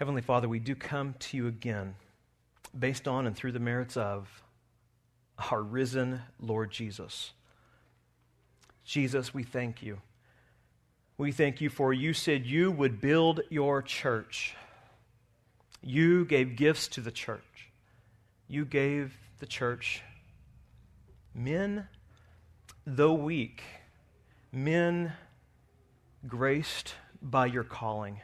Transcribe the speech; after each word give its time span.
Heavenly 0.00 0.22
Father, 0.22 0.48
we 0.48 0.60
do 0.60 0.74
come 0.74 1.14
to 1.18 1.36
you 1.36 1.46
again 1.46 1.94
based 2.76 3.06
on 3.06 3.26
and 3.26 3.36
through 3.36 3.52
the 3.52 3.60
merits 3.60 3.98
of 3.98 4.42
our 5.50 5.62
risen 5.62 6.22
Lord 6.40 6.70
Jesus. 6.70 7.32
Jesus, 8.82 9.34
we 9.34 9.42
thank 9.42 9.82
you. 9.82 9.98
We 11.18 11.32
thank 11.32 11.60
you 11.60 11.68
for 11.68 11.92
you 11.92 12.14
said 12.14 12.46
you 12.46 12.70
would 12.70 13.02
build 13.02 13.42
your 13.50 13.82
church. 13.82 14.56
You 15.82 16.24
gave 16.24 16.56
gifts 16.56 16.88
to 16.88 17.02
the 17.02 17.12
church. 17.12 17.68
You 18.48 18.64
gave 18.64 19.18
the 19.38 19.44
church 19.44 20.00
men, 21.34 21.88
though 22.86 23.12
weak, 23.12 23.62
men 24.50 25.12
graced 26.26 26.94
by 27.20 27.44
your 27.44 27.64
calling, 27.64 28.22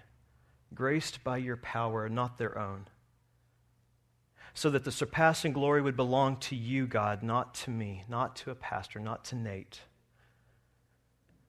graced 0.76 1.24
by 1.24 1.38
your 1.38 1.56
power, 1.56 2.08
not 2.08 2.38
their 2.38 2.56
own. 2.56 2.86
So 4.54 4.70
that 4.70 4.84
the 4.84 4.92
surpassing 4.92 5.52
glory 5.52 5.82
would 5.82 5.96
belong 5.96 6.36
to 6.38 6.54
you, 6.54 6.86
God, 6.86 7.24
not 7.24 7.54
to 7.56 7.70
me, 7.70 8.04
not 8.08 8.36
to 8.36 8.52
a 8.52 8.54
pastor, 8.54 9.00
not 9.00 9.24
to 9.26 9.36
Nate. 9.36 9.80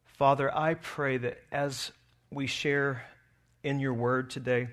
Father, 0.05 0.51
I 0.53 0.73
pray 0.73 1.17
that 1.17 1.37
as 1.51 1.91
we 2.31 2.47
share 2.47 3.05
in 3.63 3.79
your 3.79 3.93
word 3.93 4.31
today, 4.31 4.69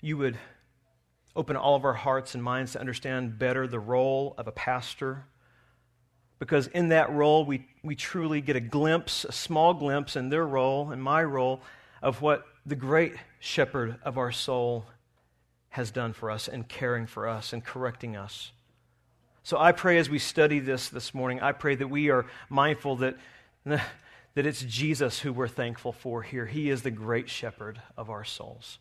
you 0.00 0.16
would 0.16 0.38
open 1.36 1.56
all 1.56 1.76
of 1.76 1.84
our 1.84 1.94
hearts 1.94 2.34
and 2.34 2.42
minds 2.42 2.72
to 2.72 2.80
understand 2.80 3.38
better 3.38 3.66
the 3.66 3.78
role 3.78 4.34
of 4.38 4.46
a 4.46 4.52
pastor. 4.52 5.24
Because 6.38 6.68
in 6.68 6.88
that 6.88 7.12
role, 7.12 7.44
we, 7.44 7.66
we 7.82 7.94
truly 7.94 8.40
get 8.40 8.56
a 8.56 8.60
glimpse, 8.60 9.24
a 9.24 9.32
small 9.32 9.74
glimpse 9.74 10.16
in 10.16 10.28
their 10.28 10.46
role 10.46 10.90
and 10.90 11.02
my 11.02 11.22
role 11.22 11.60
of 12.02 12.22
what 12.22 12.46
the 12.66 12.76
great 12.76 13.14
shepherd 13.38 13.96
of 14.02 14.18
our 14.18 14.32
soul 14.32 14.86
has 15.70 15.90
done 15.90 16.12
for 16.12 16.30
us 16.30 16.48
and 16.48 16.68
caring 16.68 17.06
for 17.06 17.28
us 17.28 17.52
and 17.52 17.64
correcting 17.64 18.16
us. 18.16 18.52
So 19.42 19.58
I 19.58 19.72
pray 19.72 19.98
as 19.98 20.10
we 20.10 20.18
study 20.18 20.58
this 20.58 20.88
this 20.88 21.14
morning, 21.14 21.40
I 21.40 21.52
pray 21.52 21.74
that 21.74 21.88
we 21.88 22.10
are 22.10 22.26
mindful 22.48 22.96
that, 22.96 23.16
that 23.64 23.80
it's 24.36 24.62
Jesus 24.62 25.20
who 25.20 25.32
we're 25.32 25.48
thankful 25.48 25.92
for 25.92 26.22
here. 26.22 26.46
He 26.46 26.70
is 26.70 26.82
the 26.82 26.90
great 26.90 27.30
shepherd 27.30 27.80
of 27.96 28.10
our 28.10 28.24
souls. 28.24 28.78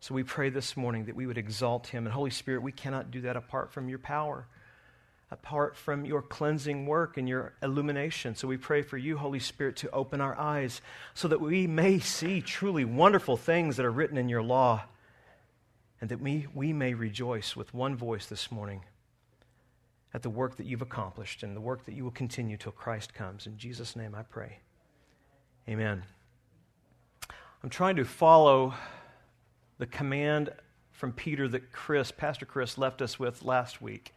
So 0.00 0.14
we 0.14 0.22
pray 0.22 0.50
this 0.50 0.76
morning 0.76 1.06
that 1.06 1.16
we 1.16 1.26
would 1.26 1.38
exalt 1.38 1.88
him. 1.88 2.04
And 2.04 2.12
Holy 2.12 2.30
Spirit, 2.30 2.62
we 2.62 2.72
cannot 2.72 3.10
do 3.10 3.22
that 3.22 3.36
apart 3.36 3.72
from 3.72 3.88
your 3.88 3.98
power, 3.98 4.46
apart 5.30 5.76
from 5.76 6.04
your 6.04 6.22
cleansing 6.22 6.86
work 6.86 7.16
and 7.16 7.28
your 7.28 7.54
illumination. 7.62 8.34
So 8.36 8.46
we 8.46 8.56
pray 8.56 8.82
for 8.82 8.96
you, 8.96 9.16
Holy 9.16 9.40
Spirit, 9.40 9.76
to 9.76 9.90
open 9.90 10.20
our 10.20 10.38
eyes 10.38 10.80
so 11.14 11.26
that 11.28 11.40
we 11.40 11.66
may 11.66 11.98
see 11.98 12.40
truly 12.40 12.84
wonderful 12.84 13.36
things 13.36 13.76
that 13.76 13.86
are 13.86 13.90
written 13.90 14.16
in 14.16 14.28
your 14.28 14.42
law 14.42 14.84
and 16.00 16.10
that 16.10 16.20
we, 16.20 16.46
we 16.54 16.72
may 16.72 16.94
rejoice 16.94 17.56
with 17.56 17.74
one 17.74 17.96
voice 17.96 18.26
this 18.26 18.52
morning 18.52 18.84
at 20.14 20.22
the 20.22 20.30
work 20.30 20.56
that 20.56 20.66
you've 20.66 20.82
accomplished 20.82 21.42
and 21.42 21.56
the 21.56 21.60
work 21.60 21.84
that 21.86 21.94
you 21.94 22.04
will 22.04 22.10
continue 22.12 22.56
till 22.56 22.72
Christ 22.72 23.12
comes. 23.12 23.46
In 23.46 23.58
Jesus' 23.58 23.96
name 23.96 24.14
I 24.14 24.22
pray. 24.22 24.60
Amen. 25.68 26.04
I'm 27.64 27.70
trying 27.70 27.96
to 27.96 28.04
follow 28.04 28.74
the 29.78 29.86
command 29.86 30.50
from 30.92 31.12
Peter 31.12 31.48
that 31.48 31.72
Chris, 31.72 32.12
Pastor 32.12 32.46
Chris, 32.46 32.78
left 32.78 33.02
us 33.02 33.18
with 33.18 33.42
last 33.42 33.82
week 33.82 34.12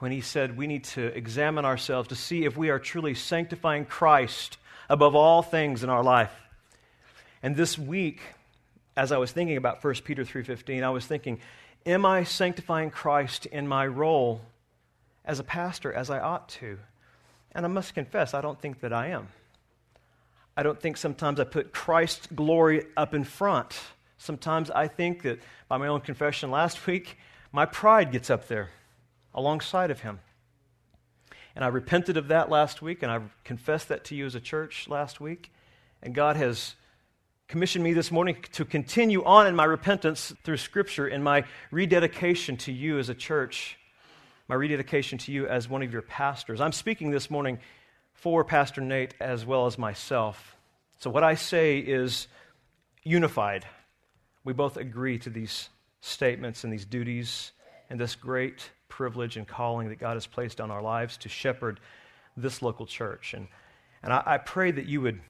when 0.00 0.12
he 0.12 0.20
said 0.20 0.56
we 0.56 0.66
need 0.66 0.84
to 0.84 1.06
examine 1.16 1.64
ourselves 1.64 2.08
to 2.08 2.14
see 2.14 2.44
if 2.44 2.56
we 2.56 2.70
are 2.70 2.78
truly 2.78 3.14
sanctifying 3.14 3.84
Christ 3.84 4.58
above 4.88 5.14
all 5.14 5.42
things 5.42 5.82
in 5.84 5.88
our 5.88 6.02
life. 6.02 6.34
And 7.42 7.54
this 7.54 7.78
week, 7.78 8.20
as 8.96 9.12
I 9.12 9.18
was 9.18 9.30
thinking 9.30 9.56
about 9.56 9.82
1 9.82 10.04
Peter 10.04 10.24
3:15, 10.24 10.82
I 10.82 10.90
was 10.90 11.06
thinking, 11.06 11.38
am 11.86 12.04
I 12.04 12.24
sanctifying 12.24 12.90
Christ 12.90 13.46
in 13.46 13.68
my 13.68 13.86
role 13.86 14.42
as 15.24 15.38
a 15.38 15.44
pastor 15.44 15.92
as 15.92 16.10
I 16.10 16.18
ought 16.18 16.48
to? 16.60 16.78
And 17.52 17.64
I 17.64 17.68
must 17.68 17.94
confess, 17.94 18.34
I 18.34 18.40
don't 18.40 18.60
think 18.60 18.80
that 18.80 18.92
I 18.92 19.08
am. 19.08 19.28
I 20.56 20.62
don't 20.62 20.80
think 20.80 20.96
sometimes 20.96 21.38
I 21.40 21.44
put 21.44 21.72
Christ's 21.72 22.26
glory 22.26 22.84
up 22.96 23.14
in 23.14 23.24
front 23.24 23.80
Sometimes 24.20 24.70
I 24.70 24.86
think 24.86 25.22
that, 25.22 25.38
by 25.66 25.78
my 25.78 25.86
own 25.86 26.02
confession 26.02 26.50
last 26.50 26.86
week, 26.86 27.16
my 27.52 27.64
pride 27.64 28.12
gets 28.12 28.28
up 28.28 28.48
there 28.48 28.68
alongside 29.34 29.90
of 29.90 30.00
him. 30.00 30.20
And 31.54 31.64
I 31.64 31.68
repented 31.68 32.16
of 32.16 32.28
that 32.28 32.48
last 32.48 32.80
week, 32.80 33.02
and 33.02 33.10
I 33.10 33.20
confessed 33.44 33.88
that 33.88 34.04
to 34.04 34.14
you 34.14 34.26
as 34.26 34.34
a 34.34 34.40
church 34.40 34.88
last 34.88 35.20
week. 35.20 35.52
And 36.02 36.14
God 36.14 36.36
has 36.36 36.74
commissioned 37.48 37.82
me 37.82 37.92
this 37.92 38.12
morning 38.12 38.36
to 38.52 38.64
continue 38.64 39.24
on 39.24 39.46
in 39.46 39.56
my 39.56 39.64
repentance 39.64 40.32
through 40.44 40.56
Scripture 40.56 41.08
in 41.08 41.22
my 41.22 41.44
rededication 41.72 42.56
to 42.58 42.72
you 42.72 42.98
as 42.98 43.08
a 43.08 43.14
church, 43.14 43.76
my 44.48 44.54
rededication 44.54 45.18
to 45.18 45.32
you 45.32 45.48
as 45.48 45.68
one 45.68 45.82
of 45.82 45.92
your 45.92 46.02
pastors. 46.02 46.60
I'm 46.60 46.72
speaking 46.72 47.10
this 47.10 47.28
morning 47.28 47.58
for 48.14 48.44
Pastor 48.44 48.80
Nate 48.80 49.14
as 49.20 49.44
well 49.44 49.66
as 49.66 49.78
myself. 49.78 50.56
So, 50.98 51.10
what 51.10 51.24
I 51.24 51.34
say 51.34 51.78
is 51.78 52.28
unified. 53.02 53.64
We 54.44 54.52
both 54.52 54.76
agree 54.76 55.18
to 55.18 55.30
these 55.30 55.68
statements 56.00 56.64
and 56.64 56.72
these 56.72 56.84
duties 56.84 57.52
and 57.88 57.98
this 57.98 58.14
great 58.14 58.70
privilege 58.90 59.38
and 59.38 59.48
calling 59.48 59.88
that 59.88 59.98
God 59.98 60.14
has 60.14 60.26
placed 60.26 60.60
on 60.60 60.70
our 60.70 60.82
lives 60.82 61.16
to 61.18 61.30
shepherd 61.30 61.80
this 62.36 62.60
local 62.60 62.84
church. 62.84 63.32
And, 63.32 63.48
and 64.02 64.12
I, 64.12 64.22
I 64.26 64.38
pray 64.38 64.70
that 64.70 64.86
you 64.86 65.00
would 65.00 65.20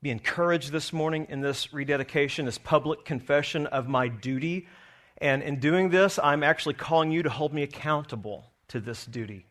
be 0.00 0.10
encouraged 0.10 0.72
this 0.72 0.92
morning 0.92 1.26
in 1.28 1.40
this 1.40 1.72
rededication, 1.74 2.46
this 2.46 2.58
public 2.58 3.04
confession 3.04 3.66
of 3.66 3.88
my 3.88 4.08
duty. 4.08 4.66
And 5.18 5.42
in 5.42 5.60
doing 5.60 5.90
this, 5.90 6.18
I'm 6.18 6.42
actually 6.42 6.74
calling 6.74 7.10
you 7.10 7.22
to 7.22 7.30
hold 7.30 7.52
me 7.52 7.62
accountable 7.62 8.50
to 8.68 8.80
this 8.80 9.04
duty. 9.04 9.46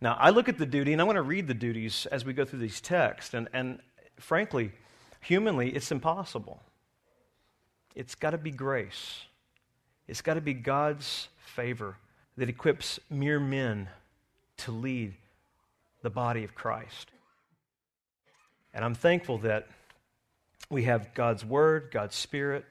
Now, 0.00 0.16
I 0.18 0.30
look 0.30 0.48
at 0.48 0.58
the 0.58 0.66
duty, 0.66 0.92
and 0.92 1.00
I 1.00 1.04
want 1.04 1.16
to 1.16 1.22
read 1.22 1.46
the 1.46 1.54
duties 1.54 2.06
as 2.06 2.24
we 2.24 2.32
go 2.32 2.44
through 2.44 2.58
these 2.58 2.80
texts. 2.80 3.34
And, 3.34 3.48
and 3.52 3.78
frankly, 4.18 4.72
humanly, 5.20 5.70
it's 5.70 5.92
impossible. 5.92 6.60
It's 7.94 8.14
got 8.14 8.30
to 8.30 8.38
be 8.38 8.50
grace. 8.50 9.22
It's 10.08 10.22
got 10.22 10.34
to 10.34 10.40
be 10.40 10.54
God's 10.54 11.28
favor 11.38 11.96
that 12.36 12.48
equips 12.48 12.98
mere 13.10 13.40
men 13.40 13.88
to 14.58 14.72
lead 14.72 15.14
the 16.02 16.10
body 16.10 16.44
of 16.44 16.54
Christ. 16.54 17.10
And 18.74 18.84
I'm 18.84 18.94
thankful 18.94 19.38
that 19.38 19.68
we 20.70 20.84
have 20.84 21.14
God's 21.14 21.44
Word, 21.44 21.90
God's 21.92 22.16
Spirit, 22.16 22.64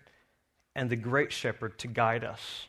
and 0.76 0.90
the 0.90 0.96
great 0.96 1.32
shepherd 1.32 1.78
to 1.80 1.88
guide 1.88 2.24
us 2.24 2.68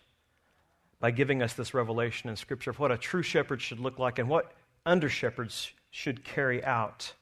by 1.00 1.10
giving 1.10 1.42
us 1.42 1.54
this 1.54 1.75
revelation 1.75 2.28
in 2.28 2.36
Scripture 2.36 2.70
of 2.70 2.78
what 2.78 2.92
a 2.92 2.98
true 2.98 3.22
shepherd 3.22 3.60
should 3.60 3.80
look 3.80 3.98
like 3.98 4.19
and 4.19 4.28
what 4.28 4.53
under 4.84 5.09
shepherds 5.09 5.72
should 5.91 6.24
carry 6.24 6.64
out. 6.64 7.12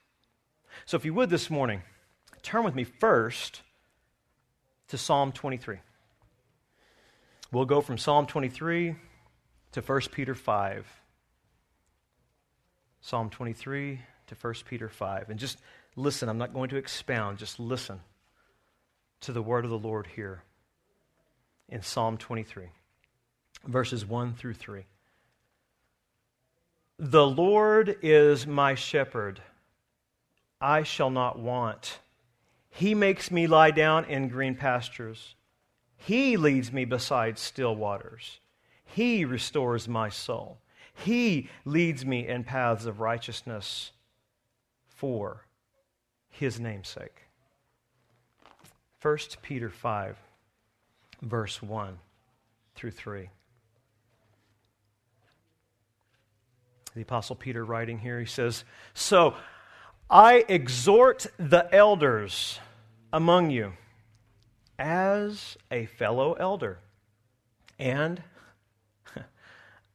So, 0.86 0.96
if 0.96 1.04
you 1.04 1.14
would 1.14 1.30
this 1.30 1.50
morning, 1.50 1.82
turn 2.42 2.64
with 2.64 2.74
me 2.74 2.84
first 2.84 3.62
to 4.88 4.98
Psalm 4.98 5.32
23. 5.32 5.78
We'll 7.52 7.64
go 7.64 7.80
from 7.80 7.98
Psalm 7.98 8.26
23 8.26 8.96
to 9.72 9.80
1 9.80 10.00
Peter 10.12 10.34
5. 10.34 10.86
Psalm 13.00 13.30
23 13.30 14.00
to 14.26 14.34
1 14.34 14.54
Peter 14.68 14.88
5. 14.88 15.30
And 15.30 15.38
just 15.38 15.58
listen, 15.96 16.28
I'm 16.28 16.38
not 16.38 16.52
going 16.52 16.70
to 16.70 16.76
expound, 16.76 17.38
just 17.38 17.58
listen 17.58 18.00
to 19.20 19.32
the 19.32 19.42
word 19.42 19.64
of 19.64 19.70
the 19.70 19.78
Lord 19.78 20.06
here 20.06 20.42
in 21.68 21.82
Psalm 21.82 22.16
23, 22.16 22.66
verses 23.66 24.04
1 24.04 24.34
through 24.34 24.54
3. 24.54 24.84
The 26.98 27.26
Lord 27.26 27.96
is 28.02 28.46
my 28.46 28.74
shepherd, 28.74 29.40
I 30.60 30.82
shall 30.82 31.10
not 31.10 31.38
want. 31.38 32.00
He 32.68 32.94
makes 32.94 33.30
me 33.30 33.46
lie 33.46 33.70
down 33.70 34.04
in 34.04 34.28
green 34.28 34.54
pastures. 34.54 35.34
He 35.96 36.36
leads 36.36 36.72
me 36.72 36.84
beside 36.84 37.38
still 37.38 37.74
waters. 37.74 38.40
He 38.94 39.24
restores 39.24 39.88
my 39.88 40.08
soul. 40.08 40.58
He 41.04 41.48
leads 41.64 42.04
me 42.04 42.26
in 42.26 42.44
paths 42.44 42.86
of 42.86 43.00
righteousness 43.00 43.92
for 44.88 45.46
his 46.28 46.58
name'sake. 46.58 47.22
1 49.02 49.18
Peter 49.42 49.70
5, 49.70 50.16
verse 51.22 51.62
1 51.62 51.98
through 52.74 52.90
3. 52.90 53.30
The 56.94 57.02
Apostle 57.02 57.36
Peter 57.36 57.64
writing 57.64 58.00
here, 58.00 58.18
he 58.18 58.26
says, 58.26 58.64
So 58.94 59.34
I 60.10 60.44
exhort 60.48 61.26
the 61.38 61.72
elders 61.72 62.58
among 63.12 63.50
you 63.50 63.72
as 64.78 65.56
a 65.70 65.86
fellow 65.86 66.34
elder 66.34 66.78
and 67.78 68.22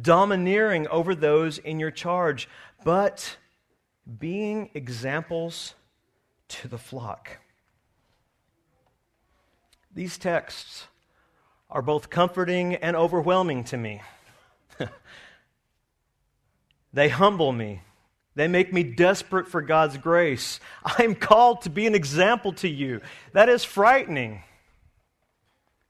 domineering 0.00 0.86
over 0.88 1.14
those 1.14 1.58
in 1.58 1.80
your 1.80 1.90
charge, 1.90 2.48
but 2.84 3.36
being 4.18 4.70
examples 4.74 5.74
to 6.48 6.68
the 6.68 6.78
flock. 6.78 7.38
These 9.92 10.18
texts 10.18 10.86
are 11.68 11.82
both 11.82 12.10
comforting 12.10 12.74
and 12.76 12.96
overwhelming 12.96 13.64
to 13.64 13.76
me. 13.76 14.02
they 16.92 17.08
humble 17.08 17.52
me. 17.52 17.82
They 18.34 18.48
make 18.48 18.72
me 18.72 18.82
desperate 18.82 19.48
for 19.48 19.60
God's 19.60 19.96
grace. 19.96 20.60
I'm 20.84 21.14
called 21.14 21.62
to 21.62 21.70
be 21.70 21.86
an 21.86 21.94
example 21.94 22.52
to 22.54 22.68
you. 22.68 23.00
That 23.32 23.48
is 23.48 23.64
frightening. 23.64 24.42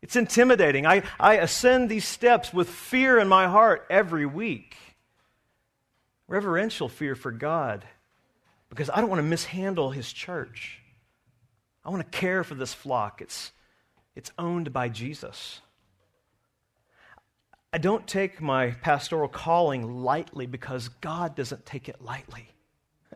It's 0.02 0.16
intimidating. 0.16 0.86
I, 0.86 1.02
I 1.18 1.34
ascend 1.36 1.88
these 1.88 2.06
steps 2.06 2.52
with 2.52 2.68
fear 2.68 3.18
in 3.18 3.28
my 3.28 3.48
heart 3.48 3.86
every 3.90 4.26
week. 4.26 4.76
Reverential 6.26 6.88
fear 6.88 7.14
for 7.14 7.32
God, 7.32 7.84
because 8.68 8.88
I 8.88 9.00
don't 9.00 9.10
want 9.10 9.18
to 9.18 9.28
mishandle 9.28 9.90
His 9.90 10.12
church. 10.12 10.80
I 11.84 11.90
want 11.90 12.10
to 12.10 12.18
care 12.18 12.44
for 12.44 12.54
this 12.54 12.72
flock. 12.72 13.20
It's, 13.20 13.52
it's 14.14 14.30
owned 14.38 14.72
by 14.72 14.88
Jesus. 14.88 15.60
I 17.72 17.78
don't 17.78 18.06
take 18.06 18.40
my 18.40 18.72
pastoral 18.72 19.28
calling 19.28 20.02
lightly 20.02 20.46
because 20.46 20.88
God 20.88 21.36
doesn't 21.36 21.66
take 21.66 21.88
it 21.88 22.02
lightly. 22.02 22.48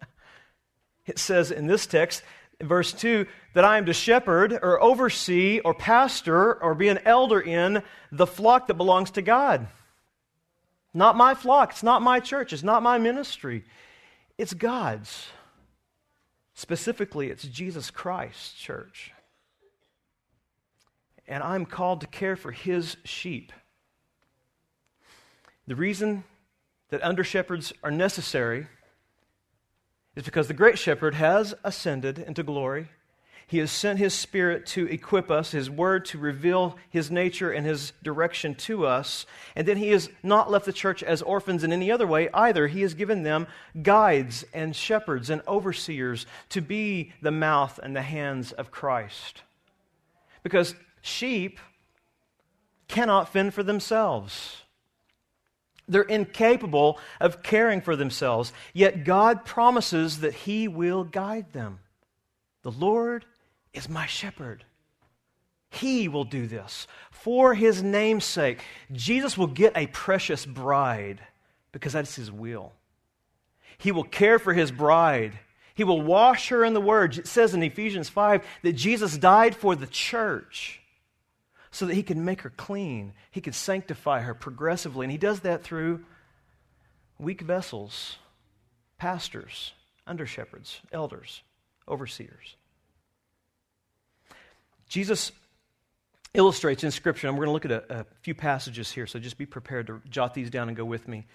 it 1.07 1.19
says 1.19 1.51
in 1.51 1.67
this 1.67 1.87
text, 1.87 2.23
verse 2.66 2.93
2, 2.93 3.26
that 3.55 3.64
I 3.64 3.78
am 3.78 3.87
to 3.87 3.93
shepherd 3.93 4.52
or 4.52 4.82
oversee 4.82 5.61
or 5.61 5.75
pastor 5.75 6.62
or 6.62 6.75
be 6.75 6.88
an 6.88 6.99
elder 7.05 7.40
in 7.40 7.82
the 8.11 8.26
flock 8.26 8.66
that 8.66 8.75
belongs 8.75 9.12
to 9.12 9.22
God. 9.22 9.66
Not 10.93 11.16
my 11.16 11.34
flock. 11.34 11.70
It's 11.70 11.82
not 11.82 12.02
my 12.02 12.20
church. 12.20 12.52
It's 12.52 12.62
not 12.62 12.82
my 12.82 12.99
ministry. 12.99 13.64
It's 14.38 14.55
God's. 14.55 15.26
Specifically, 16.55 17.31
it's 17.31 17.43
Jesus 17.44 17.90
Christ's 17.90 18.52
church. 18.52 19.12
And 21.26 21.43
I'm 21.43 21.66
called 21.66 22.02
to 22.02 22.06
care 22.06 22.37
for 22.37 22.52
his 22.52 22.96
sheep. 23.05 23.52
The 25.66 25.75
reason 25.75 26.25
that 26.90 27.02
under 27.02 27.25
shepherds 27.25 27.72
are 27.82 27.90
necessary 27.90 28.69
is 30.16 30.22
because 30.22 30.49
the 30.49 30.55
great 30.55 30.78
shepherd 30.78 31.14
has 31.14 31.55
ascended 31.64 32.19
into 32.19 32.43
glory. 32.43 32.88
He 33.46 33.58
has 33.58 33.70
sent 33.70 33.99
his 33.99 34.14
spirit 34.14 34.64
to 34.69 34.87
equip 34.87 35.31
us, 35.31 35.50
his 35.50 35.69
word 35.69 36.06
to 36.06 36.19
reveal 36.19 36.76
his 36.88 37.11
nature 37.11 37.52
and 37.52 37.66
his 37.66 37.93
direction 38.02 38.55
to 38.55 38.87
us. 38.87 39.26
And 39.55 39.69
then 39.69 39.76
he 39.76 39.90
has 39.90 40.08
not 40.22 40.50
left 40.50 40.64
the 40.64 40.72
church 40.72 41.02
as 41.02 41.20
orphans 41.20 41.62
in 41.62 41.72
any 41.72 41.93
other 41.93 42.06
way 42.06 42.31
either. 42.32 42.69
He 42.69 42.81
has 42.82 42.94
given 42.94 43.22
them 43.22 43.46
guides 43.82 44.44
and 44.55 44.75
shepherds 44.75 45.28
and 45.28 45.43
overseers 45.46 46.25
to 46.50 46.62
be 46.62 47.12
the 47.20 47.31
mouth 47.31 47.78
and 47.82 47.94
the 47.94 48.02
hands 48.02 48.52
of 48.52 48.70
Christ. 48.70 49.43
Because 50.43 50.75
sheep 51.02 51.58
cannot 52.88 53.28
fend 53.28 53.52
for 53.52 53.62
themselves. 53.62 54.63
They're 55.89 56.03
incapable 56.03 56.99
of 57.21 57.43
caring 57.43 57.81
for 57.81 57.97
themselves, 57.97 58.53
yet 58.73 59.05
God 59.05 59.45
promises 59.45 60.21
that 60.21 60.35
He 60.35 60.69
will 60.69 61.05
guide 61.05 61.53
them. 61.53 61.81
The 62.63 62.71
Lord 62.71 63.27
is 63.73 63.89
my 63.89 64.07
shepherd. 64.07 64.65
He 65.71 66.09
will 66.09 66.25
do 66.25 66.47
this 66.47 66.87
for 67.11 67.55
His 67.55 67.83
name's 67.83 68.25
sake. 68.25 68.63
Jesus 68.93 69.37
will 69.37 69.49
get 69.49 69.77
a 69.77 69.89
precious 69.89 70.47
bride 70.47 71.21
because 71.73 71.93
that's 71.93 72.17
His 72.17 72.31
will. 72.31 72.73
He 73.77 73.93
will 73.93 74.05
care 74.05 74.39
for 74.39 74.55
His 74.55 74.71
bride. 74.71 75.39
He 75.75 75.85
will 75.85 76.01
wash 76.01 76.49
her 76.49 76.65
in 76.65 76.73
the 76.73 76.81
Word. 76.81 77.19
It 77.19 77.27
says 77.27 77.53
in 77.53 77.63
Ephesians 77.63 78.09
5 78.09 78.43
that 78.63 78.73
Jesus 78.75 79.19
died 79.19 79.55
for 79.57 79.75
the 79.75 79.89
church 79.89 80.81
so 81.75 81.87
that 81.87 81.94
he 81.94 82.05
can 82.05 82.25
make 82.25 82.43
her 82.43 82.50
clean. 82.50 83.12
He 83.32 83.41
can 83.41 83.53
sanctify 83.53 84.21
her 84.21 84.32
progressively. 84.32 85.05
And 85.05 85.11
he 85.11 85.19
does 85.19 85.41
that 85.41 85.65
through 85.65 86.05
weak 87.19 87.41
vessels, 87.41 88.17
pastors, 88.97 89.73
under 90.06 90.25
shepherds, 90.25 90.81
elders, 90.93 91.43
overseers. 91.88 92.55
Jesus 94.88 95.32
illustrates 96.32 96.85
in 96.85 96.93
Scripture, 96.93 97.26
and 97.26 97.37
we're 97.37 97.47
going 97.47 97.59
to 97.59 97.69
look 97.69 97.81
at 97.81 97.91
a, 97.91 98.00
a, 98.03 98.06
few 98.23 98.37
passages 98.37 98.93
here, 98.93 99.09
so 99.09 99.19
just 99.19 99.37
be 99.37 99.47
prepared 99.47 99.88
to 99.88 100.00
jot 100.09 100.32
these 100.32 100.50
down 100.50 100.69
and 100.69 100.76
go 100.76 100.85
with 100.85 101.09
me. 101.09 101.26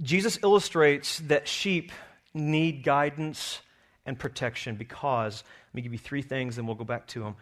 Jesus 0.00 0.38
illustrates 0.44 1.18
that 1.26 1.48
sheep 1.48 1.90
need 2.34 2.84
guidance 2.84 3.60
and 4.06 4.16
protection 4.16 4.76
because, 4.76 5.42
let 5.70 5.74
me 5.74 5.82
give 5.82 5.92
you 5.92 5.98
three 5.98 6.22
things, 6.22 6.56
and 6.56 6.68
we'll 6.68 6.76
go 6.76 6.84
back 6.84 7.08
to 7.08 7.20
them. 7.20 7.34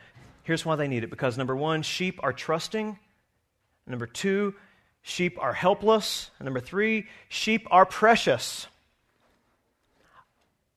Here's 0.50 0.66
why 0.66 0.74
they 0.74 0.88
need 0.88 1.04
it 1.04 1.10
because 1.10 1.38
number 1.38 1.54
one, 1.54 1.82
sheep 1.82 2.18
are 2.24 2.32
trusting. 2.32 2.98
Number 3.86 4.08
two, 4.08 4.52
sheep 5.00 5.38
are 5.40 5.52
helpless. 5.52 6.28
And 6.40 6.44
number 6.44 6.58
three, 6.58 7.06
sheep 7.28 7.68
are 7.70 7.86
precious. 7.86 8.66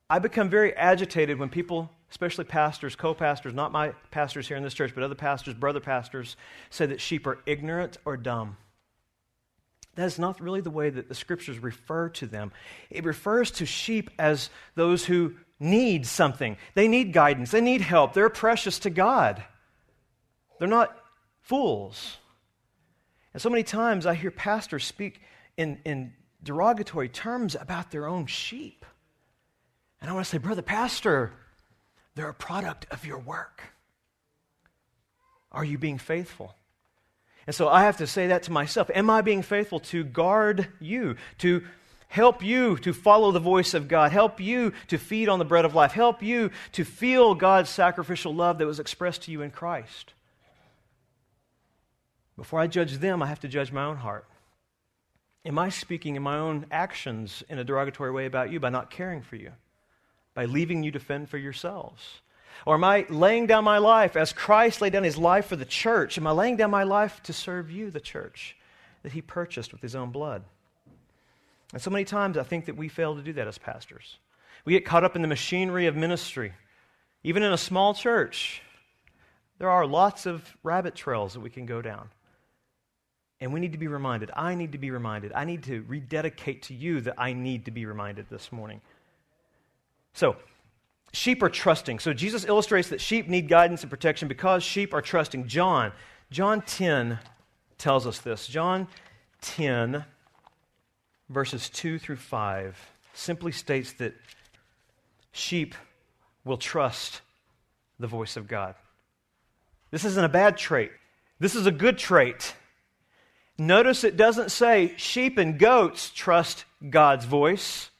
I 0.08 0.20
become 0.20 0.48
very 0.48 0.72
agitated 0.76 1.40
when 1.40 1.48
people, 1.48 1.90
especially 2.08 2.44
pastors, 2.44 2.94
co 2.94 3.14
pastors, 3.14 3.52
not 3.52 3.72
my 3.72 3.88
pastors 4.12 4.46
here 4.46 4.56
in 4.56 4.62
this 4.62 4.74
church, 4.74 4.92
but 4.94 5.02
other 5.02 5.16
pastors, 5.16 5.54
brother 5.54 5.80
pastors, 5.80 6.36
say 6.70 6.86
that 6.86 7.00
sheep 7.00 7.26
are 7.26 7.40
ignorant 7.44 7.96
or 8.04 8.16
dumb. 8.16 8.56
That 9.96 10.04
is 10.06 10.20
not 10.20 10.40
really 10.40 10.60
the 10.60 10.70
way 10.70 10.88
that 10.88 11.08
the 11.08 11.16
scriptures 11.16 11.58
refer 11.58 12.10
to 12.10 12.28
them. 12.28 12.52
It 12.90 13.02
refers 13.02 13.50
to 13.50 13.66
sheep 13.66 14.10
as 14.20 14.50
those 14.76 15.04
who 15.04 15.34
need 15.58 16.06
something. 16.06 16.58
They 16.74 16.86
need 16.86 17.12
guidance, 17.12 17.50
they 17.50 17.60
need 17.60 17.80
help, 17.80 18.12
they're 18.12 18.30
precious 18.30 18.78
to 18.78 18.90
God. 18.90 19.42
They're 20.58 20.68
not 20.68 20.96
fools. 21.40 22.16
And 23.32 23.42
so 23.42 23.50
many 23.50 23.62
times 23.62 24.06
I 24.06 24.14
hear 24.14 24.30
pastors 24.30 24.84
speak 24.84 25.20
in, 25.56 25.78
in 25.84 26.12
derogatory 26.42 27.08
terms 27.08 27.56
about 27.58 27.90
their 27.90 28.06
own 28.06 28.26
sheep. 28.26 28.84
And 30.00 30.10
I 30.10 30.14
want 30.14 30.26
to 30.26 30.30
say, 30.30 30.38
Brother 30.38 30.62
Pastor, 30.62 31.32
they're 32.14 32.28
a 32.28 32.34
product 32.34 32.86
of 32.90 33.06
your 33.06 33.18
work. 33.18 33.62
Are 35.50 35.64
you 35.64 35.78
being 35.78 35.98
faithful? 35.98 36.54
And 37.46 37.54
so 37.54 37.68
I 37.68 37.82
have 37.84 37.98
to 37.98 38.06
say 38.06 38.28
that 38.28 38.44
to 38.44 38.52
myself. 38.52 38.90
Am 38.94 39.10
I 39.10 39.20
being 39.20 39.42
faithful 39.42 39.80
to 39.80 40.04
guard 40.04 40.68
you, 40.80 41.16
to 41.38 41.62
help 42.08 42.42
you 42.42 42.76
to 42.78 42.92
follow 42.92 43.32
the 43.32 43.40
voice 43.40 43.74
of 43.74 43.88
God, 43.88 44.12
help 44.12 44.40
you 44.40 44.72
to 44.88 44.98
feed 44.98 45.28
on 45.28 45.38
the 45.38 45.44
bread 45.44 45.64
of 45.64 45.74
life, 45.74 45.92
help 45.92 46.22
you 46.22 46.50
to 46.72 46.84
feel 46.84 47.34
God's 47.34 47.70
sacrificial 47.70 48.34
love 48.34 48.58
that 48.58 48.66
was 48.66 48.80
expressed 48.80 49.22
to 49.22 49.32
you 49.32 49.42
in 49.42 49.50
Christ? 49.50 50.14
Before 52.36 52.60
I 52.60 52.66
judge 52.66 52.98
them, 52.98 53.22
I 53.22 53.26
have 53.26 53.40
to 53.40 53.48
judge 53.48 53.70
my 53.70 53.84
own 53.84 53.96
heart. 53.96 54.26
Am 55.46 55.58
I 55.58 55.68
speaking 55.68 56.16
in 56.16 56.22
my 56.22 56.38
own 56.38 56.66
actions 56.70 57.42
in 57.48 57.58
a 57.58 57.64
derogatory 57.64 58.10
way 58.10 58.26
about 58.26 58.50
you 58.50 58.58
by 58.58 58.70
not 58.70 58.90
caring 58.90 59.22
for 59.22 59.36
you, 59.36 59.52
by 60.32 60.46
leaving 60.46 60.82
you 60.82 60.90
to 60.92 60.98
fend 60.98 61.28
for 61.28 61.38
yourselves? 61.38 62.20
Or 62.66 62.74
am 62.76 62.84
I 62.84 63.06
laying 63.10 63.46
down 63.46 63.64
my 63.64 63.78
life 63.78 64.16
as 64.16 64.32
Christ 64.32 64.80
laid 64.80 64.94
down 64.94 65.04
his 65.04 65.18
life 65.18 65.46
for 65.46 65.56
the 65.56 65.64
church? 65.64 66.16
Am 66.16 66.26
I 66.26 66.30
laying 66.30 66.56
down 66.56 66.70
my 66.70 66.84
life 66.84 67.22
to 67.24 67.32
serve 67.32 67.70
you, 67.70 67.90
the 67.90 68.00
church, 68.00 68.56
that 69.02 69.12
he 69.12 69.20
purchased 69.20 69.72
with 69.72 69.82
his 69.82 69.94
own 69.94 70.10
blood? 70.10 70.44
And 71.72 71.82
so 71.82 71.90
many 71.90 72.04
times 72.04 72.38
I 72.38 72.42
think 72.42 72.66
that 72.66 72.76
we 72.76 72.88
fail 72.88 73.16
to 73.16 73.22
do 73.22 73.32
that 73.34 73.48
as 73.48 73.58
pastors. 73.58 74.18
We 74.64 74.72
get 74.72 74.86
caught 74.86 75.04
up 75.04 75.14
in 75.14 75.22
the 75.22 75.28
machinery 75.28 75.86
of 75.86 75.96
ministry. 75.96 76.54
Even 77.22 77.42
in 77.42 77.52
a 77.52 77.58
small 77.58 77.92
church, 77.92 78.62
there 79.58 79.70
are 79.70 79.86
lots 79.86 80.24
of 80.24 80.56
rabbit 80.62 80.94
trails 80.94 81.34
that 81.34 81.40
we 81.40 81.50
can 81.50 81.66
go 81.66 81.82
down. 81.82 82.08
And 83.44 83.52
we 83.52 83.60
need 83.60 83.72
to 83.72 83.78
be 83.78 83.88
reminded. 83.88 84.30
I 84.34 84.54
need 84.54 84.72
to 84.72 84.78
be 84.78 84.90
reminded. 84.90 85.30
I 85.34 85.44
need 85.44 85.64
to 85.64 85.84
rededicate 85.86 86.62
to 86.62 86.74
you 86.74 87.02
that 87.02 87.16
I 87.18 87.34
need 87.34 87.66
to 87.66 87.70
be 87.70 87.84
reminded 87.84 88.30
this 88.30 88.50
morning. 88.50 88.80
So, 90.14 90.36
sheep 91.12 91.42
are 91.42 91.50
trusting. 91.50 91.98
So, 91.98 92.14
Jesus 92.14 92.46
illustrates 92.46 92.88
that 92.88 93.02
sheep 93.02 93.28
need 93.28 93.50
guidance 93.50 93.82
and 93.82 93.90
protection 93.90 94.28
because 94.28 94.62
sheep 94.62 94.94
are 94.94 95.02
trusting. 95.02 95.46
John, 95.46 95.92
John 96.30 96.62
10 96.62 97.18
tells 97.76 98.06
us 98.06 98.18
this. 98.18 98.46
John 98.46 98.88
10, 99.42 100.06
verses 101.28 101.68
2 101.68 101.98
through 101.98 102.16
5, 102.16 102.92
simply 103.12 103.52
states 103.52 103.92
that 103.94 104.14
sheep 105.32 105.74
will 106.46 106.56
trust 106.56 107.20
the 107.98 108.06
voice 108.06 108.38
of 108.38 108.48
God. 108.48 108.74
This 109.90 110.06
isn't 110.06 110.24
a 110.24 110.30
bad 110.30 110.56
trait. 110.56 110.92
This 111.40 111.54
is 111.54 111.66
a 111.66 111.70
good 111.70 111.98
trait. 111.98 112.54
Notice 113.56 114.02
it 114.02 114.16
doesn't 114.16 114.50
say 114.50 114.94
sheep 114.96 115.38
and 115.38 115.58
goats 115.58 116.10
trust 116.10 116.64
God's 116.88 117.24
voice. 117.24 117.90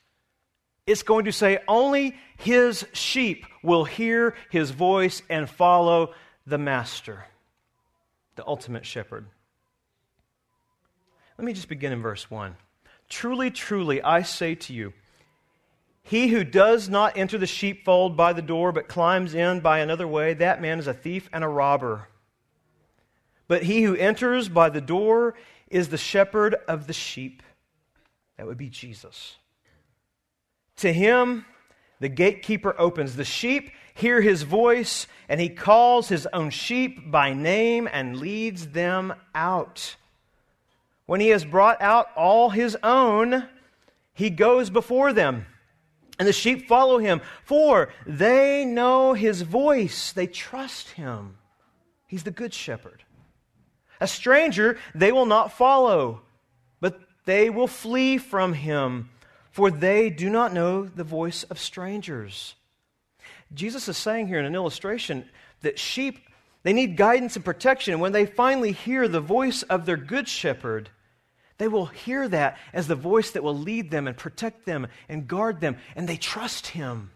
It's 0.86 1.02
going 1.02 1.26
to 1.26 1.32
say 1.32 1.60
only 1.68 2.16
his 2.36 2.86
sheep 2.92 3.46
will 3.62 3.84
hear 3.84 4.34
his 4.50 4.70
voice 4.70 5.22
and 5.30 5.48
follow 5.48 6.12
the 6.46 6.58
master, 6.58 7.24
the 8.36 8.46
ultimate 8.46 8.84
shepherd. 8.84 9.26
Let 11.38 11.44
me 11.44 11.52
just 11.52 11.68
begin 11.68 11.92
in 11.92 12.02
verse 12.02 12.30
1. 12.30 12.56
Truly, 13.08 13.50
truly, 13.50 14.02
I 14.02 14.22
say 14.22 14.54
to 14.56 14.72
you, 14.72 14.92
he 16.02 16.28
who 16.28 16.44
does 16.44 16.88
not 16.88 17.16
enter 17.16 17.38
the 17.38 17.46
sheepfold 17.46 18.16
by 18.16 18.34
the 18.34 18.42
door, 18.42 18.72
but 18.72 18.88
climbs 18.88 19.34
in 19.34 19.60
by 19.60 19.78
another 19.78 20.06
way, 20.06 20.34
that 20.34 20.60
man 20.60 20.78
is 20.78 20.86
a 20.86 20.92
thief 20.92 21.30
and 21.32 21.42
a 21.42 21.48
robber. 21.48 22.08
But 23.46 23.64
he 23.64 23.82
who 23.82 23.94
enters 23.94 24.48
by 24.48 24.70
the 24.70 24.80
door 24.80 25.34
is 25.68 25.88
the 25.88 25.98
shepherd 25.98 26.54
of 26.66 26.86
the 26.86 26.92
sheep. 26.92 27.42
That 28.36 28.46
would 28.46 28.58
be 28.58 28.68
Jesus. 28.68 29.36
To 30.76 30.92
him, 30.92 31.44
the 32.00 32.08
gatekeeper 32.08 32.74
opens. 32.78 33.16
The 33.16 33.24
sheep 33.24 33.70
hear 33.94 34.20
his 34.20 34.42
voice, 34.42 35.06
and 35.28 35.40
he 35.40 35.48
calls 35.48 36.08
his 36.08 36.26
own 36.32 36.50
sheep 36.50 37.10
by 37.10 37.32
name 37.32 37.88
and 37.92 38.18
leads 38.18 38.68
them 38.68 39.14
out. 39.34 39.96
When 41.06 41.20
he 41.20 41.28
has 41.28 41.44
brought 41.44 41.80
out 41.80 42.08
all 42.16 42.50
his 42.50 42.76
own, 42.82 43.48
he 44.14 44.30
goes 44.30 44.70
before 44.70 45.12
them, 45.12 45.46
and 46.18 46.26
the 46.26 46.32
sheep 46.32 46.66
follow 46.66 46.98
him, 46.98 47.20
for 47.44 47.92
they 48.06 48.64
know 48.64 49.12
his 49.12 49.42
voice. 49.42 50.12
They 50.12 50.26
trust 50.26 50.90
him. 50.90 51.36
He's 52.06 52.24
the 52.24 52.30
good 52.30 52.54
shepherd. 52.54 53.04
A 54.04 54.06
stranger 54.06 54.76
they 54.94 55.12
will 55.12 55.24
not 55.24 55.52
follow, 55.52 56.20
but 56.78 57.00
they 57.24 57.48
will 57.48 57.66
flee 57.66 58.18
from 58.18 58.52
him, 58.52 59.08
for 59.50 59.70
they 59.70 60.10
do 60.10 60.28
not 60.28 60.52
know 60.52 60.84
the 60.84 61.04
voice 61.04 61.44
of 61.44 61.58
strangers. 61.58 62.54
Jesus 63.54 63.88
is 63.88 63.96
saying 63.96 64.26
here 64.26 64.38
in 64.38 64.44
an 64.44 64.54
illustration 64.54 65.26
that 65.62 65.78
sheep 65.78 66.18
they 66.64 66.74
need 66.74 66.98
guidance 66.98 67.34
and 67.36 67.44
protection. 67.46 67.94
And 67.94 68.02
when 68.02 68.12
they 68.12 68.26
finally 68.26 68.72
hear 68.72 69.08
the 69.08 69.22
voice 69.22 69.62
of 69.62 69.86
their 69.86 69.96
good 69.96 70.28
shepherd, 70.28 70.90
they 71.56 71.66
will 71.66 71.86
hear 71.86 72.28
that 72.28 72.58
as 72.74 72.86
the 72.86 72.94
voice 72.94 73.30
that 73.30 73.42
will 73.42 73.56
lead 73.56 73.90
them 73.90 74.06
and 74.06 74.18
protect 74.18 74.66
them 74.66 74.86
and 75.08 75.26
guard 75.26 75.62
them, 75.62 75.78
and 75.96 76.06
they 76.06 76.18
trust 76.18 76.66
him. 76.66 77.10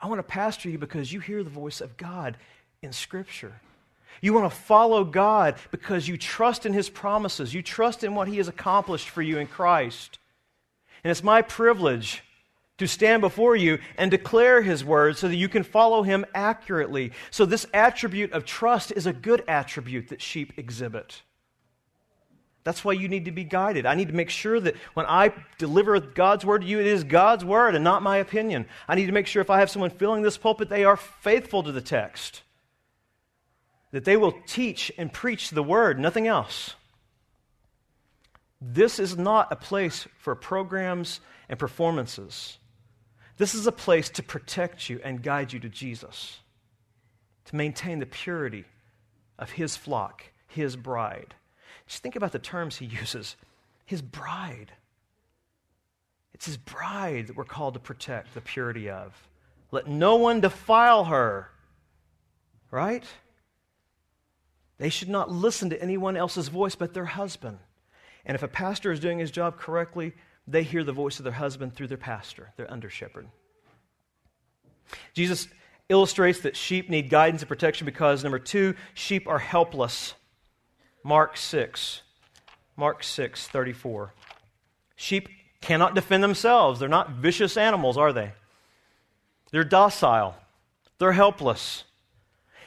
I 0.00 0.08
want 0.08 0.18
to 0.18 0.24
pastor 0.24 0.68
you 0.68 0.78
because 0.78 1.12
you 1.12 1.20
hear 1.20 1.44
the 1.44 1.48
voice 1.50 1.80
of 1.80 1.96
God 1.96 2.36
in 2.82 2.92
Scripture. 2.92 3.60
You 4.20 4.34
want 4.34 4.50
to 4.50 4.56
follow 4.56 5.04
God 5.04 5.56
because 5.70 6.06
you 6.06 6.16
trust 6.16 6.66
in 6.66 6.72
His 6.72 6.90
promises. 6.90 7.54
You 7.54 7.62
trust 7.62 8.04
in 8.04 8.14
what 8.14 8.28
He 8.28 8.36
has 8.36 8.48
accomplished 8.48 9.08
for 9.08 9.22
you 9.22 9.38
in 9.38 9.46
Christ. 9.46 10.18
And 11.04 11.10
it's 11.10 11.24
my 11.24 11.42
privilege 11.42 12.22
to 12.78 12.86
stand 12.86 13.20
before 13.20 13.56
you 13.56 13.78
and 13.96 14.10
declare 14.10 14.62
His 14.62 14.84
word 14.84 15.16
so 15.16 15.28
that 15.28 15.36
you 15.36 15.48
can 15.48 15.62
follow 15.62 16.02
Him 16.02 16.24
accurately. 16.34 17.12
So, 17.30 17.46
this 17.46 17.66
attribute 17.72 18.32
of 18.32 18.44
trust 18.44 18.92
is 18.92 19.06
a 19.06 19.12
good 19.12 19.44
attribute 19.48 20.08
that 20.08 20.22
sheep 20.22 20.52
exhibit. 20.56 21.22
That's 22.64 22.84
why 22.84 22.92
you 22.92 23.08
need 23.08 23.24
to 23.24 23.32
be 23.32 23.44
guided. 23.44 23.86
I 23.86 23.96
need 23.96 24.08
to 24.08 24.14
make 24.14 24.30
sure 24.30 24.60
that 24.60 24.76
when 24.94 25.06
I 25.06 25.32
deliver 25.58 25.98
God's 25.98 26.44
word 26.44 26.62
to 26.62 26.66
you, 26.66 26.78
it 26.78 26.86
is 26.86 27.02
God's 27.02 27.44
word 27.44 27.74
and 27.74 27.82
not 27.82 28.02
my 28.02 28.18
opinion. 28.18 28.66
I 28.86 28.94
need 28.94 29.06
to 29.06 29.12
make 29.12 29.26
sure 29.26 29.42
if 29.42 29.50
I 29.50 29.58
have 29.58 29.70
someone 29.70 29.90
filling 29.90 30.22
this 30.22 30.38
pulpit, 30.38 30.68
they 30.68 30.84
are 30.84 30.96
faithful 30.96 31.64
to 31.64 31.72
the 31.72 31.80
text, 31.80 32.42
that 33.92 34.04
they 34.04 34.16
will 34.16 34.34
teach 34.46 34.90
and 34.98 35.12
preach 35.12 35.50
the 35.50 35.62
word, 35.62 35.98
nothing 35.98 36.26
else. 36.26 36.74
This 38.60 38.98
is 38.98 39.16
not 39.16 39.52
a 39.52 39.56
place 39.56 40.06
for 40.18 40.34
programs 40.34 41.20
and 41.48 41.58
performances. 41.58 42.58
This 43.36 43.54
is 43.54 43.66
a 43.66 43.72
place 43.72 44.08
to 44.10 44.22
protect 44.22 44.88
you 44.88 45.00
and 45.02 45.22
guide 45.22 45.52
you 45.52 45.60
to 45.60 45.68
Jesus, 45.68 46.40
to 47.46 47.56
maintain 47.56 47.98
the 47.98 48.06
purity 48.06 48.64
of 49.38 49.52
His 49.52 49.76
flock, 49.76 50.24
His 50.46 50.76
bride. 50.76 51.34
Just 51.86 52.02
think 52.02 52.16
about 52.16 52.32
the 52.32 52.38
terms 52.38 52.76
he 52.76 52.86
uses 53.00 53.36
his 53.84 54.02
bride. 54.02 54.72
It's 56.32 56.46
his 56.46 56.56
bride 56.56 57.26
that 57.26 57.36
we're 57.36 57.44
called 57.44 57.74
to 57.74 57.80
protect 57.80 58.34
the 58.34 58.40
purity 58.40 58.88
of. 58.88 59.28
Let 59.70 59.86
no 59.86 60.16
one 60.16 60.40
defile 60.40 61.04
her. 61.04 61.48
Right? 62.70 63.04
They 64.82 64.88
should 64.88 65.08
not 65.08 65.30
listen 65.30 65.70
to 65.70 65.80
anyone 65.80 66.16
else's 66.16 66.48
voice 66.48 66.74
but 66.74 66.92
their 66.92 67.04
husband. 67.04 67.60
And 68.26 68.34
if 68.34 68.42
a 68.42 68.48
pastor 68.48 68.90
is 68.90 68.98
doing 68.98 69.20
his 69.20 69.30
job 69.30 69.56
correctly, 69.56 70.12
they 70.48 70.64
hear 70.64 70.82
the 70.82 70.90
voice 70.90 71.20
of 71.20 71.22
their 71.22 71.32
husband 71.32 71.76
through 71.76 71.86
their 71.86 71.96
pastor, 71.96 72.52
their 72.56 72.68
under 72.68 72.90
shepherd. 72.90 73.28
Jesus 75.14 75.46
illustrates 75.88 76.40
that 76.40 76.56
sheep 76.56 76.90
need 76.90 77.10
guidance 77.10 77.42
and 77.42 77.48
protection 77.48 77.84
because, 77.84 78.24
number 78.24 78.40
two, 78.40 78.74
sheep 78.92 79.28
are 79.28 79.38
helpless. 79.38 80.14
Mark 81.04 81.36
6. 81.36 82.02
Mark 82.76 83.04
6, 83.04 83.46
34. 83.46 84.12
Sheep 84.96 85.28
cannot 85.60 85.94
defend 85.94 86.24
themselves. 86.24 86.80
They're 86.80 86.88
not 86.88 87.10
vicious 87.10 87.56
animals, 87.56 87.96
are 87.96 88.12
they? 88.12 88.32
They're 89.52 89.62
docile. 89.62 90.34
They're 90.98 91.12
helpless. 91.12 91.84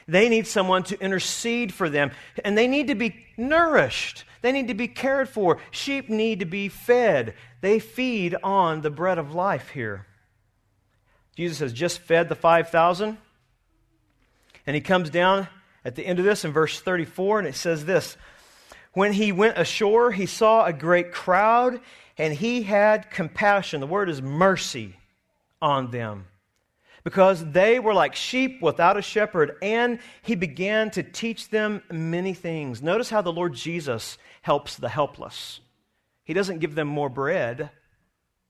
They 0.07 0.29
need 0.29 0.45
someone 0.45 0.83
to 0.83 0.99
intercede 0.99 1.73
for 1.73 1.89
them, 1.89 2.11
and 2.43 2.57
they 2.57 2.67
need 2.67 2.87
to 2.87 2.95
be 2.95 3.25
nourished. 3.37 4.23
They 4.41 4.51
need 4.51 4.67
to 4.67 4.75
be 4.75 4.87
cared 4.87 5.27
for. 5.27 5.57
Sheep 5.71 6.09
need 6.09 6.39
to 6.41 6.45
be 6.45 6.69
fed. 6.69 7.33
They 7.61 7.79
feed 7.79 8.35
on 8.43 8.81
the 8.81 8.91
bread 8.91 9.17
of 9.17 9.33
life 9.33 9.69
here. 9.69 10.05
Jesus 11.35 11.59
has 11.59 11.73
just 11.73 11.99
fed 11.99 12.29
the 12.29 12.35
5,000, 12.35 13.17
and 14.67 14.75
he 14.75 14.81
comes 14.81 15.09
down 15.09 15.47
at 15.83 15.95
the 15.95 16.05
end 16.05 16.19
of 16.19 16.25
this 16.25 16.45
in 16.45 16.51
verse 16.51 16.79
34, 16.79 17.39
and 17.39 17.47
it 17.47 17.55
says 17.55 17.85
this 17.85 18.15
When 18.93 19.11
he 19.11 19.31
went 19.31 19.57
ashore, 19.57 20.11
he 20.11 20.27
saw 20.27 20.65
a 20.65 20.73
great 20.73 21.11
crowd, 21.11 21.81
and 22.17 22.33
he 22.33 22.61
had 22.61 23.09
compassion. 23.09 23.81
The 23.81 23.87
word 23.87 24.09
is 24.09 24.21
mercy 24.21 24.97
on 25.61 25.89
them 25.89 26.27
because 27.05 27.51
they 27.51 27.77
were 27.79 27.93
like 27.93 28.15
sheep 28.15 28.61
without 28.63 28.97
a 28.97 29.01
shepherd, 29.01 29.55
and 29.61 29.99
he 30.23 30.35
began 30.35 30.89
to 30.89 31.03
teach 31.03 31.49
them 31.49 31.83
many 31.91 32.33
things. 32.33 32.81
Notice 32.81 33.11
how 33.11 33.21
the 33.21 33.31
Lord 33.31 33.53
Jesus 33.53 34.17
helps 34.41 34.75
the 34.75 34.89
helpless. 34.89 35.61
He 36.25 36.33
doesn't 36.33 36.59
give 36.59 36.73
them 36.73 36.87
more 36.87 37.09
bread 37.09 37.69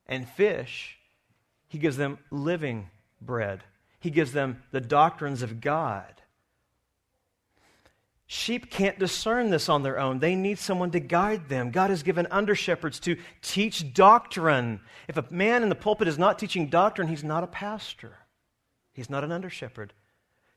and 0.07 0.27
fish, 0.27 0.97
he 1.67 1.77
gives 1.77 1.97
them 1.97 2.17
living 2.31 2.89
bread. 3.21 3.63
He 3.99 4.11
gives 4.11 4.31
them 4.31 4.61
the 4.71 4.81
doctrines 4.81 5.41
of 5.41 5.59
God. 5.59 6.13
Sheep 8.27 8.69
can't 8.69 8.99
discern 8.99 9.49
this 9.49 9.67
on 9.67 9.81
their 9.81 9.99
own. 9.99 10.19
They 10.19 10.35
need 10.35 10.59
someone 10.59 10.91
to 10.91 10.99
guide 10.99 11.49
them. 11.49 11.71
God 11.71 11.89
has 11.89 12.03
given 12.03 12.27
under 12.29 12.55
shepherds 12.55 12.99
to 13.01 13.17
teach 13.41 13.93
doctrine. 13.93 14.79
If 15.07 15.17
a 15.17 15.25
man 15.31 15.63
in 15.63 15.69
the 15.69 15.75
pulpit 15.75 16.07
is 16.07 16.19
not 16.19 16.37
teaching 16.37 16.69
doctrine, 16.69 17.07
he's 17.07 17.23
not 17.23 17.43
a 17.43 17.47
pastor. 17.47 18.15
He's 18.95 19.09
not 19.09 19.23
an 19.25 19.31
under 19.31 19.49
shepherd. 19.49 19.93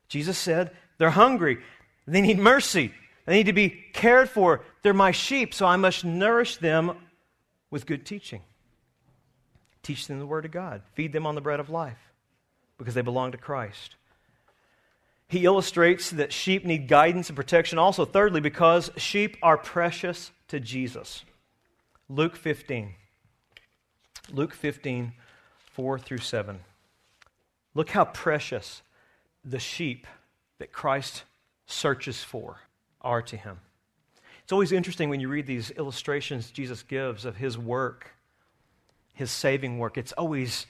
Jesus 0.07 0.37
said, 0.37 0.71
They're 0.97 1.09
hungry. 1.09 1.59
They 2.07 2.21
need 2.21 2.39
mercy. 2.39 2.93
They 3.25 3.33
need 3.33 3.45
to 3.45 3.53
be 3.53 3.69
cared 3.93 4.29
for. 4.29 4.61
They're 4.81 4.93
my 4.93 5.11
sheep, 5.11 5.53
so 5.53 5.67
I 5.67 5.75
must 5.75 6.03
nourish 6.03 6.57
them 6.57 6.97
with 7.69 7.85
good 7.85 8.05
teaching. 8.05 8.41
Teach 9.83 10.07
them 10.07 10.19
the 10.19 10.25
Word 10.25 10.45
of 10.45 10.51
God. 10.51 10.81
Feed 10.93 11.13
them 11.13 11.27
on 11.27 11.35
the 11.35 11.41
bread 11.41 11.59
of 11.59 11.69
life 11.69 11.99
because 12.77 12.93
they 12.93 13.01
belong 13.01 13.33
to 13.33 13.37
Christ. 13.37 13.95
He 15.27 15.45
illustrates 15.45 16.09
that 16.11 16.33
sheep 16.33 16.65
need 16.65 16.87
guidance 16.87 17.29
and 17.29 17.35
protection 17.35 17.77
also, 17.77 18.05
thirdly, 18.05 18.41
because 18.41 18.89
sheep 18.97 19.37
are 19.43 19.57
precious 19.57 20.31
to 20.47 20.59
Jesus. 20.59 21.23
Luke 22.07 22.35
15. 22.35 22.95
Luke 24.31 24.53
15, 24.53 25.13
4 25.73 25.99
through 25.99 26.17
7. 26.17 26.59
Look 27.73 27.89
how 27.89 28.05
precious 28.05 28.81
the 29.43 29.59
sheep 29.59 30.07
that 30.57 30.71
Christ 30.71 31.23
searches 31.65 32.23
for 32.23 32.57
are 33.01 33.21
to 33.21 33.37
him. 33.37 33.59
It's 34.43 34.51
always 34.51 34.71
interesting 34.71 35.09
when 35.09 35.19
you 35.19 35.29
read 35.29 35.45
these 35.45 35.71
illustrations 35.71 36.51
Jesus 36.51 36.83
gives 36.83 37.25
of 37.25 37.37
his 37.37 37.57
work, 37.57 38.11
his 39.13 39.31
saving 39.31 39.77
work. 39.77 39.97
It's 39.97 40.11
always 40.13 40.65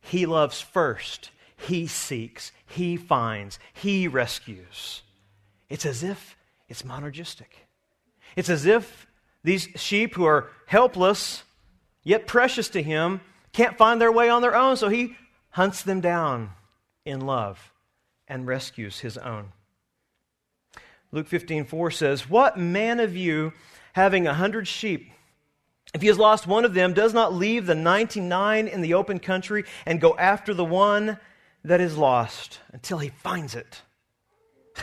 he 0.00 0.26
loves 0.26 0.60
first, 0.60 1.30
he 1.56 1.86
seeks, 1.86 2.52
He 2.66 2.96
finds, 2.96 3.58
He 3.72 4.08
rescues. 4.08 5.02
It's 5.68 5.86
as 5.86 6.02
if 6.02 6.36
it's 6.68 6.82
monergistic. 6.82 7.66
It's 8.36 8.50
as 8.50 8.66
if 8.66 9.06
these 9.42 9.68
sheep 9.76 10.14
who 10.14 10.24
are 10.24 10.50
helpless, 10.66 11.42
yet 12.02 12.26
precious 12.26 12.68
to 12.70 12.82
Him, 12.82 13.20
can't 13.52 13.78
find 13.78 14.00
their 14.00 14.12
way 14.12 14.28
on 14.28 14.42
their 14.42 14.56
own, 14.56 14.76
so 14.76 14.88
He 14.88 15.16
hunts 15.54 15.82
them 15.82 16.00
down 16.00 16.50
in 17.04 17.20
love 17.20 17.72
and 18.26 18.44
rescues 18.44 19.00
His 19.00 19.16
own. 19.16 19.52
Luke 21.12 21.28
15, 21.28 21.64
4 21.64 21.90
says, 21.92 22.28
What 22.28 22.58
man 22.58 22.98
of 22.98 23.16
you, 23.16 23.52
having 23.92 24.26
a 24.26 24.34
hundred 24.34 24.66
sheep, 24.66 25.12
if 25.94 26.00
he 26.00 26.08
has 26.08 26.18
lost 26.18 26.48
one 26.48 26.64
of 26.64 26.74
them, 26.74 26.92
does 26.92 27.14
not 27.14 27.32
leave 27.32 27.66
the 27.66 27.76
99 27.76 28.66
in 28.66 28.80
the 28.80 28.94
open 28.94 29.20
country 29.20 29.64
and 29.86 30.00
go 30.00 30.16
after 30.16 30.52
the 30.52 30.64
one 30.64 31.18
that 31.62 31.80
is 31.80 31.96
lost 31.96 32.58
until 32.72 32.98
he 32.98 33.10
finds 33.10 33.54
it? 33.54 33.82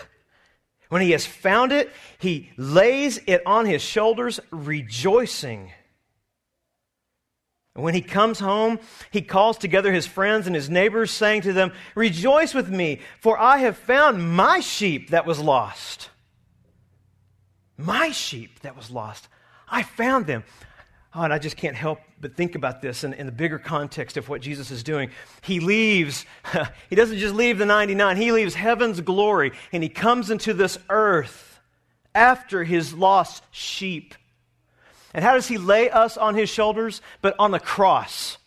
When 0.88 1.01
he 1.01 1.12
has 1.12 1.25
found 1.25 1.74
it, 1.74 1.92
he 2.18 2.51
lays 2.56 3.20
it 3.28 3.42
on 3.46 3.66
his 3.66 3.82
shoulders, 3.82 4.40
rejoicing. 4.51 5.74
And 7.75 7.84
when 7.84 7.94
he 7.94 8.01
comes 8.01 8.40
home, 8.40 8.80
he 9.12 9.22
calls 9.22 9.58
together 9.58 9.92
his 9.94 10.06
friends 10.06 10.46
and 10.46 10.56
his 10.56 10.70
neighbors, 10.70 11.10
saying 11.10 11.44
to 11.44 11.54
them, 11.54 11.72
Rejoice 11.96 12.54
with 12.54 12.70
me, 12.70 13.00
for 13.22 13.38
I 13.38 13.60
have 13.60 13.78
found 13.78 14.36
my 14.36 14.60
sheep 14.60 15.12
that 15.12 15.25
was 15.25 15.40
lost. 15.40 16.10
My 17.78 18.12
sheep 18.12 18.60
that 18.62 18.75
was 18.75 18.92
lost. 18.92 19.28
I 19.70 19.84
found 19.84 20.28
them. 20.28 20.44
Oh, 21.13 21.24
and 21.24 21.34
I 21.34 21.40
just 21.40 21.58
can't 21.58 21.75
help 21.75 22.00
but 22.22 22.36
think 22.36 22.56
about 22.56 22.82
this 22.82 23.04
in, 23.04 23.13
in, 23.13 23.25
the 23.25 23.32
bigger 23.34 23.60
context 23.60 24.16
of 24.16 24.30
what 24.30 24.42
Jesus 24.42 24.72
is 24.72 24.82
doing. 24.82 25.12
He 25.42 25.60
leaves, 25.60 26.25
he 26.90 26.96
doesn't 26.96 27.18
just 27.18 27.36
leave 27.36 27.58
the 27.58 27.66
99, 27.66 28.16
he 28.16 28.32
leaves 28.32 28.56
heaven's 28.56 29.01
glory 29.01 29.51
and 29.74 29.84
he 29.84 29.90
comes 29.90 30.30
into 30.30 30.54
this 30.54 30.78
earth 30.90 31.60
after 32.16 32.63
his 32.63 32.94
lost 32.94 33.44
sheep. 33.51 34.16
And 35.13 35.24
how 35.24 35.34
does 35.34 35.48
he 35.48 35.58
lay 35.58 35.89
us 35.89 36.18
on 36.18 36.36
his 36.36 36.50
shoulders? 36.50 37.01
But 37.22 37.36
on 37.38 37.51
the 37.51 37.60
cross. 37.60 38.38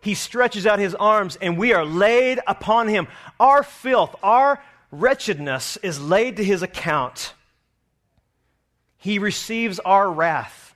He 0.00 0.14
stretches 0.14 0.66
out 0.66 0.78
his 0.78 0.94
arms 0.94 1.36
and 1.40 1.56
we 1.56 1.72
are 1.72 1.84
laid 1.84 2.38
upon 2.46 2.88
him. 2.88 3.08
Our 3.40 3.62
filth, 3.62 4.14
our 4.22 4.62
wretchedness 4.90 5.78
is 5.78 6.00
laid 6.00 6.36
to 6.36 6.44
his 6.44 6.62
account. 6.62 7.32
He 8.98 9.18
receives 9.18 9.78
our 9.80 10.10
wrath. 10.10 10.74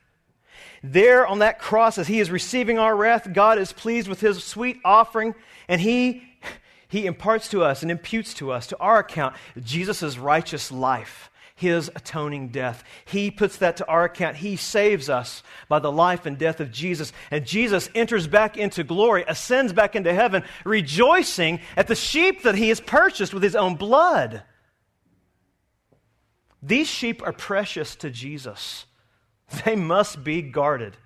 There 0.83 1.27
on 1.27 1.41
that 1.41 1.59
cross, 1.59 1.99
as 1.99 2.07
he 2.07 2.21
is 2.21 2.31
receiving 2.31 2.79
our 2.79 2.95
wrath, 2.95 3.33
God 3.33 3.59
is 3.59 3.73
pleased 3.73 4.09
with 4.09 4.21
his 4.21 4.43
sweet 4.45 4.79
offering, 4.85 5.35
and 5.67 5.81
he, 5.81 6.23
he 6.89 7.07
imparts 7.07 7.49
to 7.49 7.65
us 7.65 7.83
and 7.83 7.91
imputes 7.91 8.35
to 8.35 8.53
us, 8.53 8.67
to 8.69 8.79
our 8.79 8.99
account, 9.01 9.35
Jesus' 9.63 10.19
righteous 10.19 10.71
life, 10.71 11.28
his 11.59 11.89
atoning 11.89 12.49
death. 12.49 12.85
He 13.05 13.33
puts 13.33 13.57
that 13.59 13.79
to 13.79 13.87
our 13.87 14.05
account. 14.05 14.37
He 14.37 14.55
saves 14.55 15.11
us 15.11 15.43
by 15.69 15.81
the 15.81 15.91
life 15.91 16.25
and 16.25 16.39
death 16.39 16.61
of 16.61 16.71
Jesus. 16.71 17.13
And 17.33 17.45
Jesus 17.45 17.91
enters 17.97 18.29
back 18.29 18.57
into 18.57 18.85
glory, 18.85 19.25
ascends 19.27 19.73
back 19.73 19.97
into 19.97 20.15
heaven, 20.15 20.45
rejoicing 20.65 21.61
at 21.77 21.89
the 21.89 21.97
sheep 21.97 22.45
that 22.45 22.55
he 22.55 22.69
has 22.69 22.81
purchased 22.81 23.35
with 23.35 23.43
his 23.43 23.57
own 23.57 23.75
blood. 23.75 24.45
These 26.63 26.87
sheep 26.87 27.27
are 27.27 27.33
precious 27.33 27.97
to 27.97 28.11
Jesus. 28.11 28.87
They 29.65 29.75
must 29.75 30.23
be 30.23 30.43
guarded. 30.43 30.97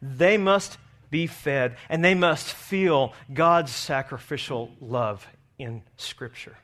They 0.00 0.36
must 0.36 0.78
be 1.10 1.28
fed, 1.28 1.76
and 1.88 2.04
they 2.04 2.14
must 2.14 2.52
feel 2.52 3.12
God's 3.32 3.70
sacrificial 3.70 4.72
love 4.80 5.26
in 5.58 5.82
Scripture. 5.96 6.56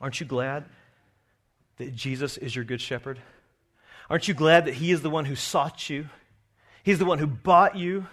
Aren't 0.00 0.18
you 0.18 0.26
glad 0.26 0.64
that 1.78 1.94
Jesus 1.94 2.36
is 2.36 2.54
your 2.54 2.64
good 2.64 2.80
shepherd? 2.80 3.18
Aren't 4.08 4.28
you 4.28 4.34
glad 4.34 4.66
that 4.66 4.74
He 4.74 4.92
is 4.92 5.02
the 5.02 5.10
one 5.10 5.24
who 5.24 5.36
sought 5.36 5.88
you? 5.88 6.08
He's 6.82 6.98
the 6.98 7.04
one 7.04 7.18
who 7.18 7.26
bought 7.26 7.76
you. 7.76 8.06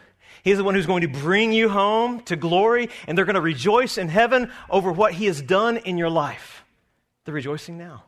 He's 0.44 0.58
the 0.58 0.64
one 0.64 0.76
who's 0.76 0.86
going 0.86 1.02
to 1.02 1.08
bring 1.08 1.52
you 1.52 1.70
home 1.70 2.22
to 2.22 2.36
glory, 2.36 2.90
and 3.06 3.18
they're 3.18 3.26
going 3.26 3.36
to 3.36 3.42
rejoice 3.42 3.98
in 3.98 4.08
heaven 4.08 4.52
over 4.70 4.92
what 4.92 5.14
He 5.14 5.26
has 5.26 5.42
done 5.42 5.78
in 5.78 5.98
your 5.98 6.10
life. 6.10 6.64
They're 7.26 7.34
rejoicing 7.34 7.78
now. 7.78 8.06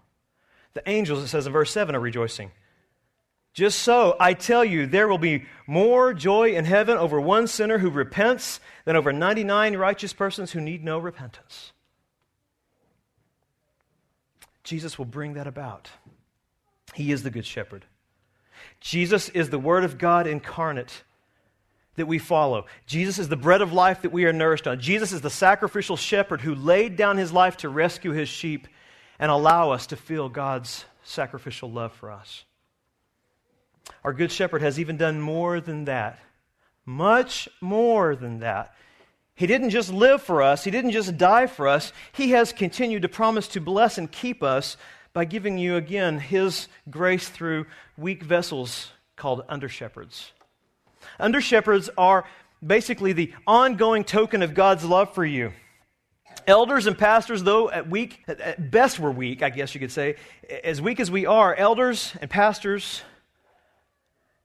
The 0.74 0.88
angels, 0.89 1.24
it 1.24 1.27
says 1.27 1.45
in 1.45 1.53
verse 1.53 1.72
7, 1.72 1.95
are 1.95 2.00
rejoicing. 2.00 2.51
Just 3.53 3.79
so, 3.79 4.15
I 4.19 4.33
tell 4.33 4.65
you, 4.65 4.88
there 4.88 5.07
will 5.07 5.19
be 5.19 5.45
more 5.67 6.13
joy 6.13 6.55
in 6.55 6.66
heaven 6.66 6.98
over 6.98 7.22
one 7.22 7.46
sinner 7.46 7.77
who 7.77 7.92
repents 7.92 8.59
than 8.85 8.96
over 8.96 9.13
99 9.13 9.77
righteous 9.77 10.13
persons 10.13 10.51
who 10.51 10.61
need 10.61 10.83
no 10.83 10.98
repentance. 10.98 11.73
Jesus 14.64 14.98
will 14.98 15.06
bring 15.06 15.34
that 15.34 15.48
about. 15.48 15.90
He 16.94 17.12
is 17.12 17.24
the 17.24 17.30
Good 17.30 17.46
Shepherd. 17.46 17.86
Jesus 18.80 19.30
is 19.30 19.50
the 19.50 19.60
Word 19.60 19.84
of 19.84 19.98
God 19.98 20.28
incarnate 20.28 21.04
that 21.96 22.08
we 22.08 22.18
follow. 22.18 22.66
Jesus 22.86 23.20
is 23.20 23.30
the 23.30 23.36
bread 23.36 23.62
of 23.62 23.74
life 23.74 24.02
that 24.02 24.12
we 24.12 24.26
are 24.26 24.34
nourished 24.34 24.68
on. 24.68 24.80
Jesus 24.80 25.12
is 25.12 25.22
the 25.22 25.30
sacrificial 25.30 25.96
shepherd 25.96 26.42
who 26.42 26.56
laid 26.56 26.96
down 26.96 27.18
his 27.18 27.32
life 27.32 27.58
to 27.58 27.70
rescue 27.70 28.12
his 28.12 28.30
sheep 28.30 28.68
and 29.20 29.30
allow 29.30 29.72
us 29.72 29.88
to 29.88 29.96
feel 29.96 30.28
God's 30.30 30.86
sacrificial 31.04 31.70
love 31.70 31.94
for 31.94 32.12
us. 32.12 32.46
Our 34.04 34.14
Good 34.14 34.32
Shepherd 34.32 34.62
has 34.62 34.80
even 34.80 34.98
done 34.98 35.22
more 35.22 35.60
than 35.60 35.86
that. 35.86 36.20
Much 36.86 37.48
more 37.62 38.16
than 38.16 38.40
that. 38.40 38.74
He 39.35 39.48
didn't 39.48 39.72
just 39.72 39.91
live 39.91 40.22
for 40.22 40.41
us, 40.41 40.63
He 40.63 40.72
didn't 40.72 40.91
just 40.91 41.17
die 41.17 41.48
for 41.48 41.67
us. 41.67 41.91
He 42.11 42.31
has 42.31 42.53
continued 42.53 43.01
to 43.01 43.09
promise 43.09 43.48
to 43.50 43.61
bless 43.61 43.98
and 43.98 44.11
keep 44.11 44.43
us 44.43 44.77
by 45.13 45.25
giving 45.25 45.57
you 45.57 45.75
again 45.75 46.19
His 46.19 46.67
grace 46.89 47.29
through 47.29 47.65
weak 47.98 48.24
vessels 48.24 48.91
called 49.15 49.43
under 49.50 49.69
shepherds. 49.69 50.31
Under 51.19 51.41
shepherds 51.41 51.89
are 51.98 52.25
basically 52.65 53.13
the 53.13 53.33
ongoing 53.46 54.03
token 54.03 54.41
of 54.41 54.53
God's 54.53 54.85
love 54.85 55.13
for 55.13 55.25
you. 55.25 55.51
Elders 56.48 56.87
and 56.87 56.98
pastors, 56.98 57.43
though 57.43 57.69
at 57.69 57.89
weak, 57.89 58.24
at 58.27 58.72
best 58.72 59.00
we're 59.00 59.11
weak, 59.11 59.43
I 59.43 59.50
guess 59.50 59.74
you 59.74 59.79
could 59.79 59.91
say, 59.91 60.15
as 60.63 60.81
weak 60.81 61.00
as 61.00 61.09
we 61.09 61.25
are, 61.25 61.55
elders 61.55 62.13
and 62.22 62.29
pastors, 62.29 63.01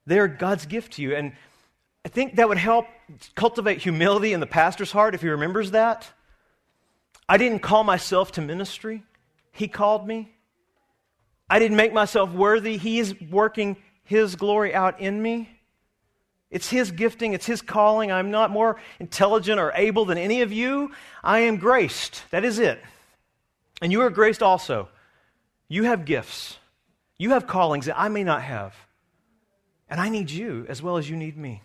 they're 0.07 0.29
God's 0.29 0.67
gift 0.67 0.95
to 0.95 1.03
you. 1.03 1.15
And 1.15 1.33
I 2.05 2.09
think 2.09 2.37
that 2.37 2.49
would 2.49 2.59
help 2.59 2.87
cultivate 3.35 3.79
humility 3.79 4.33
in 4.33 4.41
the 4.41 4.47
pastor's 4.47 4.93
heart 4.93 5.15
if 5.15 5.23
he 5.23 5.29
remembers 5.29 5.73
that. 5.73 6.07
I 7.29 7.37
didn't 7.37 7.61
call 7.61 7.85
myself 7.85 8.33
to 8.33 8.41
ministry, 8.41 9.03
he 9.53 9.69
called 9.69 10.07
me. 10.07 10.35
I 11.51 11.59
didn't 11.59 11.77
make 11.79 11.93
myself 11.93 12.33
worthy, 12.33 12.77
he 12.77 12.99
is 12.99 13.15
working 13.31 13.77
his 14.05 14.37
glory 14.37 14.75
out 14.75 15.01
in 15.01 15.21
me. 15.21 15.51
It's 16.51 16.71
His 16.71 16.91
gifting, 16.91 17.35
it's 17.35 17.47
His 17.47 17.61
calling. 17.61 18.11
I'm 18.11 18.31
not 18.31 18.51
more 18.51 18.81
intelligent 18.99 19.61
or 19.61 19.73
able 19.75 20.07
than 20.07 20.17
any 20.17 20.43
of 20.43 20.53
you. 20.53 20.93
I 21.23 21.41
am 21.41 21.59
graced. 21.59 22.25
That 22.31 22.45
is 22.45 22.59
it. 22.59 22.83
And 23.83 23.93
you 23.93 24.01
are 24.01 24.11
graced 24.11 24.43
also. 24.43 24.89
You 25.69 25.85
have 25.85 26.07
gifts, 26.07 26.57
you 27.19 27.31
have 27.31 27.47
callings 27.47 27.87
that 27.87 27.99
I 27.99 28.09
may 28.09 28.25
not 28.25 28.43
have. 28.43 28.75
And 29.91 30.01
I 30.01 30.09
need 30.09 30.31
you 30.31 30.65
as 30.69 30.83
well 30.83 30.97
as 30.97 31.09
you 31.09 31.17
need 31.17 31.37
me. 31.37 31.63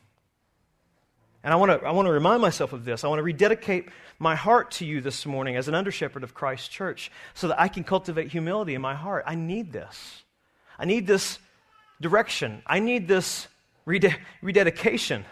And 1.43 1.53
I 1.53 1.58
want 1.58 1.71
to 1.71 1.86
I 1.86 1.91
want 1.91 2.08
to 2.08 2.12
remind 2.12 2.41
myself 2.41 2.71
of 2.71 2.86
this. 2.86 3.03
I 3.03 3.08
want 3.08 3.19
to 3.19 3.23
rededicate 3.23 3.89
my 4.17 4.36
heart 4.36 4.71
to 4.71 4.86
you 4.86 5.01
this 5.01 5.25
morning 5.25 5.58
as 5.58 5.67
an 5.67 5.75
under 5.75 5.91
shepherd 5.91 6.23
of 6.23 6.34
Christ's 6.34 6.69
Church 6.69 7.12
so 7.34 7.49
that 7.49 7.60
I 7.60 7.67
can 7.67 7.84
cultivate 7.84 8.32
humility 8.32 8.75
in 8.75 8.82
my 8.82 8.95
heart. 8.95 9.25
I 9.27 9.36
need 9.36 9.73
this. 9.73 10.23
I 10.79 10.86
need 10.86 11.06
this 11.06 11.39
direction. 11.99 12.62
I 12.65 12.79
need 12.79 13.08
this 13.08 13.47
rededication. 13.86 15.25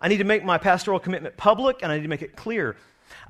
I 0.00 0.08
need 0.08 0.18
to 0.18 0.24
make 0.24 0.44
my 0.44 0.58
pastoral 0.58 0.98
commitment 0.98 1.36
public 1.36 1.82
and 1.82 1.92
I 1.92 1.96
need 1.96 2.02
to 2.02 2.08
make 2.08 2.22
it 2.22 2.34
clear. 2.34 2.76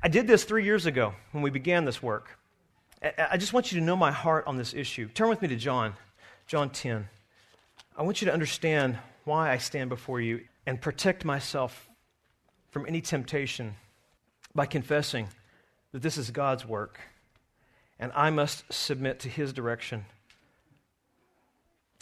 I 0.01 0.07
did 0.07 0.27
this 0.27 0.43
three 0.43 0.63
years 0.63 0.87
ago 0.87 1.13
when 1.31 1.43
we 1.43 1.51
began 1.51 1.85
this 1.85 2.01
work. 2.01 2.39
I 3.17 3.37
just 3.37 3.53
want 3.53 3.71
you 3.71 3.79
to 3.79 3.85
know 3.85 3.95
my 3.95 4.11
heart 4.11 4.47
on 4.47 4.57
this 4.57 4.73
issue. 4.73 5.07
Turn 5.09 5.29
with 5.29 5.41
me 5.41 5.47
to 5.49 5.55
John, 5.55 5.93
John 6.47 6.71
10. 6.71 7.07
I 7.95 8.01
want 8.01 8.21
you 8.21 8.25
to 8.25 8.33
understand 8.33 8.97
why 9.25 9.51
I 9.51 9.57
stand 9.57 9.89
before 9.89 10.19
you 10.19 10.41
and 10.65 10.81
protect 10.81 11.25
myself 11.25 11.89
from 12.69 12.85
any 12.87 13.01
temptation 13.01 13.75
by 14.53 14.65
confessing 14.65 15.27
that 15.91 16.01
this 16.01 16.17
is 16.17 16.31
God's 16.31 16.65
work 16.65 16.99
and 17.99 18.11
I 18.15 18.29
must 18.29 18.71
submit 18.73 19.19
to 19.21 19.29
His 19.29 19.53
direction. 19.53 20.05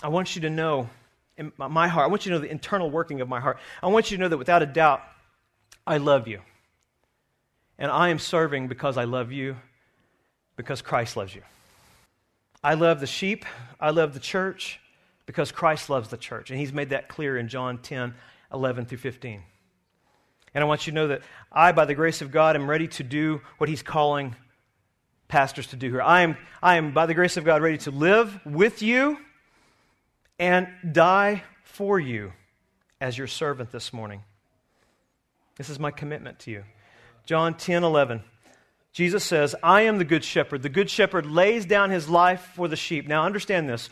I 0.01 0.07
want 0.07 0.35
you 0.35 0.41
to 0.41 0.49
know 0.49 0.89
in 1.37 1.51
my 1.57 1.87
heart, 1.87 2.05
I 2.05 2.07
want 2.09 2.25
you 2.25 2.31
to 2.31 2.37
know 2.37 2.41
the 2.41 2.51
internal 2.51 2.91
working 2.91 3.19
of 3.21 3.27
my 3.27 3.39
heart. 3.39 3.57
I 3.81 3.87
want 3.87 4.11
you 4.11 4.17
to 4.17 4.21
know 4.21 4.29
that 4.29 4.37
without 4.37 4.61
a 4.61 4.67
doubt, 4.67 5.01
I 5.85 5.97
love 5.97 6.27
you. 6.27 6.41
And 7.79 7.91
I 7.91 8.09
am 8.09 8.19
serving 8.19 8.67
because 8.67 8.97
I 8.97 9.05
love 9.05 9.31
you, 9.31 9.55
because 10.55 10.83
Christ 10.83 11.17
loves 11.17 11.33
you. 11.33 11.41
I 12.63 12.75
love 12.75 12.99
the 12.99 13.07
sheep, 13.07 13.45
I 13.79 13.89
love 13.89 14.13
the 14.13 14.19
church, 14.19 14.79
because 15.25 15.51
Christ 15.51 15.89
loves 15.89 16.09
the 16.09 16.17
church. 16.17 16.51
And 16.51 16.59
he's 16.59 16.71
made 16.71 16.91
that 16.91 17.09
clear 17.09 17.35
in 17.35 17.47
John 17.47 17.79
10 17.79 18.13
11 18.53 18.85
through 18.85 18.99
15. 18.99 19.41
And 20.53 20.63
I 20.63 20.67
want 20.67 20.85
you 20.85 20.91
to 20.91 20.95
know 20.95 21.07
that 21.07 21.21
I, 21.51 21.71
by 21.71 21.85
the 21.85 21.95
grace 21.95 22.21
of 22.21 22.31
God, 22.31 22.55
am 22.55 22.69
ready 22.69 22.87
to 22.89 23.03
do 23.03 23.41
what 23.57 23.69
he's 23.69 23.81
calling 23.81 24.35
pastors 25.27 25.67
to 25.67 25.75
do 25.75 25.89
here. 25.89 26.01
I 26.01 26.21
am, 26.21 26.37
I 26.61 26.75
am, 26.75 26.93
by 26.93 27.07
the 27.07 27.15
grace 27.15 27.37
of 27.37 27.43
God, 27.43 27.61
ready 27.61 27.79
to 27.79 27.91
live 27.91 28.39
with 28.45 28.81
you 28.81 29.17
and 30.37 30.67
die 30.91 31.43
for 31.63 31.99
you 31.99 32.33
as 33.01 33.17
your 33.17 33.27
servant 33.27 33.71
this 33.71 33.91
morning. 33.91 34.21
This 35.57 35.69
is 35.69 35.79
my 35.79 35.91
commitment 35.91 36.39
to 36.39 36.51
you. 36.51 36.63
John 37.25 37.55
10 37.55 37.83
11. 37.83 38.23
Jesus 38.91 39.23
says, 39.23 39.55
I 39.63 39.81
am 39.81 39.97
the 39.97 40.05
good 40.05 40.23
shepherd. 40.23 40.61
The 40.61 40.69
good 40.69 40.89
shepherd 40.89 41.25
lays 41.25 41.65
down 41.65 41.89
his 41.89 42.07
life 42.07 42.51
for 42.55 42.67
the 42.67 42.75
sheep. 42.75 43.07
Now, 43.07 43.25
understand 43.25 43.67
this. 43.67 43.89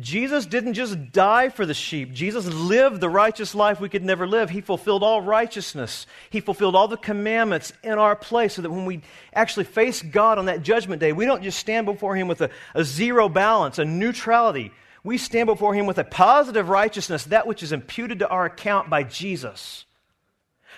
Jesus 0.00 0.46
didn't 0.46 0.72
just 0.72 1.12
die 1.12 1.50
for 1.50 1.66
the 1.66 1.74
sheep. 1.74 2.12
Jesus 2.12 2.46
lived 2.46 3.00
the 3.00 3.10
righteous 3.10 3.54
life 3.54 3.78
we 3.78 3.90
could 3.90 4.04
never 4.04 4.26
live. 4.26 4.48
He 4.48 4.62
fulfilled 4.62 5.02
all 5.02 5.20
righteousness. 5.20 6.06
He 6.30 6.40
fulfilled 6.40 6.74
all 6.74 6.88
the 6.88 6.96
commandments 6.96 7.74
in 7.82 7.98
our 7.98 8.16
place 8.16 8.54
so 8.54 8.62
that 8.62 8.70
when 8.70 8.86
we 8.86 9.02
actually 9.34 9.64
face 9.64 10.00
God 10.00 10.38
on 10.38 10.46
that 10.46 10.62
judgment 10.62 11.00
day, 11.00 11.12
we 11.12 11.26
don't 11.26 11.42
just 11.42 11.58
stand 11.58 11.84
before 11.84 12.16
Him 12.16 12.26
with 12.26 12.40
a, 12.40 12.48
a 12.74 12.84
zero 12.84 13.28
balance, 13.28 13.78
a 13.78 13.84
neutrality. 13.84 14.72
We 15.04 15.18
stand 15.18 15.46
before 15.46 15.74
Him 15.74 15.84
with 15.84 15.98
a 15.98 16.04
positive 16.04 16.70
righteousness, 16.70 17.24
that 17.24 17.46
which 17.46 17.62
is 17.62 17.72
imputed 17.72 18.20
to 18.20 18.28
our 18.28 18.46
account 18.46 18.88
by 18.88 19.02
Jesus. 19.02 19.84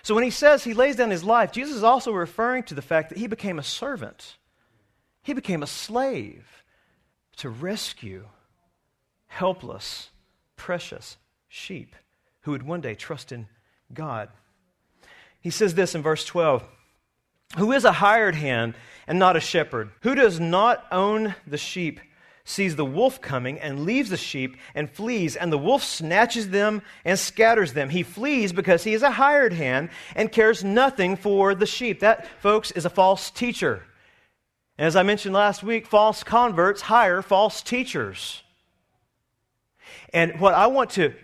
So 0.02 0.14
when 0.14 0.24
he 0.24 0.30
says 0.30 0.64
he 0.64 0.74
lays 0.74 0.96
down 0.96 1.10
his 1.10 1.24
life, 1.24 1.50
Jesus 1.52 1.76
is 1.76 1.82
also 1.82 2.12
referring 2.12 2.64
to 2.64 2.74
the 2.74 2.82
fact 2.82 3.08
that 3.08 3.18
he 3.18 3.26
became 3.26 3.58
a 3.58 3.62
servant. 3.62 4.36
He 5.22 5.32
became 5.32 5.62
a 5.62 5.66
slave 5.66 6.64
to 7.36 7.48
rescue 7.48 8.26
helpless, 9.34 10.10
precious 10.54 11.16
sheep 11.48 11.96
who 12.42 12.52
would 12.52 12.62
one 12.62 12.80
day 12.80 12.94
trust 12.94 13.32
in 13.32 13.48
God. 13.92 14.28
He 15.40 15.50
says 15.50 15.74
this 15.74 15.94
in 15.94 16.02
verse 16.02 16.24
12 16.24 16.64
Who 17.58 17.72
is 17.72 17.84
a 17.84 17.92
hired 17.92 18.36
hand 18.36 18.74
and 19.06 19.18
not 19.18 19.36
a 19.36 19.40
shepherd? 19.40 19.90
Who 20.02 20.14
does 20.14 20.38
not 20.38 20.86
own 20.92 21.34
the 21.46 21.58
sheep? 21.58 22.00
sees 22.46 22.76
the 22.76 22.84
wolf 22.84 23.22
coming 23.22 23.58
and 23.58 23.86
leaves 23.86 24.10
the 24.10 24.18
sheep 24.18 24.58
and 24.74 24.90
flees, 24.90 25.34
and 25.34 25.50
the 25.50 25.56
wolf 25.56 25.82
snatches 25.82 26.50
them 26.50 26.82
and 27.02 27.18
scatters 27.18 27.72
them. 27.72 27.88
He 27.88 28.02
flees 28.02 28.52
because 28.52 28.84
he 28.84 28.92
is 28.92 29.02
a 29.02 29.12
hired 29.12 29.54
hand 29.54 29.88
and 30.14 30.30
cares 30.30 30.62
nothing 30.62 31.16
for 31.16 31.54
the 31.54 31.64
sheep. 31.64 32.00
That, 32.00 32.26
folks, 32.42 32.70
is 32.72 32.84
a 32.84 32.90
false 32.90 33.30
teacher. 33.30 33.84
As 34.76 34.94
I 34.94 35.02
mentioned 35.02 35.34
last 35.34 35.62
week, 35.62 35.86
false 35.86 36.22
converts 36.22 36.82
hire 36.82 37.22
false 37.22 37.62
teachers. 37.62 38.43
And 40.12 40.40
what 40.40 40.54
I 40.54 40.66
want 40.68 40.90
to 40.90 41.14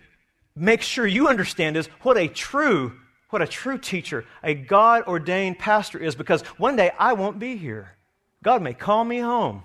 make 0.55 0.81
sure 0.81 1.05
you 1.07 1.27
understand 1.27 1.77
is 1.77 1.87
what 2.01 2.17
a 2.17 2.27
true 2.27 2.93
what 3.31 3.41
a 3.41 3.47
true 3.47 3.77
teacher, 3.77 4.25
a 4.43 4.53
God 4.53 5.03
ordained 5.07 5.57
pastor 5.57 5.97
is 5.97 6.15
because 6.15 6.41
one 6.57 6.75
day 6.75 6.91
I 6.99 7.13
won't 7.13 7.39
be 7.39 7.55
here. 7.55 7.95
God 8.43 8.61
may 8.61 8.73
call 8.73 9.05
me 9.05 9.19
home. 9.19 9.63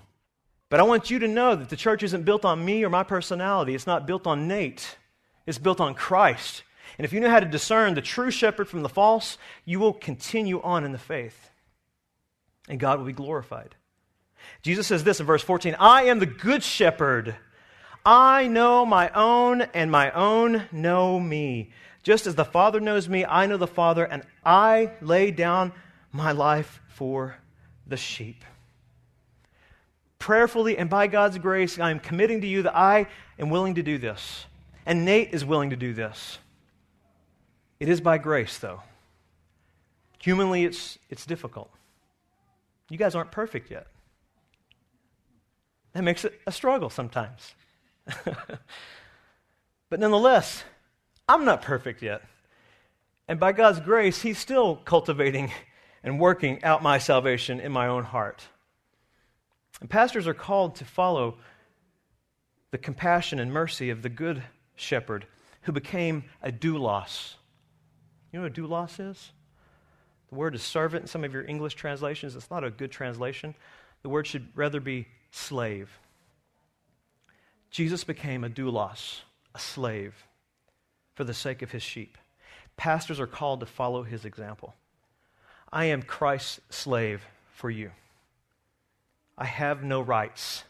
But 0.69 0.79
I 0.79 0.83
want 0.83 1.09
you 1.09 1.19
to 1.19 1.27
know 1.27 1.55
that 1.55 1.69
the 1.69 1.75
church 1.75 2.03
isn't 2.03 2.23
built 2.23 2.43
on 2.43 2.63
me 2.63 2.83
or 2.83 2.89
my 2.89 3.03
personality. 3.03 3.75
It's 3.75 3.87
not 3.87 4.07
built 4.07 4.27
on 4.27 4.47
Nate. 4.47 4.97
It's 5.45 5.57
built 5.57 5.79
on 5.79 5.93
Christ. 5.93 6.63
And 6.97 7.05
if 7.05 7.13
you 7.13 7.19
know 7.19 7.29
how 7.29 7.39
to 7.39 7.45
discern 7.45 7.93
the 7.93 8.01
true 8.01 8.31
shepherd 8.31 8.67
from 8.67 8.83
the 8.83 8.89
false, 8.89 9.37
you 9.65 9.79
will 9.79 9.93
continue 9.93 10.61
on 10.61 10.83
in 10.83 10.91
the 10.91 10.97
faith. 10.97 11.49
And 12.67 12.79
God 12.79 12.99
will 12.99 13.05
be 13.05 13.13
glorified. 13.13 13.75
Jesus 14.61 14.87
says 14.87 15.03
this 15.03 15.19
in 15.19 15.25
verse 15.25 15.43
14 15.43 15.75
I 15.79 16.03
am 16.03 16.19
the 16.19 16.25
good 16.25 16.63
shepherd. 16.63 17.35
I 18.07 18.47
know 18.47 18.85
my 18.85 19.09
own, 19.09 19.61
and 19.61 19.91
my 19.91 20.11
own 20.11 20.63
know 20.71 21.19
me. 21.19 21.71
Just 22.03 22.25
as 22.25 22.35
the 22.35 22.45
Father 22.45 22.79
knows 22.79 23.09
me, 23.09 23.25
I 23.25 23.45
know 23.47 23.57
the 23.57 23.67
Father, 23.67 24.05
and 24.05 24.23
I 24.45 24.91
lay 25.01 25.31
down 25.31 25.73
my 26.11 26.31
life 26.31 26.79
for 26.87 27.37
the 27.85 27.97
sheep 27.97 28.43
prayerfully 30.27 30.77
and 30.77 30.89
by 30.89 31.07
God's 31.07 31.37
grace, 31.37 31.79
I 31.79 31.89
am 31.89 32.01
committing 32.01 32.41
to 32.41 32.47
you 32.47 32.63
that 32.63 32.75
I 32.75 33.07
am 33.39 33.49
willing 33.49 33.75
to 33.75 33.81
do 33.81 33.97
this. 33.97 34.45
And 34.85 35.05
Nate 35.05 35.33
is 35.33 35.45
willing 35.45 35.69
to 35.69 35.77
do 35.77 35.93
this. 35.93 36.39
It 37.79 37.87
is 37.87 38.01
by 38.01 38.17
grace, 38.17 38.57
though. 38.57 38.81
Humanly, 40.19 40.65
it's, 40.65 40.99
it's 41.09 41.25
difficult. 41.25 41.69
You 42.89 42.97
guys 42.97 43.15
aren't 43.15 43.31
perfect 43.31 43.71
yet. 43.71 43.87
That 45.93 46.03
makes 46.03 46.25
it 46.25 46.39
a 46.45 46.51
struggle 46.51 46.89
sometimes. 46.89 47.55
but 49.89 49.99
nonetheless, 49.99 50.63
I'm 51.27 51.45
not 51.45 51.61
perfect 51.61 52.01
yet. 52.01 52.21
And 53.27 53.39
by 53.39 53.51
God's 53.51 53.79
grace, 53.79 54.21
He's 54.21 54.37
still 54.37 54.77
cultivating 54.77 55.51
and 56.03 56.19
working 56.19 56.63
out 56.63 56.81
my 56.81 56.97
salvation 56.97 57.59
in 57.59 57.71
my 57.71 57.87
own 57.87 58.03
heart. 58.03 58.47
And 59.81 59.89
pastors 59.89 60.27
are 60.27 60.33
called 60.33 60.75
to 60.77 60.85
follow 60.85 61.37
the 62.71 62.77
compassion 62.77 63.39
and 63.39 63.51
mercy 63.51 63.89
of 63.89 64.01
the 64.01 64.09
good 64.09 64.43
shepherd 64.75 65.25
who 65.61 65.71
became 65.71 66.23
a 66.41 66.51
doulos. 66.51 67.33
You 68.31 68.39
know 68.39 68.43
what 68.43 68.57
a 68.57 68.61
doulos 68.61 69.11
is? 69.11 69.31
The 70.29 70.35
word 70.35 70.55
is 70.55 70.63
servant 70.63 71.03
in 71.03 71.07
some 71.07 71.23
of 71.23 71.33
your 71.33 71.45
English 71.45 71.75
translations. 71.75 72.35
It's 72.35 72.51
not 72.51 72.63
a 72.63 72.69
good 72.71 72.91
translation. 72.91 73.55
The 74.01 74.09
word 74.09 74.27
should 74.27 74.47
rather 74.55 74.79
be 74.79 75.07
slave. 75.31 75.89
Jesus 77.69 78.03
became 78.03 78.43
a 78.43 78.49
doulos, 78.49 79.21
a 79.53 79.59
slave, 79.59 80.15
for 81.15 81.23
the 81.23 81.33
sake 81.33 81.61
of 81.61 81.71
his 81.71 81.83
sheep. 81.83 82.17
Pastors 82.77 83.19
are 83.19 83.27
called 83.27 83.59
to 83.59 83.65
follow 83.65 84.03
his 84.03 84.25
example. 84.25 84.75
I 85.71 85.85
am 85.85 86.01
Christ's 86.01 86.61
slave 86.69 87.25
for 87.53 87.69
you. 87.69 87.91
I 89.37 89.45
have 89.45 89.83
no 89.83 90.01
rights. 90.01 90.63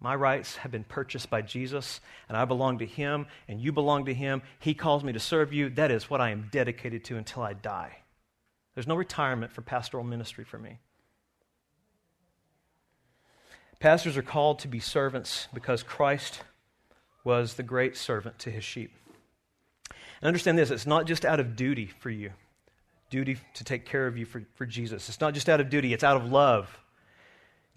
My 0.00 0.14
rights 0.14 0.56
have 0.56 0.70
been 0.70 0.84
purchased 0.84 1.28
by 1.28 1.42
Jesus, 1.42 2.00
and 2.28 2.36
I 2.36 2.44
belong 2.44 2.78
to 2.78 2.86
Him, 2.86 3.26
and 3.48 3.60
you 3.60 3.72
belong 3.72 4.04
to 4.04 4.14
Him. 4.14 4.42
He 4.60 4.74
calls 4.74 5.02
me 5.02 5.12
to 5.12 5.18
serve 5.18 5.52
you. 5.52 5.70
That 5.70 5.90
is 5.90 6.08
what 6.08 6.20
I 6.20 6.30
am 6.30 6.48
dedicated 6.52 7.04
to 7.06 7.16
until 7.16 7.42
I 7.42 7.54
die. 7.54 7.98
There's 8.74 8.86
no 8.86 8.94
retirement 8.94 9.52
for 9.52 9.62
pastoral 9.62 10.04
ministry 10.04 10.44
for 10.44 10.58
me. 10.58 10.78
Pastors 13.80 14.16
are 14.16 14.22
called 14.22 14.58
to 14.60 14.68
be 14.68 14.80
servants 14.80 15.46
because 15.54 15.82
Christ 15.82 16.42
was 17.24 17.54
the 17.54 17.62
great 17.62 17.96
servant 17.96 18.38
to 18.40 18.50
his 18.50 18.64
sheep. 18.64 18.90
And 20.20 20.26
understand 20.26 20.58
this 20.58 20.70
it's 20.70 20.86
not 20.86 21.06
just 21.06 21.24
out 21.24 21.40
of 21.40 21.56
duty 21.56 21.86
for 21.86 22.10
you, 22.10 22.32
duty 23.10 23.38
to 23.54 23.64
take 23.64 23.86
care 23.86 24.06
of 24.06 24.18
you 24.18 24.24
for, 24.24 24.42
for 24.54 24.66
Jesus. 24.66 25.08
It's 25.08 25.20
not 25.20 25.34
just 25.34 25.48
out 25.48 25.60
of 25.60 25.70
duty, 25.70 25.92
it's 25.92 26.04
out 26.04 26.16
of 26.16 26.30
love. 26.30 26.76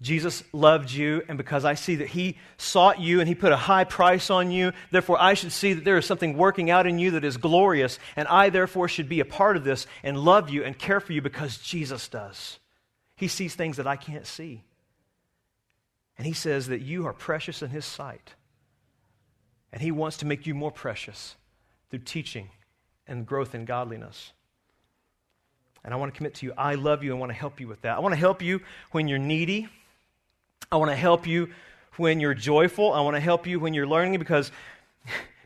Jesus 0.00 0.42
loved 0.52 0.90
you, 0.90 1.22
and 1.28 1.38
because 1.38 1.64
I 1.64 1.74
see 1.74 1.96
that 1.96 2.08
He 2.08 2.36
sought 2.56 2.98
you 2.98 3.20
and 3.20 3.28
He 3.28 3.36
put 3.36 3.52
a 3.52 3.56
high 3.56 3.84
price 3.84 4.30
on 4.30 4.50
you, 4.50 4.72
therefore 4.90 5.16
I 5.20 5.34
should 5.34 5.52
see 5.52 5.74
that 5.74 5.84
there 5.84 5.96
is 5.96 6.04
something 6.04 6.36
working 6.36 6.70
out 6.70 6.88
in 6.88 6.98
you 6.98 7.12
that 7.12 7.24
is 7.24 7.36
glorious, 7.36 8.00
and 8.16 8.26
I 8.26 8.50
therefore 8.50 8.88
should 8.88 9.08
be 9.08 9.20
a 9.20 9.24
part 9.24 9.56
of 9.56 9.62
this 9.62 9.86
and 10.02 10.18
love 10.18 10.50
you 10.50 10.64
and 10.64 10.76
care 10.76 10.98
for 10.98 11.12
you 11.12 11.22
because 11.22 11.56
Jesus 11.58 12.08
does. 12.08 12.58
He 13.14 13.28
sees 13.28 13.54
things 13.54 13.76
that 13.76 13.86
I 13.86 13.94
can't 13.94 14.26
see. 14.26 14.64
And 16.22 16.26
He 16.28 16.34
says 16.34 16.68
that 16.68 16.82
you 16.82 17.04
are 17.06 17.12
precious 17.12 17.62
in 17.62 17.70
His 17.70 17.84
sight. 17.84 18.34
And 19.72 19.82
He 19.82 19.90
wants 19.90 20.18
to 20.18 20.24
make 20.24 20.46
you 20.46 20.54
more 20.54 20.70
precious 20.70 21.34
through 21.90 21.98
teaching 22.04 22.48
and 23.08 23.26
growth 23.26 23.56
in 23.56 23.64
godliness. 23.64 24.30
And 25.82 25.92
I 25.92 25.96
want 25.96 26.14
to 26.14 26.16
commit 26.16 26.34
to 26.34 26.46
you, 26.46 26.52
I 26.56 26.76
love 26.76 27.02
you 27.02 27.10
and 27.10 27.18
want 27.18 27.30
to 27.30 27.36
help 27.36 27.58
you 27.58 27.66
with 27.66 27.82
that. 27.82 27.96
I 27.96 27.98
want 27.98 28.12
to 28.12 28.20
help 28.20 28.40
you 28.40 28.60
when 28.92 29.08
you're 29.08 29.18
needy. 29.18 29.68
I 30.70 30.76
want 30.76 30.92
to 30.92 30.96
help 30.96 31.26
you 31.26 31.48
when 31.96 32.20
you're 32.20 32.34
joyful. 32.34 32.92
I 32.92 33.00
want 33.00 33.16
to 33.16 33.20
help 33.20 33.48
you 33.48 33.58
when 33.58 33.74
you're 33.74 33.88
learning 33.88 34.20
because, 34.20 34.52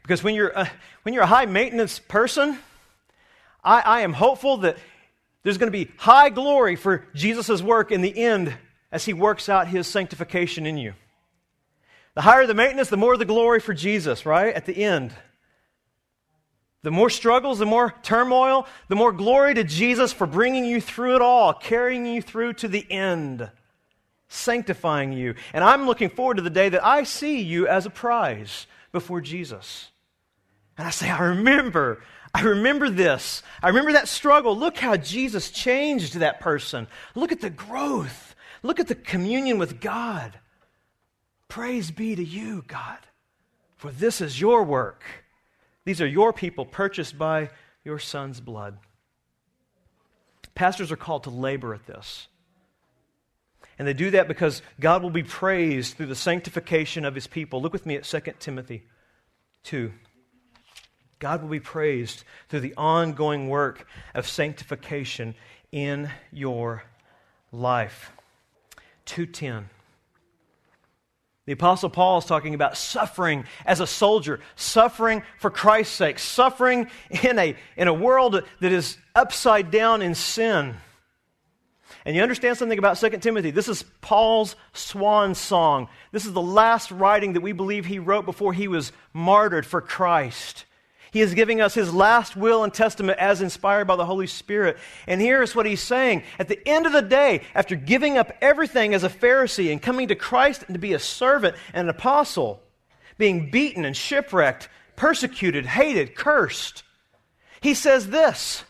because 0.02 0.22
when, 0.22 0.34
you're, 0.34 0.58
uh, 0.58 0.68
when 1.04 1.14
you're 1.14 1.22
a 1.22 1.26
high 1.26 1.46
maintenance 1.46 1.98
person, 2.00 2.58
I, 3.64 3.80
I 3.80 4.00
am 4.02 4.12
hopeful 4.12 4.58
that 4.58 4.76
there's 5.42 5.56
going 5.56 5.72
to 5.72 5.86
be 5.86 5.90
high 5.96 6.28
glory 6.28 6.76
for 6.76 7.06
Jesus' 7.14 7.62
work 7.62 7.90
in 7.90 8.02
the 8.02 8.14
end 8.14 8.54
as 8.96 9.04
he 9.04 9.12
works 9.12 9.48
out 9.48 9.68
his 9.68 9.87
sanctification 9.87 10.66
in 10.66 10.76
you. 10.76 10.94
The 12.14 12.22
higher 12.22 12.46
the 12.46 12.54
maintenance, 12.54 12.88
the 12.88 12.96
more 12.96 13.16
the 13.16 13.24
glory 13.24 13.61
for 13.61 13.74
Jesus, 13.74 14.24
right? 14.24 14.54
At 14.54 14.64
the 14.64 14.85
end. 14.85 15.12
The 16.82 16.90
more 16.90 17.11
struggles, 17.11 17.59
the 17.59 17.66
more 17.66 17.94
turmoil, 18.02 18.66
the 18.88 18.96
more 18.96 19.12
glory 19.12 19.52
to 19.54 19.64
Jesus 19.64 20.12
for 20.12 20.26
bringing 20.26 20.64
you 20.64 20.80
through 20.80 21.16
it 21.16 21.22
all, 21.22 21.52
carrying 21.52 22.06
you 22.06 22.22
through 22.22 22.54
to 22.54 22.68
the 22.68 22.90
end 22.90 23.50
sanctifying 24.28 25.12
you. 25.12 25.35
And 25.52 25.62
I'm 25.62 25.87
looking 25.87 26.11
forward 26.11 26.38
to 26.38 26.42
the 26.42 26.50
day 26.50 26.68
that 26.68 26.85
I 26.85 27.04
see 27.04 27.42
you 27.42 27.68
as 27.68 27.87
a 27.87 27.90
prize 27.90 28.66
before 28.92 29.20
Jesus. 29.20 29.88
And 30.78 30.87
I 30.87 30.90
say, 30.90 31.11
I 31.11 31.22
remember. 31.22 32.02
I 32.35 32.42
remember 32.42 32.90
this. 32.90 33.42
I 33.62 33.68
remember 33.68 33.92
that 33.92 34.09
struggle. 34.09 34.56
Look 34.56 34.78
how 34.78 34.96
Jesus 34.96 35.50
changed 35.50 36.14
that 36.14 36.40
person. 36.40 36.87
Look 37.14 37.32
at 37.32 37.40
the 37.40 37.50
growth. 37.50 38.25
Look 38.66 38.81
at 38.81 38.88
the 38.88 38.96
communion 38.96 39.59
with 39.59 39.81
God. 39.81 40.38
Praise 41.46 41.92
be 41.92 42.16
to 42.16 42.24
you, 42.24 42.64
God, 42.66 42.98
for 43.76 43.92
this 43.92 44.20
is 44.20 44.40
your 44.40 44.64
work. 44.64 45.05
These 45.85 46.00
are 46.00 46.07
your 46.07 46.33
people 46.33 46.66
purchased 46.66 47.16
by 47.16 47.50
your 47.85 48.00
son's 48.00 48.40
blood. 48.40 48.79
Pastors 50.57 50.90
are 50.90 50.96
called 50.96 51.22
to 51.24 51.31
labor 51.31 51.74
at 51.74 51.87
this. 51.87 52.26
And 53.79 53.87
they 53.87 53.92
do 53.92 54.11
that 54.11 54.26
because 54.26 54.62
God 54.81 55.02
will 55.02 55.11
be 55.11 55.22
praised 55.22 55.96
through 55.96 56.07
the 56.07 56.16
sanctification 56.16 57.05
of 57.05 57.14
his 57.14 57.29
people. 57.29 57.62
Look 57.62 57.72
with 57.72 57.87
me 57.87 57.94
at 57.94 58.02
2 58.02 58.20
Timothy 58.40 58.83
2. 59.62 59.92
God 61.20 61.42
will 61.42 61.50
be 61.50 61.61
praised 61.61 62.24
through 62.48 62.61
the 62.61 62.74
ongoing 62.76 63.48
work 63.48 63.87
of 64.12 64.26
sanctification 64.26 65.37
in 65.70 66.11
your 66.33 66.83
life. 67.52 68.11
210. 69.07 69.71
The 71.47 71.53
Apostle 71.53 71.90
Paul 71.90 72.19
is 72.19 72.25
talking 72.25 72.55
about 72.55 72.77
suffering 72.77 73.45
as 73.64 73.79
a 73.79 73.87
soldier, 73.87 74.40
suffering 74.57 75.23
for 75.38 75.49
Christ's 75.49 75.95
sake, 75.95 76.19
suffering 76.19 76.90
in 77.23 77.38
a, 77.38 77.57
in 77.77 77.87
a 77.87 77.95
world 77.95 78.42
that 78.61 78.73
is 78.73 78.99
upside 79.14 79.71
down 79.71 80.03
in 80.03 80.16
sin. 80.16 80.75
And 82.05 82.14
you 82.14 82.23
understand 82.23 82.59
something 82.59 82.79
about 82.79 82.99
2 82.99 83.11
Timothy. 83.19 83.53
This 83.53 83.69
is 83.69 83.85
Paul's 84.01 84.57
swan 84.73 85.35
song. 85.35 85.88
This 86.12 86.27
is 86.27 86.33
the 86.33 86.42
last 86.42 86.90
writing 86.90 87.33
that 87.33 87.40
we 87.40 87.53
believe 87.53 87.87
he 87.87 88.01
wrote 88.01 88.25
before 88.25 88.53
he 88.53 88.69
was 88.69 88.92
martyred 89.12 89.66
for 89.66 89.81
Christ. 89.81 90.65
He 91.16 91.22
is 91.22 91.33
giving 91.33 91.62
us 91.62 91.72
his 91.72 91.94
last 91.94 92.37
will 92.37 92.62
and 92.62 92.74
testament 92.74 93.18
as 93.18 93.40
inspired 93.40 93.87
by 93.87 93.96
the 93.96 94.05
Holy 94.05 94.26
Spirit. 94.26 94.76
And 95.07 95.18
here's 95.18 95.57
what 95.57 95.64
he's 95.64 95.81
saying. 95.81 96.24
At 96.38 96.48
the 96.48 96.61
end 96.68 96.85
of 96.85 96.92
the 96.92 97.00
day, 97.00 97.40
after 97.55 97.74
giving 97.74 98.18
up 98.18 98.33
everything 98.42 98.92
as 98.92 99.02
a 99.02 99.09
Pharisee 99.09 99.72
and 99.72 99.81
coming 99.81 100.09
to 100.09 100.14
Christ 100.14 100.64
and 100.66 100.74
to 100.74 100.79
be 100.79 100.92
a 100.92 100.98
servant 100.98 101.57
and 101.72 101.88
an 101.88 101.88
apostle, 101.88 102.61
being 103.16 103.50
beaten 103.50 103.87
and 103.87 103.96
shipwrecked, 103.96 104.68
persecuted, 104.94 105.64
hated, 105.64 106.14
cursed, 106.14 106.83
he 107.62 107.72
says 107.72 108.09
this. 108.09 108.64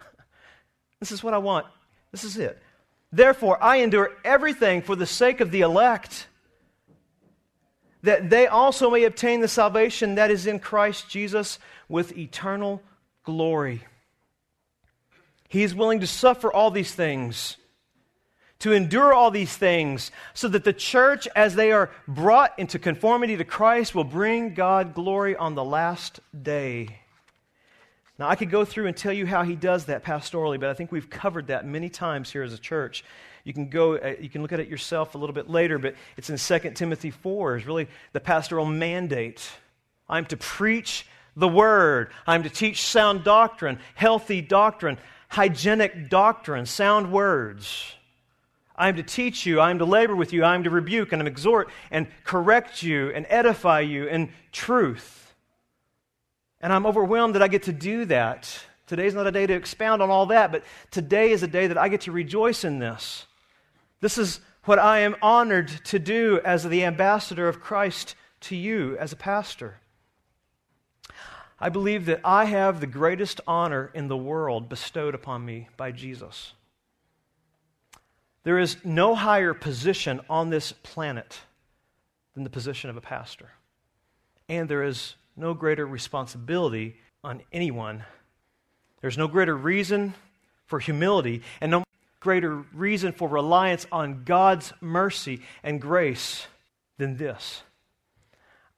This 0.98 1.12
is 1.12 1.22
what 1.22 1.32
I 1.32 1.38
want. 1.38 1.66
This 2.10 2.24
is 2.24 2.36
it. 2.38 2.60
Therefore, 3.12 3.62
I 3.62 3.76
endure 3.76 4.10
everything 4.24 4.82
for 4.82 4.96
the 4.96 5.06
sake 5.06 5.40
of 5.40 5.52
the 5.52 5.60
elect 5.60 6.26
that 8.04 8.30
they 8.30 8.46
also 8.46 8.90
may 8.90 9.04
obtain 9.04 9.40
the 9.40 9.48
salvation 9.48 10.14
that 10.14 10.30
is 10.30 10.46
in 10.46 10.58
Christ 10.58 11.08
Jesus 11.08 11.58
with 11.88 12.16
eternal 12.16 12.82
glory. 13.24 13.82
He 15.48 15.62
is 15.62 15.74
willing 15.74 16.00
to 16.00 16.06
suffer 16.06 16.52
all 16.52 16.70
these 16.70 16.94
things, 16.94 17.56
to 18.58 18.72
endure 18.72 19.14
all 19.14 19.30
these 19.30 19.56
things, 19.56 20.10
so 20.34 20.48
that 20.48 20.64
the 20.64 20.72
church, 20.72 21.26
as 21.34 21.54
they 21.54 21.72
are 21.72 21.90
brought 22.06 22.58
into 22.58 22.78
conformity 22.78 23.36
to 23.36 23.44
Christ, 23.44 23.94
will 23.94 24.04
bring 24.04 24.54
God 24.54 24.94
glory 24.94 25.34
on 25.34 25.54
the 25.54 25.64
last 25.64 26.20
day. 26.40 27.00
Now, 28.18 28.28
I 28.28 28.36
could 28.36 28.50
go 28.50 28.64
through 28.64 28.86
and 28.86 28.96
tell 28.96 29.12
you 29.12 29.26
how 29.26 29.42
he 29.42 29.56
does 29.56 29.86
that 29.86 30.04
pastorally, 30.04 30.60
but 30.60 30.68
I 30.68 30.74
think 30.74 30.92
we've 30.92 31.10
covered 31.10 31.48
that 31.48 31.66
many 31.66 31.88
times 31.88 32.30
here 32.30 32.42
as 32.42 32.52
a 32.52 32.58
church. 32.58 33.02
You 33.44 33.52
can 33.52 33.68
go, 33.68 33.96
uh, 33.96 34.14
you 34.18 34.30
can 34.30 34.42
look 34.42 34.52
at 34.52 34.60
it 34.60 34.68
yourself 34.68 35.14
a 35.14 35.18
little 35.18 35.34
bit 35.34 35.50
later, 35.50 35.78
but 35.78 35.94
it's 36.16 36.30
in 36.30 36.38
2 36.38 36.70
Timothy 36.70 37.10
4, 37.10 37.58
is 37.58 37.66
really 37.66 37.88
the 38.12 38.20
pastoral 38.20 38.64
mandate. 38.64 39.46
I'm 40.08 40.24
to 40.26 40.36
preach 40.36 41.06
the 41.36 41.48
word. 41.48 42.10
I'm 42.26 42.42
to 42.44 42.50
teach 42.50 42.82
sound 42.82 43.22
doctrine, 43.22 43.78
healthy 43.94 44.40
doctrine, 44.40 44.98
hygienic 45.28 46.08
doctrine, 46.08 46.64
sound 46.64 47.12
words. 47.12 47.92
I'm 48.76 48.96
to 48.96 49.02
teach 49.02 49.46
you, 49.46 49.60
I'm 49.60 49.78
to 49.78 49.84
labor 49.84 50.16
with 50.16 50.32
you, 50.32 50.42
I'm 50.42 50.64
to 50.64 50.70
rebuke 50.70 51.12
and 51.12 51.26
exhort 51.26 51.68
and 51.90 52.08
correct 52.24 52.82
you 52.82 53.10
and 53.10 53.24
edify 53.28 53.80
you 53.80 54.06
in 54.06 54.32
truth. 54.52 55.34
And 56.60 56.72
I'm 56.72 56.86
overwhelmed 56.86 57.34
that 57.34 57.42
I 57.42 57.48
get 57.48 57.64
to 57.64 57.72
do 57.72 58.06
that. 58.06 58.58
Today's 58.86 59.14
not 59.14 59.26
a 59.26 59.32
day 59.32 59.46
to 59.46 59.54
expound 59.54 60.02
on 60.02 60.10
all 60.10 60.26
that, 60.26 60.50
but 60.50 60.64
today 60.90 61.30
is 61.30 61.42
a 61.42 61.46
day 61.46 61.68
that 61.68 61.78
I 61.78 61.88
get 61.88 62.02
to 62.02 62.12
rejoice 62.12 62.64
in 62.64 62.78
this. 62.78 63.26
This 64.00 64.18
is 64.18 64.40
what 64.64 64.78
I 64.78 65.00
am 65.00 65.16
honored 65.22 65.68
to 65.86 65.98
do 65.98 66.40
as 66.44 66.64
the 66.64 66.84
ambassador 66.84 67.48
of 67.48 67.60
Christ 67.60 68.14
to 68.40 68.56
you 68.56 68.96
as 68.98 69.12
a 69.12 69.16
pastor. 69.16 69.80
I 71.58 71.68
believe 71.68 72.06
that 72.06 72.20
I 72.24 72.46
have 72.46 72.80
the 72.80 72.86
greatest 72.86 73.40
honor 73.46 73.90
in 73.94 74.08
the 74.08 74.16
world 74.16 74.68
bestowed 74.68 75.14
upon 75.14 75.44
me 75.44 75.68
by 75.76 75.92
Jesus. 75.92 76.52
There 78.42 78.58
is 78.58 78.76
no 78.84 79.14
higher 79.14 79.54
position 79.54 80.20
on 80.28 80.50
this 80.50 80.72
planet 80.72 81.40
than 82.34 82.44
the 82.44 82.50
position 82.50 82.90
of 82.90 82.96
a 82.96 83.00
pastor. 83.00 83.50
And 84.48 84.68
there 84.68 84.82
is 84.82 85.14
no 85.36 85.54
greater 85.54 85.86
responsibility 85.86 86.96
on 87.22 87.42
anyone. 87.52 88.04
There's 89.00 89.16
no 89.16 89.28
greater 89.28 89.56
reason 89.56 90.14
for 90.66 90.78
humility 90.78 91.42
and 91.60 91.70
no 91.70 91.84
greater 92.24 92.64
reason 92.72 93.12
for 93.12 93.28
reliance 93.28 93.86
on 93.92 94.24
God's 94.24 94.72
mercy 94.80 95.42
and 95.62 95.78
grace 95.78 96.46
than 96.96 97.18
this. 97.18 97.62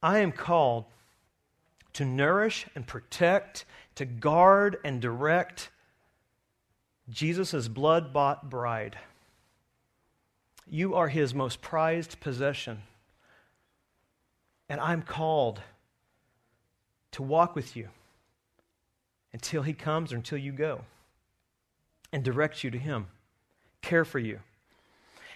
I 0.03 0.19
am 0.19 0.33
called 0.33 0.85
to 1.93 2.05
nourish 2.05 2.67
and 2.75 2.85
protect, 2.85 3.65
to 3.95 4.05
guard 4.05 4.79
and 4.85 5.01
direct 5.01 5.71
Jesus' 7.09 7.69
blood 7.69 8.13
bought 8.13 8.51
bride. 8.51 8.99
You 10.69 10.97
are 10.97 11.07
his 11.07 11.33
most 11.33 11.63
prized 11.63 12.19
possession. 12.19 12.83
And 14.69 14.81
I'm 14.81 15.03
called 15.03 15.63
to 17.13 17.23
walk 17.23 17.55
with 17.55 17.77
you 17.77 17.91
until 19.33 19.63
he 19.63 19.73
comes 19.73 20.13
or 20.13 20.17
until 20.17 20.39
you 20.39 20.51
go 20.51 20.81
and 22.13 22.25
direct 22.25 22.65
you 22.65 22.73
to 22.73 22.79
him, 22.79 23.07
care 23.87 24.05
for 24.05 24.19
you. 24.19 24.41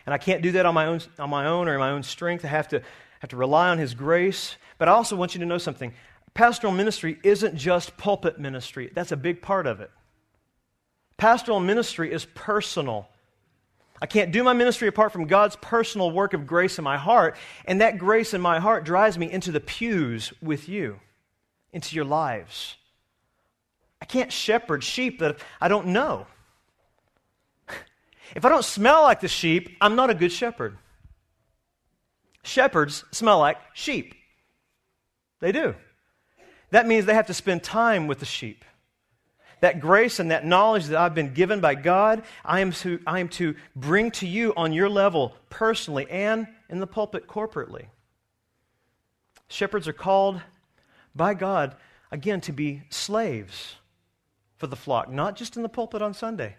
And 0.07 0.15
I 0.15 0.19
can't 0.19 0.43
do 0.43 0.53
that 0.53 0.67
on 0.67 0.75
my 0.75 0.87
own, 0.87 1.01
on 1.19 1.31
my 1.31 1.47
own 1.47 1.69
or 1.69 1.75
in 1.75 1.81
my 1.81 1.91
own 1.91 2.03
strength. 2.03 2.45
I 2.45 2.49
have 2.49 2.69
to, 2.69 2.83
have 3.21 3.31
to 3.31 3.37
rely 3.37 3.69
on 3.69 3.79
his 3.79 3.95
grace. 3.95 4.57
But 4.79 4.89
I 4.89 4.93
also 4.93 5.17
want 5.17 5.35
you 5.35 5.41
to 5.41 5.47
know 5.47 5.59
something 5.59 5.93
pastoral 6.35 6.73
ministry 6.73 7.19
isn't 7.23 7.57
just 7.57 7.97
pulpit 7.97 8.39
ministry, 8.39 8.91
that's 8.95 9.13
a 9.13 9.17
big 9.17 9.43
part 9.43 9.67
of 9.67 9.81
it. 9.81 9.91
Pastoral 11.17 11.61
ministry 11.61 12.13
is 12.13 12.25
personal. 12.35 13.09
I 14.01 14.07
can't 14.07 14.33
do 14.33 14.43
my 14.43 14.55
ministry 14.55 14.89
apart 14.89 15.13
from 15.13 15.27
God's 15.27 15.57
personal 15.57 16.11
work 16.11 16.33
of 16.33 16.47
grace 16.47 16.79
in 16.79 16.85
my 16.85 16.97
heart, 16.97 17.37
and 17.67 17.83
that 17.83 17.99
grace 17.99 18.33
in 18.33 18.41
my 18.41 18.59
heart 18.59 18.85
drives 18.85 19.19
me 19.19 19.31
into 19.31 19.53
the 19.53 19.61
pews 19.61 20.33
with 20.41 20.69
you, 20.69 20.99
into 21.73 21.95
your 21.95 22.07
lives. 22.07 22.77
I 24.01 24.07
can't 24.07 24.33
shepherd 24.33 24.83
sheep 24.83 25.19
that 25.19 25.39
I 25.61 25.69
don't 25.69 25.89
know. 25.89 26.27
If 28.35 28.45
I 28.45 28.49
don't 28.49 28.65
smell 28.65 29.03
like 29.03 29.21
the 29.21 29.29
sheep, 29.29 29.77
I'm 29.81 29.97
not 29.97 30.11
a 30.11 30.15
good 30.15 30.33
shepherd. 30.33 30.79
Shepherds 32.43 33.05
smell 33.11 33.39
like 33.39 33.59
sheep. 33.75 34.15
They 35.41 35.53
do. 35.53 35.75
That 36.71 36.87
means 36.87 37.05
they 37.05 37.15
have 37.15 37.27
to 37.27 37.35
spend 37.35 37.63
time 37.63 38.07
with 38.07 38.21
the 38.21 38.27
sheep. 38.27 38.65
That 39.61 39.81
grace 39.81 40.19
and 40.21 40.31
that 40.31 40.47
knowledge 40.47 40.87
that 40.87 40.99
I've 40.99 41.15
been 41.15 41.35
given 41.35 41.61
by 41.61 41.75
God, 41.75 42.23
I 42.45 42.61
am 42.61 42.73
to, 42.73 43.01
I 43.07 43.21
am 43.21 43.29
to 43.31 43.55
bring 43.77 44.11
to 44.13 44.27
you 44.27 44.55
on 44.57 44.73
your 44.73 44.89
level 44.89 45.35
personally 45.51 46.09
and 46.09 46.47
in 46.71 46.81
the 46.81 46.87
pulpit 46.87 47.27
corporately. 47.27 47.87
Shepherds 49.49 49.89
are 49.89 49.93
called 49.93 50.41
by 51.15 51.35
God, 51.35 51.77
again, 52.11 52.41
to 52.43 52.53
be 52.53 52.85
slaves 52.89 53.75
for 54.57 54.67
the 54.67 54.77
flock, 54.77 55.11
not 55.11 55.37
just 55.37 55.57
in 55.57 55.63
the 55.63 55.69
pulpit 55.69 56.01
on 56.01 56.15
Sunday. 56.15 56.57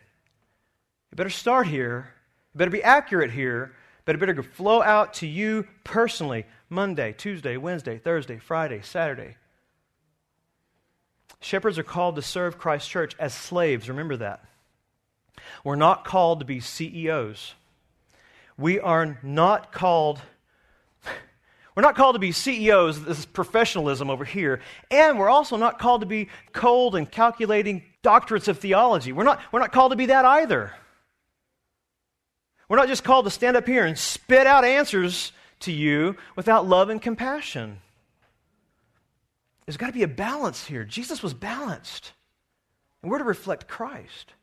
You 1.11 1.17
better 1.17 1.29
start 1.29 1.67
here. 1.67 2.09
You 2.53 2.57
better 2.57 2.71
be 2.71 2.83
accurate 2.83 3.31
here, 3.31 3.73
but 4.05 4.15
it 4.15 4.19
better 4.19 4.41
flow 4.41 4.81
out 4.81 5.15
to 5.15 5.27
you 5.27 5.67
personally 5.83 6.45
Monday, 6.69 7.13
Tuesday, 7.17 7.57
Wednesday, 7.57 7.97
Thursday, 7.97 8.39
Friday, 8.39 8.81
Saturday. 8.81 9.35
Shepherds 11.41 11.77
are 11.77 11.83
called 11.83 12.15
to 12.15 12.21
serve 12.21 12.57
Christ's 12.57 12.87
church 12.87 13.15
as 13.19 13.33
slaves. 13.33 13.89
Remember 13.89 14.15
that. 14.17 14.45
We're 15.65 15.75
not 15.75 16.05
called 16.05 16.39
to 16.39 16.45
be 16.45 16.59
CEOs. 16.59 17.55
We 18.57 18.79
are 18.79 19.17
not 19.21 19.73
called. 19.73 20.21
We're 21.75 21.81
not 21.81 21.95
called 21.95 22.15
to 22.15 22.19
be 22.19 22.31
CEOs, 22.31 23.03
this 23.03 23.19
is 23.19 23.25
professionalism 23.25 24.09
over 24.09 24.25
here. 24.25 24.61
And 24.91 25.17
we're 25.17 25.29
also 25.29 25.55
not 25.55 25.79
called 25.79 26.01
to 26.01 26.05
be 26.05 26.27
cold 26.51 26.95
and 26.95 27.09
calculating 27.09 27.83
doctorates 28.03 28.49
of 28.49 28.59
theology. 28.59 29.13
We're 29.13 29.23
not, 29.23 29.39
we're 29.53 29.61
not 29.61 29.71
called 29.71 29.93
to 29.93 29.95
be 29.95 30.07
that 30.07 30.25
either. 30.25 30.73
We're 32.71 32.77
not 32.77 32.87
just 32.87 33.03
called 33.03 33.25
to 33.25 33.31
stand 33.31 33.57
up 33.57 33.67
here 33.67 33.85
and 33.85 33.97
spit 33.97 34.47
out 34.47 34.63
answers 34.63 35.33
to 35.59 35.73
you 35.73 36.15
without 36.37 36.65
love 36.65 36.89
and 36.89 37.01
compassion. 37.01 37.81
There's 39.65 39.75
got 39.75 39.87
to 39.87 39.91
be 39.91 40.03
a 40.03 40.07
balance 40.07 40.63
here. 40.63 40.85
Jesus 40.85 41.21
was 41.21 41.33
balanced, 41.33 42.13
and 43.01 43.11
we're 43.11 43.17
to 43.17 43.25
reflect 43.25 43.67
Christ. 43.67 44.35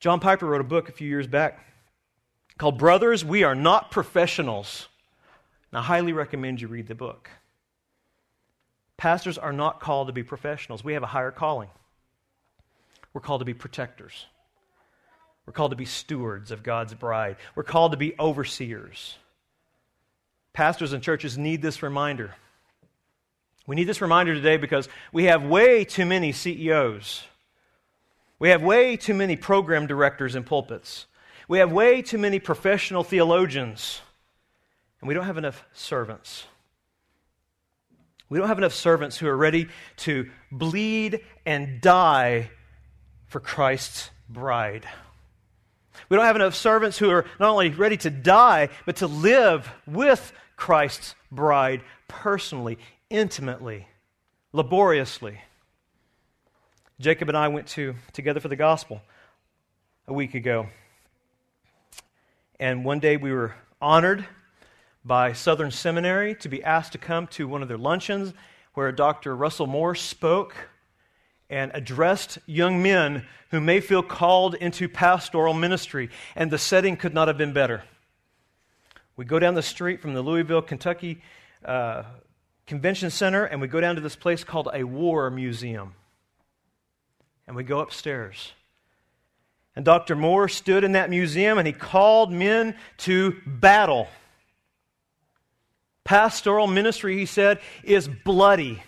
John 0.00 0.18
Piper 0.18 0.46
wrote 0.46 0.60
a 0.60 0.64
book 0.64 0.88
a 0.88 0.92
few 0.92 1.08
years 1.08 1.28
back 1.28 1.64
called 2.58 2.78
Brothers, 2.78 3.24
We 3.24 3.44
Are 3.44 3.54
Not 3.54 3.92
Professionals. 3.92 4.88
And 5.70 5.78
I 5.78 5.82
highly 5.82 6.12
recommend 6.12 6.60
you 6.60 6.66
read 6.66 6.88
the 6.88 6.96
book. 6.96 7.30
Pastors 8.96 9.38
are 9.38 9.52
not 9.52 9.78
called 9.78 10.08
to 10.08 10.12
be 10.12 10.24
professionals, 10.24 10.82
we 10.82 10.94
have 10.94 11.04
a 11.04 11.06
higher 11.06 11.30
calling. 11.30 11.68
We're 13.12 13.20
called 13.20 13.40
to 13.40 13.44
be 13.44 13.54
protectors. 13.54 14.26
We're 15.46 15.52
called 15.52 15.72
to 15.72 15.76
be 15.76 15.84
stewards 15.84 16.50
of 16.50 16.62
God's 16.62 16.94
bride. 16.94 17.36
We're 17.54 17.64
called 17.64 17.92
to 17.92 17.98
be 17.98 18.14
overseers. 18.18 19.16
Pastors 20.52 20.92
and 20.92 21.02
churches 21.02 21.36
need 21.36 21.60
this 21.60 21.82
reminder. 21.82 22.34
We 23.66 23.76
need 23.76 23.84
this 23.84 24.00
reminder 24.00 24.34
today 24.34 24.56
because 24.56 24.88
we 25.12 25.24
have 25.24 25.42
way 25.42 25.84
too 25.84 26.06
many 26.06 26.32
CEOs. 26.32 27.24
We 28.38 28.50
have 28.50 28.62
way 28.62 28.96
too 28.96 29.14
many 29.14 29.36
program 29.36 29.86
directors 29.86 30.34
in 30.34 30.44
pulpits. 30.44 31.06
We 31.48 31.58
have 31.58 31.72
way 31.72 32.02
too 32.02 32.18
many 32.18 32.38
professional 32.38 33.04
theologians. 33.04 34.00
And 35.00 35.08
we 35.08 35.14
don't 35.14 35.26
have 35.26 35.38
enough 35.38 35.64
servants. 35.72 36.46
We 38.28 38.38
don't 38.38 38.48
have 38.48 38.58
enough 38.58 38.74
servants 38.74 39.18
who 39.18 39.26
are 39.28 39.36
ready 39.36 39.68
to 39.98 40.30
bleed 40.50 41.20
and 41.44 41.80
die 41.80 42.50
for 43.26 43.40
Christ's 43.40 44.10
bride. 44.28 44.86
We 46.08 46.16
don't 46.16 46.26
have 46.26 46.36
enough 46.36 46.54
servants 46.54 46.98
who 46.98 47.10
are 47.10 47.24
not 47.38 47.50
only 47.50 47.70
ready 47.70 47.96
to 47.98 48.10
die, 48.10 48.68
but 48.86 48.96
to 48.96 49.06
live 49.06 49.70
with 49.86 50.32
Christ's 50.56 51.14
bride 51.30 51.82
personally, 52.08 52.78
intimately, 53.10 53.88
laboriously. 54.52 55.40
Jacob 57.00 57.28
and 57.28 57.36
I 57.36 57.48
went 57.48 57.66
to 57.68 57.94
Together 58.12 58.40
for 58.40 58.48
the 58.48 58.56
Gospel 58.56 59.02
a 60.06 60.12
week 60.12 60.34
ago. 60.34 60.68
And 62.60 62.84
one 62.84 63.00
day 63.00 63.16
we 63.16 63.32
were 63.32 63.54
honored 63.80 64.26
by 65.04 65.32
Southern 65.32 65.70
Seminary 65.70 66.34
to 66.36 66.48
be 66.48 66.62
asked 66.62 66.92
to 66.92 66.98
come 66.98 67.26
to 67.28 67.48
one 67.48 67.62
of 67.62 67.68
their 67.68 67.78
luncheons 67.78 68.32
where 68.74 68.90
Dr. 68.92 69.34
Russell 69.34 69.66
Moore 69.66 69.94
spoke 69.94 70.54
and 71.50 71.70
addressed 71.74 72.38
young 72.46 72.82
men 72.82 73.26
who 73.50 73.60
may 73.60 73.80
feel 73.80 74.02
called 74.02 74.54
into 74.54 74.88
pastoral 74.88 75.54
ministry, 75.54 76.10
and 76.34 76.50
the 76.50 76.58
setting 76.58 76.96
could 76.96 77.14
not 77.14 77.28
have 77.28 77.38
been 77.38 77.52
better. 77.52 77.84
We 79.16 79.24
go 79.24 79.38
down 79.38 79.54
the 79.54 79.62
street 79.62 80.00
from 80.00 80.14
the 80.14 80.22
Louisville, 80.22 80.62
Kentucky 80.62 81.22
uh, 81.64 82.02
Convention 82.66 83.10
Center, 83.10 83.44
and 83.44 83.60
we 83.60 83.68
go 83.68 83.80
down 83.80 83.94
to 83.94 84.00
this 84.00 84.16
place 84.16 84.42
called 84.42 84.68
a 84.72 84.84
war 84.84 85.30
museum. 85.30 85.94
And 87.46 87.54
we 87.54 87.62
go 87.62 87.80
upstairs. 87.80 88.52
And 89.76 89.84
Dr. 89.84 90.16
Moore 90.16 90.48
stood 90.48 90.84
in 90.84 90.92
that 90.92 91.10
museum 91.10 91.58
and 91.58 91.66
he 91.66 91.72
called 91.72 92.32
men 92.32 92.76
to 92.98 93.36
battle. 93.46 94.08
Pastoral 96.04 96.66
ministry, 96.66 97.16
he 97.18 97.26
said, 97.26 97.60
is 97.82 98.08
bloody. 98.08 98.82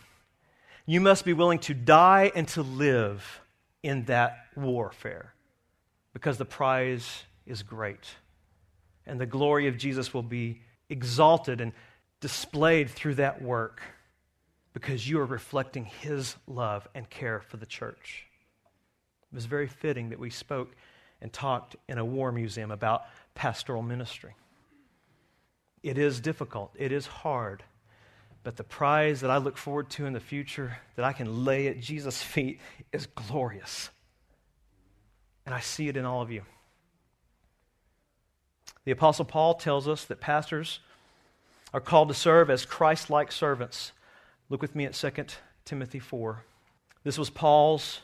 You 0.87 1.01
must 1.01 1.25
be 1.25 1.33
willing 1.33 1.59
to 1.61 1.75
die 1.75 2.31
and 2.35 2.47
to 2.49 2.63
live 2.63 3.41
in 3.83 4.05
that 4.05 4.39
warfare 4.57 5.35
because 6.13 6.39
the 6.39 6.45
prize 6.45 7.25
is 7.45 7.63
great. 7.63 8.07
And 9.05 9.21
the 9.21 9.27
glory 9.27 9.67
of 9.67 9.77
Jesus 9.77 10.15
will 10.15 10.23
be 10.23 10.63
exalted 10.89 11.61
and 11.61 11.73
displayed 12.21 12.89
through 12.89 13.17
that 13.17 13.43
work 13.43 13.83
because 14.73 15.09
you 15.09 15.19
are 15.21 15.27
reflecting 15.27 15.87
his 15.87 16.37
love 16.47 16.87
and 16.95 17.09
care 17.11 17.41
for 17.41 17.57
the 17.57 17.67
church. 17.67 18.27
It 19.33 19.35
was 19.35 19.47
very 19.47 19.67
fitting 19.67 20.11
that 20.11 20.19
we 20.19 20.31
spoke 20.31 20.75
and 21.21 21.33
talked 21.33 21.77
in 21.89 21.99
a 21.99 22.05
war 22.05 22.31
museum 22.31 22.71
about 22.71 23.03
pastoral 23.35 23.83
ministry. 23.83 24.35
It 25.83 25.99
is 25.99 26.21
difficult, 26.21 26.73
it 26.77 26.93
is 26.93 27.07
hard. 27.07 27.63
But 28.47 28.55
the 28.55 28.63
prize 28.63 29.23
that 29.23 29.31
I 29.33 29.39
look 29.39 29.57
forward 29.57 29.91
to 29.91 30.07
in 30.07 30.13
the 30.13 30.21
future 30.21 30.79
that 30.95 31.05
I 31.05 31.13
can 31.13 31.45
lay 31.45 31.67
at 31.67 31.81
Jesus' 31.81 32.23
feet 32.23 32.61
is 32.93 33.07
glorious. 33.07 33.91
And 35.45 35.53
I 35.53 35.59
see 35.59 35.89
it 35.89 35.97
in 35.97 36.05
all 36.05 36.23
of 36.23 36.31
you. 36.31 36.43
The 38.85 38.93
Apostle 38.93 39.25
Paul 39.25 39.55
tells 39.55 39.89
us 39.89 40.05
that 40.05 40.21
pastors 40.21 40.79
are 41.75 41.81
called 41.81 42.07
to 42.07 42.15
serve 42.15 42.49
as 42.49 42.65
Christ 42.65 43.11
like 43.11 43.33
servants. 43.33 43.91
Look 44.49 44.63
with 44.63 44.77
me 44.77 44.85
at 44.85 44.95
2 44.95 45.11
Timothy 45.65 45.99
4. 45.99 46.45
This 47.03 47.19
was 47.19 47.31
Paul's 47.31 47.99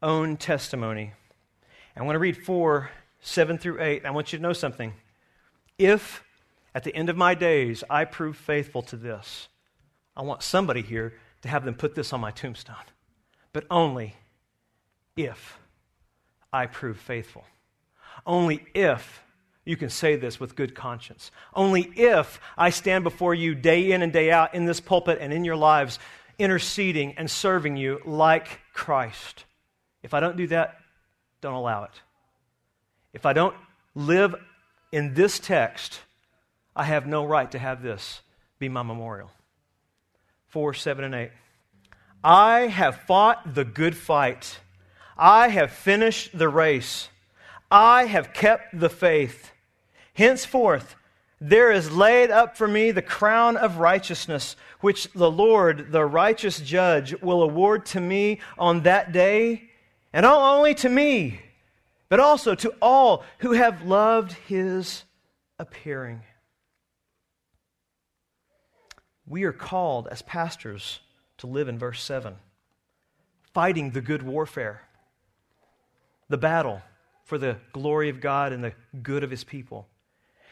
own 0.00 0.36
testimony. 0.36 1.12
I 1.96 2.04
want 2.04 2.14
to 2.14 2.20
read 2.20 2.36
4 2.36 2.88
7 3.20 3.58
through 3.58 3.82
8. 3.82 4.06
I 4.06 4.10
want 4.12 4.32
you 4.32 4.38
to 4.38 4.42
know 4.44 4.52
something. 4.52 4.92
If 5.76 6.22
at 6.72 6.84
the 6.84 6.94
end 6.94 7.08
of 7.08 7.16
my 7.16 7.34
days 7.34 7.82
I 7.90 8.04
prove 8.04 8.36
faithful 8.36 8.82
to 8.82 8.96
this, 8.96 9.48
I 10.16 10.22
want 10.22 10.42
somebody 10.42 10.82
here 10.82 11.14
to 11.42 11.48
have 11.48 11.64
them 11.64 11.74
put 11.74 11.94
this 11.94 12.12
on 12.12 12.20
my 12.20 12.30
tombstone. 12.30 12.76
But 13.52 13.66
only 13.70 14.14
if 15.16 15.58
I 16.52 16.66
prove 16.66 16.98
faithful. 16.98 17.44
Only 18.26 18.64
if 18.74 19.22
you 19.64 19.76
can 19.76 19.90
say 19.90 20.16
this 20.16 20.40
with 20.40 20.56
good 20.56 20.74
conscience. 20.74 21.30
Only 21.54 21.82
if 21.96 22.40
I 22.58 22.70
stand 22.70 23.04
before 23.04 23.34
you 23.34 23.54
day 23.54 23.92
in 23.92 24.02
and 24.02 24.12
day 24.12 24.30
out 24.30 24.54
in 24.54 24.64
this 24.64 24.80
pulpit 24.80 25.18
and 25.20 25.32
in 25.32 25.44
your 25.44 25.56
lives, 25.56 25.98
interceding 26.38 27.14
and 27.16 27.30
serving 27.30 27.76
you 27.76 28.00
like 28.04 28.60
Christ. 28.72 29.44
If 30.02 30.14
I 30.14 30.20
don't 30.20 30.36
do 30.36 30.46
that, 30.48 30.78
don't 31.40 31.54
allow 31.54 31.84
it. 31.84 32.02
If 33.12 33.24
I 33.26 33.32
don't 33.32 33.56
live 33.94 34.34
in 34.90 35.14
this 35.14 35.38
text, 35.38 36.00
I 36.74 36.84
have 36.84 37.06
no 37.06 37.24
right 37.24 37.50
to 37.52 37.58
have 37.58 37.82
this 37.82 38.20
be 38.58 38.68
my 38.68 38.82
memorial. 38.82 39.30
4, 40.52 40.74
7, 40.74 41.04
and 41.04 41.14
8. 41.14 41.30
I 42.22 42.60
have 42.66 43.00
fought 43.00 43.54
the 43.54 43.64
good 43.64 43.96
fight. 43.96 44.60
I 45.16 45.48
have 45.48 45.72
finished 45.72 46.36
the 46.36 46.50
race. 46.50 47.08
I 47.70 48.04
have 48.04 48.34
kept 48.34 48.78
the 48.78 48.90
faith. 48.90 49.50
Henceforth, 50.12 50.94
there 51.40 51.72
is 51.72 51.90
laid 51.90 52.30
up 52.30 52.58
for 52.58 52.68
me 52.68 52.90
the 52.90 53.00
crown 53.00 53.56
of 53.56 53.78
righteousness, 53.78 54.54
which 54.80 55.10
the 55.14 55.30
Lord, 55.30 55.90
the 55.90 56.04
righteous 56.04 56.60
judge, 56.60 57.14
will 57.22 57.42
award 57.42 57.86
to 57.86 58.00
me 58.00 58.38
on 58.58 58.82
that 58.82 59.10
day, 59.10 59.70
and 60.12 60.24
not 60.24 60.56
only 60.56 60.74
to 60.74 60.88
me, 60.90 61.40
but 62.10 62.20
also 62.20 62.54
to 62.56 62.74
all 62.82 63.24
who 63.38 63.52
have 63.52 63.86
loved 63.86 64.32
his 64.32 65.04
appearing. 65.58 66.20
We 69.32 69.44
are 69.44 69.52
called 69.52 70.08
as 70.08 70.20
pastors 70.20 71.00
to 71.38 71.46
live 71.46 71.66
in 71.66 71.78
verse 71.78 72.02
7, 72.02 72.34
fighting 73.54 73.92
the 73.92 74.02
good 74.02 74.22
warfare, 74.22 74.82
the 76.28 76.36
battle 76.36 76.82
for 77.24 77.38
the 77.38 77.56
glory 77.72 78.10
of 78.10 78.20
God 78.20 78.52
and 78.52 78.62
the 78.62 78.74
good 79.02 79.24
of 79.24 79.30
his 79.30 79.42
people. 79.42 79.88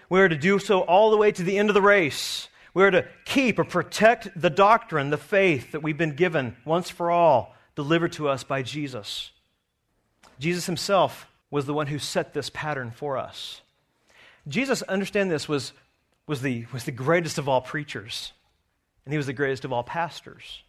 We 0.09 0.19
are 0.23 0.31
to 0.31 0.35
do 0.35 0.59
so 0.59 0.81
all 0.81 1.11
the 1.11 1.19
way 1.19 1.31
to 1.31 1.43
the 1.43 1.59
end 1.59 1.69
of 1.69 1.75
the 1.75 1.83
race. 1.83 2.49
We 2.73 2.83
are 2.83 2.91
to 2.91 3.05
keep 3.27 3.59
or 3.59 3.65
protect 3.65 4.29
the 4.35 4.49
doctrine, 4.49 5.11
the 5.11 5.19
faith 5.19 5.73
that 5.73 5.83
we've 5.83 5.99
been 5.99 6.17
given 6.17 6.57
once 6.65 6.89
for 6.89 7.11
all, 7.11 7.55
delivered 7.77 8.13
to 8.13 8.31
us 8.31 8.45
by 8.45 8.63
Jesus. 8.63 9.31
Jesus 10.39 10.65
himself 10.65 11.27
was 11.51 11.67
the 11.67 11.75
one 11.75 11.89
who 11.89 11.99
set 11.99 12.33
this 12.33 12.49
pattern 12.49 12.93
for 12.93 13.19
us. 13.19 13.61
Jesus, 14.49 14.81
understand 14.81 15.31
this, 15.31 15.51
was, 15.51 15.75
was, 16.27 16.41
the, 16.41 16.65
was 16.73 16.85
the 16.85 16.93
greatest 16.93 17.37
of 17.37 17.47
all 17.47 17.61
preachers 17.61 18.33
and 19.11 19.15
he 19.15 19.17
was 19.17 19.27
the 19.27 19.33
greatest 19.33 19.65
of 19.65 19.73
all 19.73 19.83
pastors. 19.83 20.63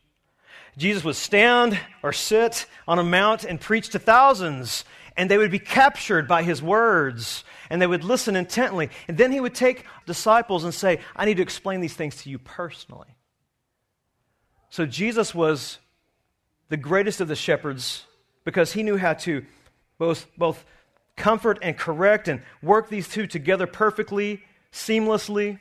Jesus 0.75 1.04
would 1.04 1.15
stand 1.15 1.80
or 2.01 2.12
sit 2.12 2.65
on 2.88 2.97
a 2.97 3.04
mount 3.04 3.43
and 3.43 3.62
preach 3.62 3.89
to 3.89 3.99
thousands, 3.99 4.84
and 5.15 5.30
they 5.30 5.38
would 5.38 5.51
be 5.51 5.60
captured 5.60 6.27
by 6.27 6.41
his 6.41 6.60
words, 6.60 7.43
and 7.69 7.80
they 7.80 7.86
would 7.86 8.04
listen 8.04 8.36
intently. 8.36 8.89
And 9.08 9.15
then 9.15 9.32
he 9.32 9.39
would 9.39 9.54
take 9.54 9.86
disciples 10.08 10.63
and 10.63 10.73
say, 10.73 11.01
I 11.15 11.25
need 11.25 11.38
to 11.38 11.43
explain 11.43 11.82
these 11.82 11.93
things 11.93 12.15
to 12.23 12.32
you 12.32 12.39
personally. 12.39 13.15
So 14.71 14.88
Jesus 14.88 15.36
was 15.36 15.77
the 16.69 16.77
greatest 16.77 17.21
of 17.21 17.27
the 17.27 17.36
shepherds 17.36 18.06
because 18.43 18.73
he 18.73 18.82
knew 18.82 18.97
how 18.97 19.13
to 19.13 19.45
both, 19.99 20.25
both 20.36 20.65
comfort 21.15 21.60
and 21.62 21.77
correct 21.77 22.27
and 22.27 22.41
work 22.63 22.89
these 22.89 23.08
two 23.08 23.27
together 23.27 23.67
perfectly, 23.67 24.41
seamlessly. 24.73 25.60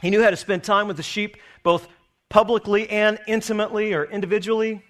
He 0.00 0.10
knew 0.10 0.22
how 0.22 0.30
to 0.30 0.36
spend 0.36 0.62
time 0.62 0.86
with 0.86 0.98
the 0.98 1.02
sheep, 1.02 1.38
both 1.62 1.88
publicly 2.28 2.88
and 2.90 3.18
intimately 3.26 3.92
or 3.92 4.04
individually. 4.04 4.82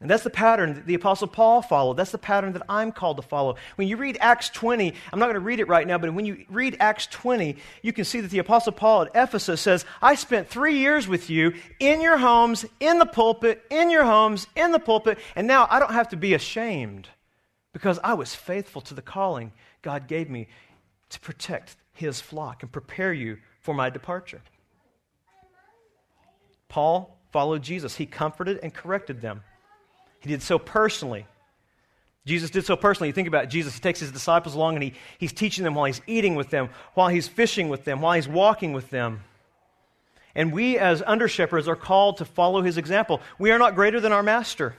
And 0.00 0.10
that's 0.10 0.24
the 0.24 0.28
pattern 0.28 0.74
that 0.74 0.86
the 0.86 0.94
Apostle 0.94 1.28
Paul 1.28 1.62
followed. 1.62 1.96
That's 1.96 2.10
the 2.10 2.18
pattern 2.18 2.52
that 2.52 2.62
I'm 2.68 2.92
called 2.92 3.16
to 3.16 3.22
follow. 3.22 3.56
When 3.76 3.88
you 3.88 3.96
read 3.96 4.18
Acts 4.20 4.50
20, 4.50 4.92
I'm 5.12 5.18
not 5.18 5.26
going 5.26 5.34
to 5.34 5.40
read 5.40 5.60
it 5.60 5.68
right 5.68 5.86
now, 5.86 5.96
but 5.96 6.12
when 6.12 6.26
you 6.26 6.44
read 6.50 6.76
Acts 6.78 7.06
20, 7.06 7.56
you 7.80 7.92
can 7.92 8.04
see 8.04 8.20
that 8.20 8.30
the 8.30 8.38
Apostle 8.38 8.72
Paul 8.72 9.02
at 9.02 9.10
Ephesus 9.14 9.62
says, 9.62 9.86
I 10.02 10.14
spent 10.14 10.48
three 10.48 10.76
years 10.78 11.08
with 11.08 11.30
you 11.30 11.54
in 11.80 12.02
your 12.02 12.18
homes, 12.18 12.66
in 12.80 12.98
the 12.98 13.06
pulpit, 13.06 13.62
in 13.70 13.90
your 13.90 14.04
homes, 14.04 14.46
in 14.54 14.72
the 14.72 14.78
pulpit, 14.78 15.18
and 15.36 15.46
now 15.46 15.66
I 15.70 15.78
don't 15.78 15.94
have 15.94 16.10
to 16.10 16.16
be 16.16 16.34
ashamed 16.34 17.08
because 17.72 17.98
I 18.04 18.12
was 18.12 18.34
faithful 18.34 18.82
to 18.82 18.94
the 18.94 19.00
calling 19.00 19.52
God 19.80 20.06
gave 20.06 20.28
me 20.28 20.48
to 21.10 21.20
protect 21.20 21.76
his 21.92 22.20
flock 22.20 22.62
and 22.62 22.70
prepare 22.70 23.12
you 23.12 23.38
for 23.60 23.72
my 23.72 23.88
departure. 23.88 24.42
Paul 26.68 27.16
followed 27.32 27.62
Jesus. 27.62 27.96
He 27.96 28.06
comforted 28.06 28.60
and 28.62 28.72
corrected 28.72 29.20
them. 29.20 29.42
He 30.20 30.28
did 30.28 30.42
so 30.42 30.58
personally. 30.58 31.26
Jesus 32.26 32.50
did 32.50 32.64
so 32.64 32.76
personally. 32.76 33.08
You 33.08 33.12
think 33.12 33.28
about 33.28 33.44
it, 33.44 33.50
Jesus, 33.50 33.74
he 33.74 33.80
takes 33.80 34.00
his 34.00 34.10
disciples 34.10 34.54
along 34.54 34.76
and 34.76 34.82
he, 34.82 34.94
he's 35.18 35.32
teaching 35.32 35.64
them 35.64 35.74
while 35.74 35.84
he's 35.84 36.00
eating 36.06 36.36
with 36.36 36.50
them, 36.50 36.70
while 36.94 37.08
he's 37.08 37.28
fishing 37.28 37.68
with 37.68 37.84
them, 37.84 38.00
while 38.00 38.14
he's 38.14 38.28
walking 38.28 38.72
with 38.72 38.88
them. 38.90 39.22
And 40.34 40.52
we, 40.52 40.78
as 40.78 41.02
under 41.06 41.28
shepherds, 41.28 41.68
are 41.68 41.76
called 41.76 42.16
to 42.18 42.24
follow 42.24 42.62
his 42.62 42.78
example. 42.78 43.20
We 43.38 43.50
are 43.50 43.58
not 43.58 43.74
greater 43.74 44.00
than 44.00 44.12
our 44.12 44.22
master. 44.22 44.74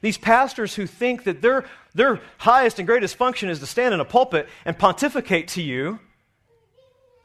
These 0.00 0.18
pastors 0.18 0.74
who 0.74 0.86
think 0.86 1.24
that 1.24 1.42
their, 1.42 1.64
their 1.94 2.20
highest 2.38 2.78
and 2.78 2.86
greatest 2.86 3.16
function 3.16 3.48
is 3.48 3.58
to 3.58 3.66
stand 3.66 3.92
in 3.92 4.00
a 4.00 4.04
pulpit 4.04 4.48
and 4.64 4.78
pontificate 4.78 5.48
to 5.48 5.62
you, 5.62 5.98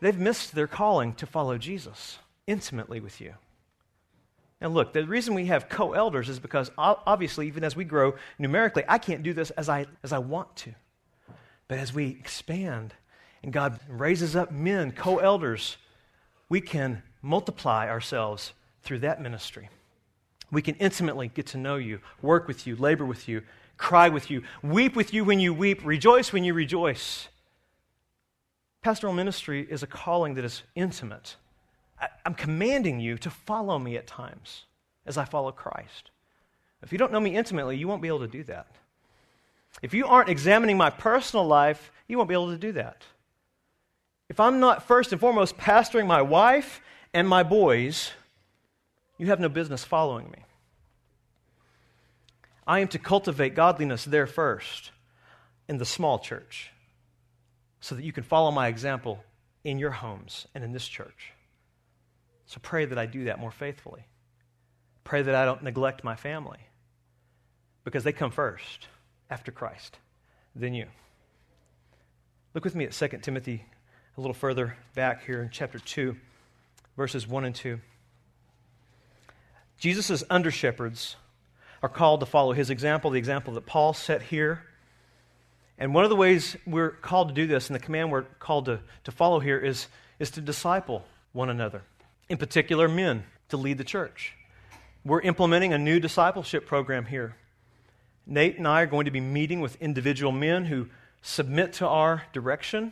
they've 0.02 0.18
missed 0.18 0.56
their 0.56 0.68
calling 0.68 1.14
to 1.16 1.26
follow 1.26 1.58
Jesus 1.58 2.18
intimately 2.48 3.00
with 3.00 3.22
you. 3.22 3.34
Now, 4.62 4.70
look, 4.70 4.94
the 4.94 5.06
reason 5.06 5.34
we 5.34 5.48
have 5.48 5.70
co 5.70 5.94
elders 5.94 6.30
is 6.30 6.40
because 6.40 6.72
obviously, 6.78 7.48
even 7.48 7.64
as 7.64 7.76
we 7.76 7.84
grow 7.84 8.16
numerically, 8.40 8.84
I 8.88 8.98
can't 8.98 9.24
do 9.24 9.34
this 9.34 9.52
as 9.52 9.70
I, 9.70 9.86
as 10.04 10.14
I 10.14 10.20
want 10.20 10.56
to. 10.58 10.74
But 11.68 11.80
as 11.80 11.94
we 11.94 12.08
expand 12.08 12.94
and 13.44 13.54
God 13.54 13.80
raises 13.88 14.36
up 14.36 14.52
men, 14.52 14.92
co 14.92 15.20
elders, 15.20 15.78
we 16.50 16.62
can 16.62 17.04
multiply 17.22 17.88
ourselves 17.88 18.54
through 18.82 19.00
that 19.00 19.22
ministry. 19.22 19.70
We 20.52 20.62
can 20.62 20.76
intimately 20.76 21.28
get 21.28 21.48
to 21.48 21.58
know 21.58 21.76
you, 21.76 22.00
work 22.22 22.48
with 22.48 22.66
you, 22.66 22.76
labor 22.76 23.06
with 23.06 23.28
you, 23.28 23.42
cry 23.78 24.10
with 24.10 24.32
you, 24.32 24.44
weep 24.64 24.96
with 24.96 25.14
you 25.14 25.24
when 25.26 25.40
you 25.40 25.54
weep, 25.54 25.86
rejoice 25.86 26.32
when 26.32 26.44
you 26.44 26.54
rejoice. 26.54 27.28
Pastoral 28.82 29.14
ministry 29.14 29.68
is 29.70 29.84
a 29.84 29.88
calling 29.88 30.36
that 30.36 30.46
is 30.46 30.64
intimate. 30.76 31.36
I'm 32.26 32.34
commanding 32.34 33.00
you 33.00 33.18
to 33.20 33.30
follow 33.30 33.80
me 33.80 33.98
at 33.98 34.08
times 34.08 34.66
as 35.06 35.18
I 35.18 35.26
follow 35.26 35.52
Christ. 35.52 36.12
If 36.84 36.92
you 36.92 36.98
don't 36.98 37.12
know 37.12 37.20
me 37.20 37.36
intimately, 37.36 37.78
you 37.78 37.88
won't 37.88 38.02
be 38.02 38.08
able 38.08 38.20
to 38.20 38.28
do 38.28 38.44
that. 38.44 38.68
If 39.82 39.94
you 39.94 40.06
aren't 40.08 40.30
examining 40.30 40.78
my 40.78 40.90
personal 40.90 41.46
life, 41.46 41.92
you 42.08 42.18
won't 42.18 42.30
be 42.30 42.36
able 42.36 42.52
to 42.52 42.58
do 42.58 42.74
that. 42.74 43.04
If 44.30 44.40
I'm 44.40 44.60
not 44.60 44.84
first 44.84 45.12
and 45.12 45.22
foremost 45.22 45.58
pastoring 45.58 46.08
my 46.08 46.22
wife 46.22 46.82
and 47.14 47.28
my 47.28 47.44
boys, 47.44 48.12
you 49.18 49.28
have 49.28 49.40
no 49.40 49.50
business 49.50 49.84
following 49.84 50.30
me. 50.32 50.40
I 52.68 52.80
am 52.80 52.88
to 52.90 53.00
cultivate 53.00 53.54
godliness 53.54 54.06
there 54.06 54.28
first 54.28 54.92
in 55.68 55.78
the 55.78 55.86
small 55.86 56.20
church 56.20 56.72
so 57.80 57.94
that 57.96 58.04
you 58.04 58.12
can 58.12 58.24
follow 58.24 58.50
my 58.52 58.68
example 58.68 59.24
in 59.64 59.78
your 59.78 59.92
homes 59.92 60.48
and 60.56 60.64
in 60.64 60.72
this 60.72 60.88
church. 60.88 61.35
So 62.46 62.60
pray 62.62 62.86
that 62.86 62.98
I 62.98 63.06
do 63.06 63.26
that 63.26 63.40
more 63.40 63.52
faithfully. 63.52 64.06
Pray 65.04 65.22
that 65.22 65.36
I 65.36 65.46
don't 65.46 65.64
neglect 65.64 66.04
my 66.04 66.16
family 66.16 66.60
because 67.84 68.04
they 68.04 68.12
come 68.12 68.32
first 68.32 68.88
after 69.30 69.52
Christ 69.52 69.98
than 70.56 70.74
you. 70.74 70.88
Look 72.54 72.64
with 72.64 72.76
me 72.76 72.86
at 72.86 72.94
2 72.94 73.08
Timothy 73.22 73.66
a 74.18 74.22
little 74.22 74.34
further 74.34 74.78
back 74.94 75.26
here 75.26 75.42
in 75.42 75.50
chapter 75.50 75.80
2, 75.80 76.16
verses 76.96 77.28
1 77.28 77.46
and 77.46 77.56
2. 77.56 77.80
Jesus' 79.78 80.24
under 80.30 80.52
shepherds 80.52 81.18
are 81.84 81.90
called 81.90 82.22
to 82.22 82.26
follow 82.26 82.54
his 82.54 82.70
example, 82.70 83.12
the 83.12 83.20
example 83.20 83.56
that 83.56 83.66
Paul 83.66 83.94
set 83.94 84.22
here. 84.22 84.64
And 85.78 85.94
one 85.94 86.06
of 86.06 86.10
the 86.10 86.16
ways 86.16 86.56
we're 86.66 86.92
called 86.92 87.28
to 87.28 87.34
do 87.34 87.46
this, 87.46 87.68
and 87.68 87.76
the 87.76 87.84
command 87.84 88.10
we're 88.10 88.24
called 88.24 88.66
to, 88.66 88.80
to 89.04 89.12
follow 89.12 89.42
here, 89.42 89.60
is, 89.60 89.88
is 90.18 90.32
to 90.32 90.42
disciple 90.42 91.04
one 91.34 91.50
another 91.50 91.84
in 92.30 92.38
particular, 92.38 92.88
men, 92.88 93.24
to 93.50 93.58
lead 93.58 93.78
the 93.78 93.84
church. 93.84 94.34
We're 95.04 95.22
implementing 95.22 95.74
a 95.74 95.78
new 95.78 96.00
discipleship 96.00 96.66
program 96.66 97.06
here. 97.06 97.36
Nate 98.26 98.58
and 98.58 98.68
I 98.68 98.82
are 98.82 98.88
going 98.88 99.06
to 99.06 99.12
be 99.12 99.20
meeting 99.22 99.62
with 99.62 99.80
individual 99.82 100.32
men 100.32 100.66
who 100.66 100.88
submit 101.22 101.74
to 101.74 101.88
our 101.88 102.24
direction 102.34 102.92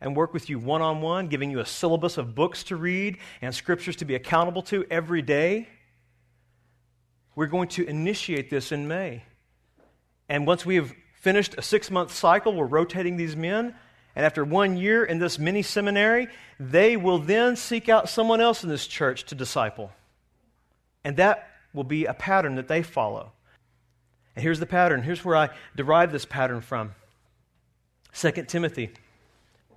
and 0.00 0.16
work 0.16 0.32
with 0.32 0.48
you 0.48 0.58
one 0.58 0.82
on 0.82 1.00
one, 1.00 1.28
giving 1.28 1.50
you 1.50 1.60
a 1.60 1.66
syllabus 1.66 2.18
of 2.18 2.34
books 2.34 2.64
to 2.64 2.76
read 2.76 3.18
and 3.42 3.54
scriptures 3.54 3.96
to 3.96 4.04
be 4.04 4.14
accountable 4.14 4.62
to 4.62 4.84
every 4.90 5.22
day. 5.22 5.68
We're 7.34 7.46
going 7.46 7.68
to 7.68 7.86
initiate 7.86 8.50
this 8.50 8.72
in 8.72 8.88
May. 8.88 9.24
And 10.28 10.46
once 10.46 10.64
we 10.64 10.76
have 10.76 10.92
finished 11.14 11.54
a 11.56 11.62
six 11.62 11.90
month 11.90 12.12
cycle, 12.12 12.54
we're 12.54 12.66
rotating 12.66 13.16
these 13.16 13.36
men 13.36 13.74
and 14.16 14.26
after 14.26 14.44
one 14.44 14.76
year 14.76 15.04
in 15.04 15.18
this 15.18 15.38
mini 15.38 15.62
seminary, 15.62 16.28
they 16.58 16.96
will 16.96 17.18
then 17.18 17.56
seek 17.56 17.88
out 17.88 18.08
someone 18.08 18.40
else 18.40 18.62
in 18.62 18.68
this 18.68 18.86
church 18.86 19.24
to 19.26 19.34
disciple. 19.34 19.92
And 21.04 21.16
that 21.16 21.48
will 21.72 21.84
be 21.84 22.06
a 22.06 22.14
pattern 22.14 22.56
that 22.56 22.68
they 22.68 22.82
follow. 22.82 23.32
And 24.34 24.42
here's 24.42 24.60
the 24.60 24.66
pattern. 24.66 25.02
Here's 25.02 25.24
where 25.24 25.36
I 25.36 25.50
derive 25.76 26.12
this 26.12 26.24
pattern 26.24 26.60
from 26.60 26.94
2 28.14 28.30
Timothy 28.48 28.90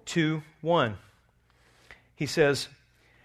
2 0.05 0.41
1. 0.61 0.97
He 2.15 2.25
says, 2.25 2.67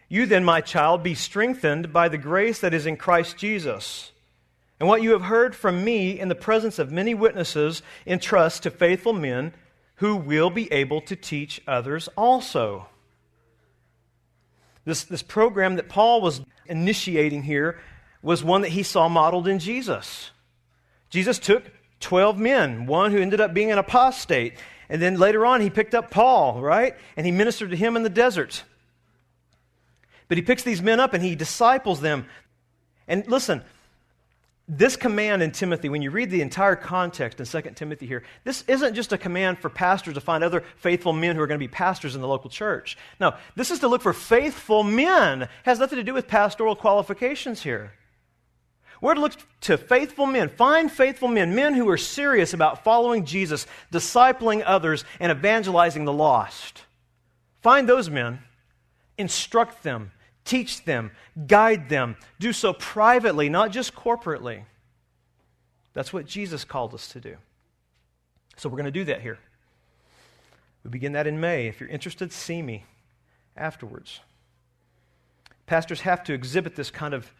You 0.08 0.26
then, 0.26 0.44
my 0.44 0.60
child, 0.60 1.02
be 1.02 1.14
strengthened 1.14 1.92
by 1.92 2.08
the 2.08 2.18
grace 2.18 2.60
that 2.60 2.74
is 2.74 2.86
in 2.86 2.96
Christ 2.96 3.36
Jesus. 3.36 4.12
And 4.80 4.88
what 4.88 5.02
you 5.02 5.12
have 5.12 5.22
heard 5.22 5.56
from 5.56 5.84
me 5.84 6.18
in 6.18 6.28
the 6.28 6.34
presence 6.34 6.78
of 6.78 6.92
many 6.92 7.14
witnesses, 7.14 7.82
entrust 8.06 8.62
to 8.62 8.70
faithful 8.70 9.12
men 9.12 9.52
who 9.98 10.16
will 10.16 10.50
be 10.50 10.72
able 10.72 11.00
to 11.02 11.16
teach 11.16 11.60
others 11.66 12.08
also. 12.16 12.86
This, 14.84 15.04
this 15.04 15.22
program 15.22 15.76
that 15.76 15.88
Paul 15.88 16.20
was 16.20 16.40
initiating 16.66 17.42
here 17.42 17.78
was 18.22 18.42
one 18.42 18.62
that 18.62 18.70
he 18.70 18.82
saw 18.82 19.08
modeled 19.08 19.48
in 19.48 19.58
Jesus. 19.58 20.30
Jesus 21.10 21.38
took 21.38 21.64
12 22.00 22.38
men, 22.38 22.86
one 22.86 23.10
who 23.10 23.18
ended 23.18 23.40
up 23.40 23.52
being 23.52 23.72
an 23.72 23.78
apostate. 23.78 24.54
And 24.88 25.02
then 25.02 25.18
later 25.18 25.44
on, 25.44 25.60
he 25.60 25.70
picked 25.70 25.94
up 25.94 26.10
Paul, 26.10 26.60
right? 26.60 26.94
And 27.16 27.26
he 27.26 27.32
ministered 27.32 27.70
to 27.70 27.76
him 27.76 27.96
in 27.96 28.02
the 28.02 28.08
desert. 28.08 28.62
But 30.28 30.38
he 30.38 30.42
picks 30.42 30.62
these 30.62 30.82
men 30.82 31.00
up 31.00 31.12
and 31.12 31.24
he 31.24 31.34
disciples 31.34 32.00
them. 32.00 32.26
And 33.08 33.26
listen, 33.26 33.62
this 34.68 34.96
command 34.96 35.42
in 35.42 35.50
Timothy, 35.50 35.88
when 35.88 36.02
you 36.02 36.10
read 36.10 36.30
the 36.30 36.42
entire 36.42 36.76
context 36.76 37.40
in 37.40 37.46
2 37.46 37.70
Timothy 37.70 38.06
here, 38.06 38.22
this 38.44 38.64
isn't 38.68 38.94
just 38.94 39.14
a 39.14 39.18
command 39.18 39.58
for 39.58 39.70
pastors 39.70 40.14
to 40.14 40.20
find 40.20 40.44
other 40.44 40.62
faithful 40.76 41.14
men 41.14 41.36
who 41.36 41.42
are 41.42 41.46
going 41.46 41.58
to 41.58 41.66
be 41.66 41.72
pastors 41.72 42.14
in 42.14 42.20
the 42.20 42.28
local 42.28 42.50
church. 42.50 42.98
No, 43.18 43.34
this 43.56 43.70
is 43.70 43.78
to 43.78 43.88
look 43.88 44.02
for 44.02 44.12
faithful 44.12 44.82
men. 44.82 45.42
It 45.42 45.50
has 45.64 45.78
nothing 45.78 45.96
to 45.96 46.04
do 46.04 46.12
with 46.12 46.28
pastoral 46.28 46.76
qualifications 46.76 47.62
here. 47.62 47.92
We're 49.00 49.14
to 49.14 49.20
look 49.20 49.32
to 49.62 49.78
faithful 49.78 50.26
men. 50.26 50.50
Find 50.50 50.92
faithful 50.92 51.28
men, 51.28 51.54
men 51.54 51.72
who 51.72 51.88
are 51.88 51.96
serious 51.96 52.52
about 52.52 52.84
following 52.84 53.24
Jesus, 53.24 53.66
discipling 53.90 54.62
others, 54.66 55.04
and 55.18 55.32
evangelizing 55.32 56.04
the 56.04 56.12
lost. 56.12 56.82
Find 57.62 57.88
those 57.88 58.10
men, 58.10 58.40
instruct 59.16 59.82
them, 59.82 60.12
teach 60.48 60.84
them, 60.84 61.12
guide 61.46 61.88
them. 61.88 62.16
Do 62.40 62.52
so 62.52 62.72
privately, 62.72 63.48
not 63.48 63.70
just 63.70 63.94
corporately. 63.94 64.64
That's 65.92 66.12
what 66.12 66.26
Jesus 66.26 66.64
called 66.64 66.94
us 66.94 67.08
to 67.08 67.20
do. 67.20 67.36
So 68.56 68.68
we're 68.68 68.76
going 68.76 68.86
to 68.86 68.90
do 68.90 69.04
that 69.04 69.20
here. 69.20 69.38
We 70.82 70.90
begin 70.90 71.12
that 71.12 71.26
in 71.26 71.38
May. 71.38 71.68
If 71.68 71.80
you're 71.80 71.88
interested, 71.88 72.32
see 72.32 72.62
me 72.62 72.84
afterwards. 73.56 74.20
Pastors 75.66 76.00
have 76.00 76.24
to 76.24 76.32
exhibit 76.32 76.76
this 76.76 76.90
kind 76.90 77.12
of 77.12 77.30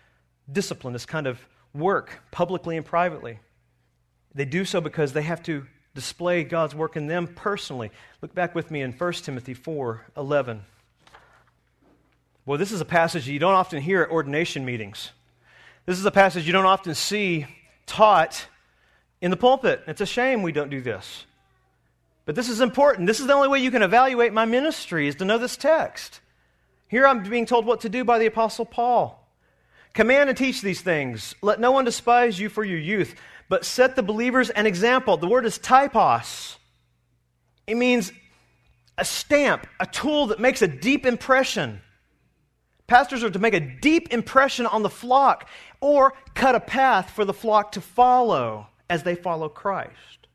discipline, 0.50 0.92
this 0.92 1.06
kind 1.06 1.26
of 1.26 1.40
work, 1.72 2.20
publicly 2.30 2.76
and 2.76 2.84
privately. 2.84 3.38
They 4.34 4.44
do 4.44 4.64
so 4.64 4.80
because 4.80 5.12
they 5.14 5.22
have 5.22 5.42
to 5.44 5.66
display 5.94 6.44
God's 6.44 6.74
work 6.74 6.96
in 6.96 7.06
them 7.06 7.26
personally. 7.26 7.90
Look 8.20 8.34
back 8.34 8.54
with 8.54 8.70
me 8.70 8.82
in 8.82 8.92
1 8.92 9.12
Timothy 9.14 9.54
4 9.54 10.04
11. 10.16 10.62
Well, 12.48 12.56
this 12.56 12.72
is 12.72 12.80
a 12.80 12.86
passage 12.86 13.28
you 13.28 13.38
don't 13.38 13.52
often 13.52 13.82
hear 13.82 14.00
at 14.00 14.08
ordination 14.08 14.64
meetings. 14.64 15.10
This 15.84 15.98
is 15.98 16.06
a 16.06 16.10
passage 16.10 16.46
you 16.46 16.52
don't 16.54 16.64
often 16.64 16.94
see 16.94 17.46
taught 17.84 18.46
in 19.20 19.30
the 19.30 19.36
pulpit. 19.36 19.82
It's 19.86 20.00
a 20.00 20.06
shame 20.06 20.40
we 20.40 20.50
don't 20.50 20.70
do 20.70 20.80
this. 20.80 21.26
But 22.24 22.36
this 22.36 22.48
is 22.48 22.62
important. 22.62 23.06
This 23.06 23.20
is 23.20 23.26
the 23.26 23.34
only 23.34 23.48
way 23.48 23.58
you 23.58 23.70
can 23.70 23.82
evaluate 23.82 24.32
my 24.32 24.46
ministry 24.46 25.08
is 25.08 25.16
to 25.16 25.26
know 25.26 25.36
this 25.36 25.58
text. 25.58 26.20
Here 26.88 27.06
I'm 27.06 27.22
being 27.22 27.44
told 27.44 27.66
what 27.66 27.82
to 27.82 27.90
do 27.90 28.02
by 28.02 28.18
the 28.18 28.24
Apostle 28.24 28.64
Paul. 28.64 29.28
Command 29.92 30.30
and 30.30 30.38
teach 30.38 30.62
these 30.62 30.80
things. 30.80 31.34
Let 31.42 31.60
no 31.60 31.72
one 31.72 31.84
despise 31.84 32.40
you 32.40 32.48
for 32.48 32.64
your 32.64 32.78
youth, 32.78 33.14
but 33.50 33.66
set 33.66 33.94
the 33.94 34.02
believers 34.02 34.48
an 34.48 34.64
example. 34.64 35.18
The 35.18 35.28
word 35.28 35.44
is 35.44 35.58
typos. 35.58 36.56
It 37.66 37.76
means 37.76 38.10
a 38.96 39.04
stamp, 39.04 39.66
a 39.78 39.84
tool 39.84 40.28
that 40.28 40.40
makes 40.40 40.62
a 40.62 40.66
deep 40.66 41.04
impression. 41.04 41.82
Pastors 42.88 43.22
are 43.22 43.30
to 43.30 43.38
make 43.38 43.52
a 43.52 43.60
deep 43.60 44.12
impression 44.12 44.64
on 44.64 44.82
the 44.82 44.90
flock 44.90 45.48
or 45.80 46.14
cut 46.34 46.54
a 46.54 46.60
path 46.60 47.10
for 47.10 47.26
the 47.26 47.34
flock 47.34 47.72
to 47.72 47.82
follow 47.82 48.66
as 48.88 49.02
they 49.02 49.14
follow 49.14 49.50
Christ. 49.50 50.26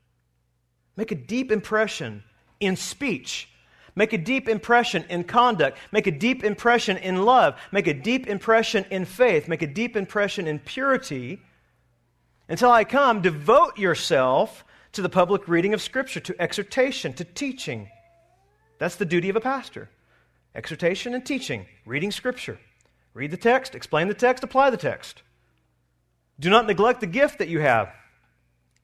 Make 0.96 1.12
a 1.12 1.16
deep 1.16 1.52
impression 1.52 2.24
in 2.60 2.76
speech. 2.76 3.50
Make 3.96 4.14
a 4.14 4.20
deep 4.20 4.48
impression 4.48 5.04
in 5.10 5.24
conduct. 5.24 5.80
Make 5.92 6.06
a 6.06 6.12
deep 6.12 6.44
impression 6.44 6.98
in 6.98 7.24
love. 7.26 7.60
Make 7.72 7.88
a 7.88 7.94
deep 7.94 8.28
impression 8.28 8.86
in 8.92 9.06
faith. 9.06 9.48
Make 9.48 9.64
a 9.64 9.68
deep 9.68 9.98
impression 9.98 10.48
in 10.48 10.60
purity. 10.60 11.42
Until 12.48 12.72
I 12.72 12.84
come, 12.84 13.24
devote 13.24 13.80
yourself 13.80 14.64
to 14.92 15.02
the 15.02 15.10
public 15.10 15.48
reading 15.48 15.74
of 15.74 15.82
Scripture, 15.82 16.20
to 16.20 16.40
exhortation, 16.40 17.14
to 17.14 17.24
teaching. 17.24 17.90
That's 18.78 18.96
the 18.96 19.06
duty 19.06 19.30
of 19.30 19.36
a 19.36 19.42
pastor 19.42 19.90
exhortation 20.56 21.14
and 21.14 21.26
teaching, 21.26 21.66
reading 21.86 22.12
Scripture. 22.12 22.60
Read 23.14 23.32
the 23.32 23.38
text, 23.38 23.76
explain 23.76 24.08
the 24.08 24.14
text, 24.14 24.44
apply 24.44 24.70
the 24.70 24.78
text. 24.78 25.22
Do 26.40 26.50
not 26.50 26.66
neglect 26.68 27.00
the 27.00 27.08
gift 27.08 27.40
that 27.40 27.48
you 27.48 27.60
have. 27.60 27.94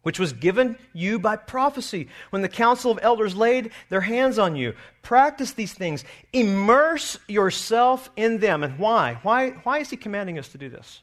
which 0.01 0.19
was 0.19 0.33
given 0.33 0.77
you 0.93 1.19
by 1.19 1.35
prophecy 1.35 2.07
when 2.29 2.41
the 2.41 2.49
council 2.49 2.91
of 2.91 2.99
elders 3.01 3.35
laid 3.35 3.71
their 3.89 4.01
hands 4.01 4.39
on 4.39 4.55
you. 4.55 4.73
Practice 5.01 5.53
these 5.53 5.73
things. 5.73 6.05
Immerse 6.31 7.17
yourself 7.27 8.09
in 8.15 8.39
them. 8.39 8.63
And 8.63 8.79
why? 8.79 9.19
Why, 9.23 9.51
why 9.63 9.79
is 9.79 9.89
he 9.89 9.97
commanding 9.97 10.39
us 10.39 10.47
to 10.49 10.57
do 10.57 10.69
this? 10.69 11.01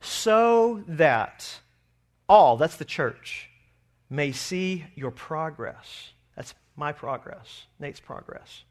So 0.00 0.84
that 0.88 1.60
all, 2.28 2.56
that's 2.56 2.76
the 2.76 2.84
church, 2.84 3.48
may 4.10 4.32
see 4.32 4.84
your 4.94 5.10
progress. 5.10 6.10
That's 6.36 6.54
my 6.76 6.92
progress, 6.92 7.64
Nate's 7.80 8.00
progress. 8.00 8.64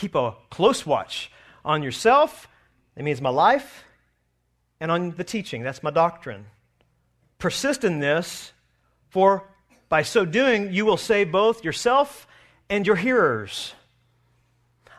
Keep 0.00 0.14
a 0.14 0.34
close 0.50 0.86
watch 0.86 1.30
on 1.64 1.82
yourself, 1.82 2.48
that 2.94 3.04
means 3.04 3.20
my 3.20 3.30
life, 3.30 3.84
and 4.80 4.90
on 4.90 5.10
the 5.12 5.24
teaching, 5.24 5.62
that's 5.62 5.82
my 5.82 5.90
doctrine 5.90 6.46
persist 7.40 7.82
in 7.82 7.98
this, 7.98 8.52
for 9.08 9.48
by 9.88 10.02
so 10.02 10.24
doing, 10.24 10.72
you 10.72 10.84
will 10.84 10.96
save 10.96 11.32
both 11.32 11.64
yourself 11.64 12.28
and 12.68 12.86
your 12.86 12.94
hearers. 12.94 13.74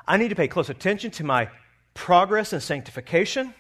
I 0.06 0.18
need 0.18 0.30
to 0.30 0.36
pay 0.36 0.49
close 0.49 0.70
attention 0.70 1.12
to 1.12 1.24
my 1.24 1.49
progress 1.93 2.52
and 2.52 2.62
sanctification 2.62 3.54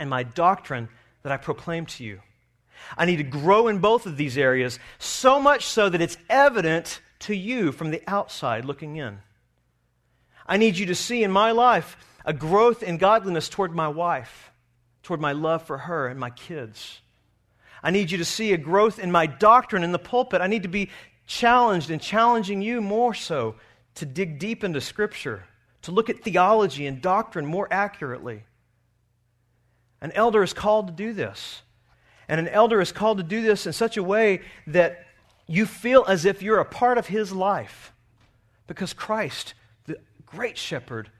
and 0.00 0.10
my 0.10 0.24
doctrine 0.24 0.88
that 1.22 1.30
I 1.30 1.36
proclaim 1.36 1.86
to 1.86 2.04
you. 2.04 2.20
I 2.98 3.04
need 3.04 3.16
to 3.16 3.22
grow 3.22 3.68
in 3.68 3.78
both 3.78 4.06
of 4.06 4.16
these 4.16 4.36
areas, 4.36 4.80
so 4.98 5.38
much 5.38 5.64
so 5.64 5.88
that 5.88 6.00
it's 6.00 6.16
evident 6.28 7.00
to 7.20 7.34
you 7.34 7.72
from 7.72 7.90
the 7.90 8.02
outside 8.06 8.64
looking 8.64 8.96
in. 8.96 9.18
I 10.46 10.56
need 10.56 10.78
you 10.78 10.86
to 10.86 10.94
see 10.94 11.22
in 11.22 11.30
my 11.30 11.50
life 11.50 11.96
a 12.24 12.32
growth 12.32 12.82
in 12.82 12.98
godliness 12.98 13.48
toward 13.48 13.74
my 13.74 13.88
wife, 13.88 14.50
toward 15.02 15.20
my 15.20 15.32
love 15.32 15.62
for 15.62 15.78
her 15.78 16.08
and 16.08 16.18
my 16.18 16.30
kids. 16.30 17.00
I 17.82 17.90
need 17.90 18.10
you 18.10 18.18
to 18.18 18.24
see 18.24 18.52
a 18.52 18.58
growth 18.58 18.98
in 18.98 19.12
my 19.12 19.26
doctrine 19.26 19.84
in 19.84 19.92
the 19.92 19.98
pulpit. 19.98 20.40
I 20.40 20.46
need 20.46 20.62
to 20.62 20.68
be 20.68 20.90
challenged 21.26 21.90
and 21.90 22.00
challenging 22.00 22.62
you 22.62 22.80
more 22.80 23.14
so 23.14 23.56
to 23.96 24.06
dig 24.06 24.38
deep 24.38 24.64
into 24.64 24.80
Scripture, 24.80 25.44
to 25.82 25.90
look 25.92 26.10
at 26.10 26.22
theology 26.22 26.86
and 26.86 27.00
doctrine 27.00 27.46
more 27.46 27.68
accurately. 27.70 28.44
An 30.00 30.12
elder 30.12 30.42
is 30.42 30.52
called 30.52 30.88
to 30.88 30.92
do 30.92 31.12
this. 31.12 31.62
And 32.28 32.40
an 32.40 32.48
elder 32.48 32.80
is 32.80 32.92
called 32.92 33.18
to 33.18 33.24
do 33.24 33.42
this 33.42 33.66
in 33.66 33.72
such 33.72 33.96
a 33.96 34.02
way 34.02 34.40
that 34.66 35.06
you 35.46 35.64
feel 35.64 36.04
as 36.08 36.24
if 36.24 36.42
you're 36.42 36.58
a 36.58 36.64
part 36.64 36.98
of 36.98 37.06
his 37.06 37.32
life. 37.32 37.92
Because 38.66 38.92
Christ, 38.92 39.54
great 40.26 40.58
shepherd, 40.58 41.10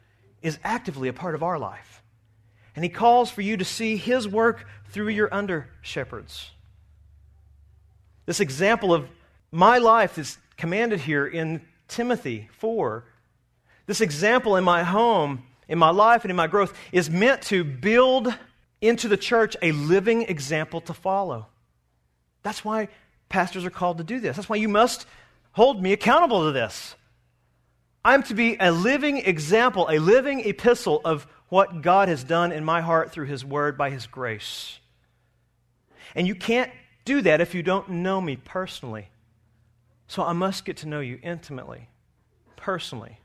is 0.43 0.59
actively 0.63 1.09
a 1.09 1.13
part 1.13 1.35
of 1.35 1.43
our 1.43 1.59
life. 1.59 2.03
And 2.75 2.85
he 2.85 2.89
calls 2.89 3.31
for 3.31 3.41
you 3.41 3.57
to 3.57 3.65
see 3.65 3.97
his 3.97 4.29
work 4.29 4.67
through 4.91 5.09
your 5.09 5.33
under 5.33 5.69
shepherds. 5.81 6.51
This 8.27 8.41
example 8.41 8.93
of 8.93 9.09
my 9.51 9.79
life 9.79 10.19
is 10.19 10.37
commanded 10.57 11.01
here 11.01 11.27
in 11.27 11.63
Timothy 11.89 12.49
4. 12.59 13.05
This 13.87 14.01
example 14.01 14.57
in 14.57 14.65
my 14.65 14.83
home, 14.83 15.45
in 15.69 15.79
my 15.79 15.91
life, 15.91 16.25
and 16.25 16.31
in 16.31 16.37
my 16.37 16.49
growth 16.49 16.77
is 16.93 17.09
meant 17.09 17.43
to 17.43 17.63
build 17.63 18.35
into 18.81 19.09
the 19.09 19.17
church 19.17 19.57
a 19.63 19.73
living 19.73 20.23
example 20.23 20.81
to 20.83 20.93
follow. 20.93 21.47
That's 22.43 22.65
why 22.65 22.89
pastors 23.29 23.65
are 23.65 23.71
called 23.71 23.99
to 23.99 24.05
do 24.05 24.21
this. 24.21 24.37
That's 24.37 24.49
why 24.49 24.57
you 24.57 24.69
must 24.69 25.07
hold 25.53 25.83
me 25.83 25.93
accountable 25.93 26.47
to 26.47 26.53
this. 26.53 26.96
I'm 28.07 28.23
to 28.23 28.35
be 28.35 28.57
a 28.61 28.71
living 28.71 29.17
example, 29.17 29.89
a 29.91 29.99
living 29.99 30.39
epistle 30.39 31.01
of 31.05 31.27
what 31.49 31.83
God 31.83 32.09
has 32.09 32.23
done 32.23 32.53
in 32.53 32.65
my 32.65 32.81
heart 32.81 33.11
through 33.11 33.27
His 33.27 33.45
Word 33.45 33.77
by 33.77 33.91
His 33.91 34.07
grace. 34.07 34.79
And 36.15 36.25
you 36.25 36.37
can't 36.37 36.71
do 37.05 37.21
that 37.23 37.41
if 37.41 37.53
you 37.53 37.65
don't 37.65 37.89
know 37.89 38.21
me 38.21 38.37
personally. 38.37 39.09
So 40.07 40.23
I 40.23 40.35
must 40.35 40.65
get 40.65 40.77
to 40.79 40.89
know 40.89 41.01
you 41.01 41.19
intimately, 41.21 41.89
personally. 42.55 43.19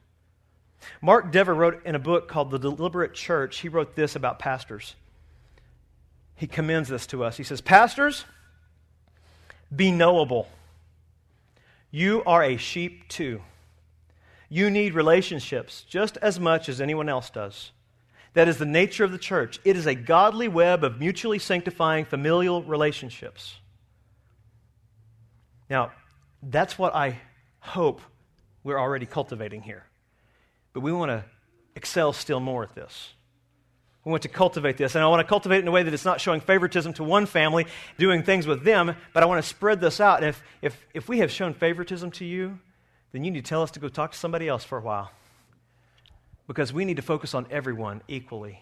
Mark 1.00 1.32
Dever 1.32 1.54
wrote 1.54 1.86
in 1.86 1.94
a 1.94 2.00
book 2.00 2.28
called 2.28 2.50
The 2.50 2.58
Deliberate 2.58 3.14
Church, 3.14 3.60
he 3.60 3.70
wrote 3.70 3.96
this 3.96 4.16
about 4.16 4.40
pastors. 4.40 4.96
He 6.34 6.48
commends 6.48 6.90
this 6.90 7.06
to 7.08 7.24
us. 7.24 7.38
He 7.38 7.44
says, 7.44 7.62
Pastors, 7.62 8.26
be 9.74 9.92
knowable. 9.92 10.48
You 11.92 12.24
are 12.26 12.42
a 12.42 12.58
sheep 12.58 13.08
too. 13.10 13.42
You 14.54 14.70
need 14.70 14.94
relationships 14.96 15.86
just 15.88 16.18
as 16.18 16.38
much 16.38 16.68
as 16.68 16.82
anyone 16.82 17.08
else 17.08 17.30
does. 17.30 17.72
That 18.34 18.50
is 18.50 18.58
the 18.58 18.66
nature 18.66 19.06
of 19.06 19.14
the 19.14 19.18
church. 19.18 19.62
It 19.64 19.78
is 19.78 19.88
a 19.88 19.96
godly 19.96 20.50
web 20.50 20.84
of 20.84 21.00
mutually 21.00 21.40
sanctifying 21.40 22.04
familial 22.04 22.62
relationships. 22.62 23.56
Now, 25.70 25.94
that's 26.44 26.78
what 26.78 26.94
I 26.94 27.18
hope 27.60 28.02
we're 28.62 28.78
already 28.78 29.06
cultivating 29.06 29.62
here. 29.62 29.86
But 30.74 30.82
we 30.82 30.92
want 30.92 31.12
to 31.12 31.24
excel 31.78 32.12
still 32.12 32.42
more 32.42 32.62
at 32.62 32.76
this. 32.76 33.14
We 34.04 34.12
want 34.12 34.24
to 34.24 34.30
cultivate 34.30 34.76
this. 34.76 34.96
And 34.96 35.04
I 35.04 35.08
want 35.08 35.26
to 35.26 35.30
cultivate 35.30 35.60
it 35.60 35.62
in 35.62 35.68
a 35.70 35.72
way 35.72 35.84
that 35.84 35.94
it's 35.94 36.04
not 36.04 36.20
showing 36.20 36.42
favoritism 36.42 36.92
to 36.96 37.06
one 37.06 37.26
family, 37.26 37.68
doing 37.98 38.22
things 38.22 38.46
with 38.46 38.66
them, 38.66 38.98
but 39.14 39.24
I 39.24 39.28
want 39.28 39.42
to 39.42 39.48
spread 39.48 39.80
this 39.80 40.02
out. 40.02 40.18
And 40.18 40.26
if, 40.26 40.44
if, 40.62 40.88
if 40.94 41.08
we 41.08 41.20
have 41.20 41.32
shown 41.32 41.54
favoritism 41.54 42.12
to 42.12 42.26
you, 42.26 42.60
then 43.12 43.24
you 43.24 43.32
need 43.32 43.44
to 43.44 43.50
tell 43.50 43.62
us 43.62 43.72
to 43.72 43.80
go 43.80 43.90
talk 43.90 44.12
to 44.12 44.18
somebody 44.18 44.48
else 44.48 44.64
for 44.64 44.78
a 44.78 44.82
while. 44.82 45.12
Because 46.48 46.74
we 46.74 46.86
need 46.86 46.98
to 46.98 47.02
focus 47.02 47.34
on 47.34 47.46
everyone 47.50 48.02
equally 48.08 48.62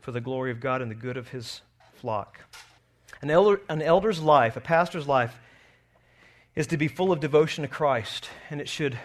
for 0.00 0.12
the 0.12 0.20
glory 0.20 0.50
of 0.50 0.60
God 0.60 0.82
and 0.82 0.90
the 0.90 0.94
good 0.94 1.16
of 1.16 1.28
his 1.28 1.62
flock. 1.94 2.40
An, 3.22 3.30
elder, 3.30 3.60
an 3.68 3.82
elder's 3.82 4.20
life, 4.20 4.56
a 4.56 4.60
pastor's 4.60 5.08
life, 5.08 5.38
is 6.54 6.68
to 6.68 6.76
be 6.76 6.88
full 6.88 7.12
of 7.12 7.20
devotion 7.20 7.62
to 7.62 7.68
Christ, 7.68 8.30
and 8.50 8.60
it 8.60 8.68
should 8.68 8.98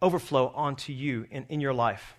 overflow 0.00 0.52
onto 0.54 0.92
you 0.92 1.26
in, 1.30 1.44
in 1.48 1.60
your 1.60 1.74
life. 1.74 2.14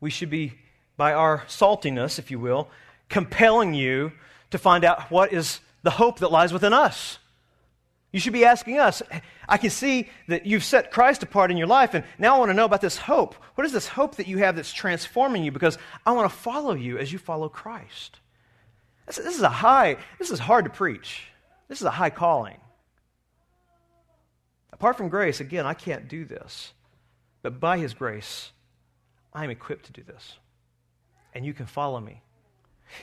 We 0.00 0.10
should 0.10 0.30
be, 0.30 0.54
by 0.96 1.12
our 1.12 1.44
saltiness, 1.46 2.18
if 2.18 2.30
you 2.30 2.38
will, 2.38 2.68
compelling 3.08 3.74
you 3.74 4.12
to 4.50 4.58
find 4.58 4.84
out 4.84 5.10
what 5.10 5.32
is 5.32 5.60
the 5.82 5.90
hope 5.92 6.18
that 6.18 6.32
lies 6.32 6.52
within 6.52 6.72
us. 6.72 7.19
You 8.12 8.18
should 8.18 8.32
be 8.32 8.44
asking 8.44 8.78
us, 8.78 9.02
I 9.48 9.56
can 9.56 9.70
see 9.70 10.08
that 10.26 10.44
you've 10.44 10.64
set 10.64 10.90
Christ 10.90 11.22
apart 11.22 11.50
in 11.50 11.56
your 11.56 11.68
life, 11.68 11.94
and 11.94 12.04
now 12.18 12.36
I 12.36 12.38
want 12.40 12.50
to 12.50 12.54
know 12.54 12.64
about 12.64 12.80
this 12.80 12.96
hope. 12.96 13.34
What 13.54 13.64
is 13.64 13.72
this 13.72 13.86
hope 13.86 14.16
that 14.16 14.26
you 14.26 14.38
have 14.38 14.56
that's 14.56 14.72
transforming 14.72 15.44
you? 15.44 15.52
Because 15.52 15.78
I 16.04 16.12
want 16.12 16.28
to 16.30 16.36
follow 16.36 16.74
you 16.74 16.98
as 16.98 17.12
you 17.12 17.18
follow 17.18 17.48
Christ. 17.48 18.18
This, 19.06 19.18
is 19.18 19.42
a 19.42 19.48
high, 19.48 19.96
this 20.18 20.30
is 20.30 20.40
hard 20.40 20.64
to 20.64 20.70
preach. 20.70 21.22
This 21.68 21.80
is 21.80 21.84
a 21.84 21.90
high 21.90 22.10
calling. 22.10 22.56
Apart 24.72 24.96
from 24.96 25.08
grace, 25.08 25.40
again, 25.40 25.66
I 25.66 25.74
can't 25.74 26.08
do 26.08 26.24
this. 26.24 26.72
But 27.42 27.60
by 27.60 27.78
His 27.78 27.94
grace, 27.94 28.50
I 29.32 29.44
am 29.44 29.50
equipped 29.50 29.86
to 29.86 29.92
do 29.92 30.02
this. 30.02 30.36
And 31.32 31.46
you 31.46 31.54
can 31.54 31.66
follow 31.66 32.00
me. 32.00 32.22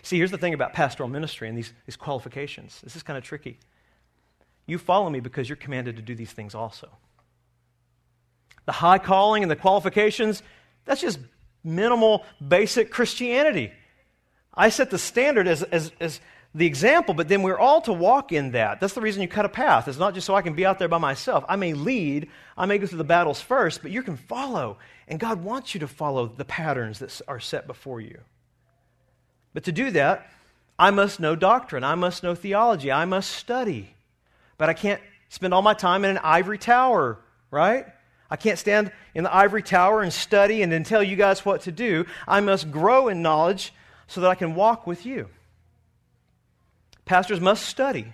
See, 0.02 0.18
here's 0.18 0.32
the 0.32 0.38
thing 0.38 0.54
about 0.54 0.74
pastoral 0.74 1.08
ministry 1.08 1.48
and 1.48 1.58
these, 1.58 1.72
these 1.86 1.96
qualifications. 1.96 2.82
This 2.82 2.98
is 2.98 3.04
kind 3.04 3.18
of 3.18 3.24
tricky. 3.24 3.58
You 4.68 4.78
follow 4.78 5.10
me 5.10 5.22
because 5.22 5.50
you're 5.50 5.56
commanded 5.56 5.96
to 5.96 6.02
do 6.02 6.14
these 6.14 6.32
things 6.32 6.54
also. 6.54 6.90
The 8.66 8.74
high 8.74 9.00
calling 9.00 9.44
and 9.44 9.50
the 9.50 9.56
qualifications, 9.56 10.44
that's 10.86 11.02
just 11.02 11.20
minimal, 11.64 12.26
basic 12.46 12.92
Christianity. 12.92 13.72
I 14.54 14.70
set 14.70 14.92
the 14.92 14.98
standard 14.98 15.48
as, 15.48 15.64
as, 15.64 15.92
as 16.00 16.20
the 16.54 16.66
example, 16.66 17.14
but 17.14 17.30
then 17.30 17.44
we're 17.44 17.58
all 17.58 17.82
to 17.82 17.94
walk 17.94 18.32
in 18.32 18.52
that. 18.52 18.80
That's 18.80 18.94
the 18.94 19.02
reason 19.02 19.22
you 19.22 19.28
cut 19.28 19.46
a 19.46 19.50
path. 19.50 19.88
It's 19.88 19.98
not 19.98 20.14
just 20.14 20.28
so 20.28 20.36
I 20.36 20.42
can 20.42 20.54
be 20.54 20.66
out 20.66 20.80
there 20.80 20.88
by 20.88 20.98
myself. 20.98 21.46
I 21.48 21.56
may 21.56 21.74
lead, 21.74 22.30
I 22.58 22.66
may 22.66 22.78
go 22.78 22.88
through 22.88 22.98
the 22.98 23.04
battles 23.04 23.40
first, 23.40 23.82
but 23.82 23.92
you 23.92 24.02
can 24.02 24.18
follow. 24.18 24.78
And 25.08 25.20
God 25.20 25.44
wants 25.44 25.74
you 25.74 25.80
to 25.82 25.88
follow 25.88 26.28
the 26.28 26.46
patterns 26.46 27.00
that 27.00 27.22
are 27.28 27.40
set 27.40 27.68
before 27.68 28.02
you. 28.02 28.20
But 29.54 29.64
to 29.66 29.72
do 29.72 29.92
that, 29.92 30.30
I 30.80 30.92
must 30.92 31.20
know 31.20 31.36
doctrine, 31.36 31.84
I 31.84 31.96
must 31.96 32.24
know 32.24 32.36
theology, 32.36 32.92
I 32.92 33.06
must 33.06 33.32
study. 33.32 33.96
But 34.58 34.70
I 34.70 34.74
can't 34.74 35.02
spend 35.30 35.54
all 35.54 35.62
my 35.62 35.74
time 35.74 36.04
in 36.04 36.12
an 36.12 36.20
ivory 36.20 36.58
tower, 36.58 37.20
right? 37.52 37.86
I 38.30 38.36
can't 38.36 38.60
stand 38.60 38.92
in 39.16 39.24
the 39.24 39.34
ivory 39.34 39.64
tower 39.64 40.02
and 40.02 40.12
study 40.12 40.62
and 40.62 40.72
then 40.72 40.84
tell 40.84 41.02
you 41.02 41.16
guys 41.16 41.46
what 41.46 41.62
to 41.62 41.72
do. 41.72 42.06
I 42.28 42.42
must 42.42 42.72
grow 42.72 43.08
in 43.08 43.22
knowledge 43.22 43.74
so 44.08 44.22
that 44.22 44.30
I 44.30 44.36
can 44.36 44.56
walk 44.56 44.86
with 44.86 45.06
you. 45.06 45.30
Pastors 47.06 47.40
must 47.40 47.66
study 47.66 48.14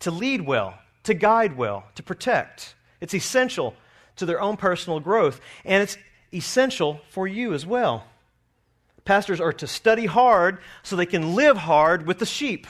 to 0.00 0.10
lead 0.10 0.42
well, 0.42 0.74
to 1.04 1.14
guide 1.14 1.56
well, 1.56 1.84
to 1.94 2.02
protect. 2.02 2.74
It's 3.00 3.14
essential 3.14 3.74
to 4.16 4.26
their 4.26 4.40
own 4.40 4.56
personal 4.56 5.00
growth, 5.00 5.40
and 5.64 5.82
it's 5.82 5.96
essential 6.32 7.00
for 7.08 7.26
you 7.26 7.54
as 7.54 7.64
well. 7.64 8.04
Pastors 9.04 9.40
are 9.40 9.52
to 9.54 9.66
study 9.66 10.06
hard 10.06 10.58
so 10.82 10.94
they 10.94 11.06
can 11.06 11.34
live 11.34 11.56
hard 11.56 12.06
with 12.06 12.18
the 12.18 12.26
sheep. 12.26 12.66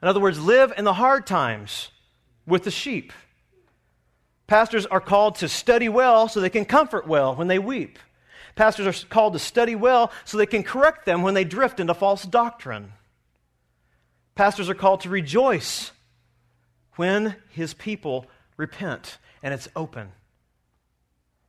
In 0.00 0.08
other 0.08 0.20
words, 0.20 0.40
live 0.40 0.72
in 0.76 0.84
the 0.84 0.92
hard 0.94 1.26
times 1.26 1.90
with 2.46 2.64
the 2.64 2.70
sheep. 2.70 3.12
Pastors 4.46 4.86
are 4.86 5.00
called 5.00 5.36
to 5.36 5.48
study 5.48 5.88
well 5.88 6.28
so 6.28 6.40
they 6.40 6.50
can 6.50 6.64
comfort 6.64 7.06
well 7.06 7.34
when 7.34 7.48
they 7.48 7.58
weep. 7.58 7.98
Pastors 8.54 8.86
are 8.86 9.06
called 9.08 9.34
to 9.34 9.38
study 9.38 9.74
well 9.74 10.10
so 10.24 10.38
they 10.38 10.46
can 10.46 10.62
correct 10.62 11.04
them 11.04 11.22
when 11.22 11.34
they 11.34 11.44
drift 11.44 11.80
into 11.80 11.94
false 11.94 12.24
doctrine. 12.24 12.92
Pastors 14.34 14.68
are 14.68 14.74
called 14.74 15.00
to 15.02 15.08
rejoice 15.08 15.92
when 16.96 17.36
his 17.50 17.74
people 17.74 18.26
repent 18.56 19.18
and 19.42 19.52
it's 19.52 19.68
open. 19.76 20.12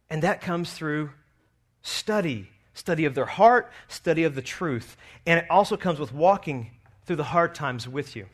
And 0.10 0.24
that 0.24 0.42
comes 0.42 0.74
through 0.74 1.12
study 1.82 2.50
study 2.80 3.06
of 3.06 3.14
their 3.14 3.26
heart, 3.26 3.72
study 3.88 4.24
of 4.24 4.36
the 4.36 4.42
truth. 4.42 4.98
And 5.28 5.40
it 5.40 5.46
also 5.50 5.78
comes 5.78 6.00
with 6.00 6.14
walking 6.14 6.72
through 7.06 7.18
the 7.18 7.24
hard 7.26 7.54
times 7.54 7.88
with 7.88 8.16
you. 8.16 8.26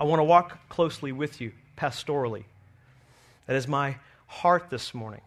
I 0.00 0.04
want 0.04 0.20
to 0.20 0.24
walk 0.24 0.68
closely 0.68 1.12
with 1.12 1.40
you 1.40 1.52
pastorally. 1.76 2.44
That 3.46 3.56
is 3.56 3.66
my 3.66 3.96
heart 4.26 4.70
this 4.70 4.94
morning. 4.94 5.22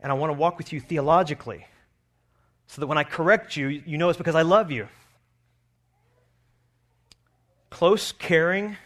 And 0.00 0.10
I 0.10 0.14
want 0.14 0.30
to 0.30 0.38
walk 0.38 0.58
with 0.58 0.72
you 0.72 0.80
theologically 0.80 1.66
so 2.66 2.80
that 2.80 2.86
when 2.86 2.98
I 2.98 3.04
correct 3.04 3.56
you, 3.56 3.68
you 3.68 3.98
know 3.98 4.08
it's 4.08 4.18
because 4.18 4.34
I 4.34 4.42
love 4.42 4.70
you. 4.70 4.88
Close 7.70 8.12
caring 8.12 8.76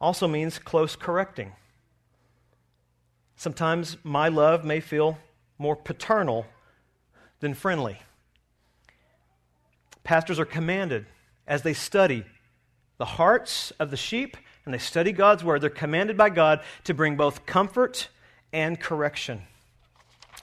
also 0.00 0.26
means 0.26 0.58
close 0.58 0.96
correcting. 0.96 1.52
Sometimes 3.36 3.96
my 4.02 4.28
love 4.28 4.64
may 4.64 4.80
feel 4.80 5.18
more 5.58 5.76
paternal 5.76 6.46
than 7.40 7.54
friendly. 7.54 7.98
Pastors 10.04 10.38
are 10.38 10.44
commanded 10.44 11.06
as 11.46 11.62
they 11.62 11.74
study 11.74 12.24
the 12.98 13.04
hearts 13.04 13.72
of 13.78 13.90
the 13.90 13.96
sheep 13.96 14.36
and 14.64 14.74
they 14.74 14.78
study 14.78 15.12
God's 15.12 15.44
word, 15.44 15.60
they're 15.60 15.70
commanded 15.70 16.16
by 16.16 16.30
God 16.30 16.60
to 16.84 16.94
bring 16.94 17.16
both 17.16 17.46
comfort 17.46 18.08
and 18.52 18.78
correction. 18.78 19.42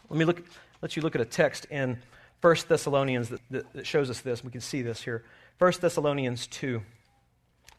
Let 0.10 0.18
me 0.18 0.26
look, 0.26 0.44
let 0.82 0.96
you 0.96 1.02
look 1.02 1.16
at 1.16 1.22
a 1.22 1.26
text 1.26 1.66
in 1.66 1.98
1 2.42 2.56
Thessalonians 2.68 3.30
that, 3.30 3.42
that, 3.52 3.74
that 3.74 3.88
shows 3.88 4.10
us 4.10 4.22
this. 4.22 4.44
We 4.44 4.52
can 4.52 4.62
see 4.62 4.82
this 4.82 5.02
here. 5.02 5.24
1 5.60 5.74
Thessalonians 5.80 6.48
2. 6.48 6.82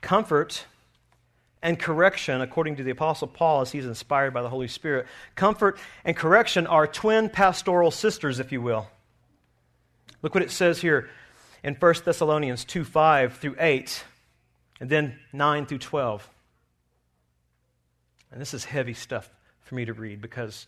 Comfort 0.01 0.67
and 1.63 1.79
correction, 1.79 2.41
according 2.43 2.77
to 2.77 2.83
the 2.83 2.91
Apostle 2.91 3.29
Paul, 3.29 3.63
as 3.63 3.73
he's 3.73 3.87
inspired 3.87 4.35
by 4.35 4.43
the 4.43 4.51
Holy 4.51 4.69
Spirit, 4.69 5.07
comfort 5.35 5.79
and 6.05 6.17
correction 6.17 6.67
are 6.67 6.87
twin 6.87 7.31
pastoral 7.31 7.91
sisters, 7.91 8.39
if 8.39 8.53
you 8.53 8.61
will. 8.61 8.87
Look 10.23 10.35
what 10.35 10.43
it 10.43 10.51
says 10.51 10.81
here 10.81 11.09
in 11.63 11.75
1 11.75 11.95
Thessalonians 12.05 12.65
2 12.65 12.85
5 12.85 13.39
through 13.39 13.57
8, 13.59 14.05
and 14.81 14.91
then 14.91 15.19
9 15.33 15.67
through 15.67 15.79
12. 15.79 16.29
And 18.33 18.41
this 18.41 18.55
is 18.55 18.65
heavy 18.65 18.95
stuff 18.95 19.31
for 19.63 19.75
me 19.75 19.85
to 19.85 19.93
read 19.93 20.21
because 20.21 20.67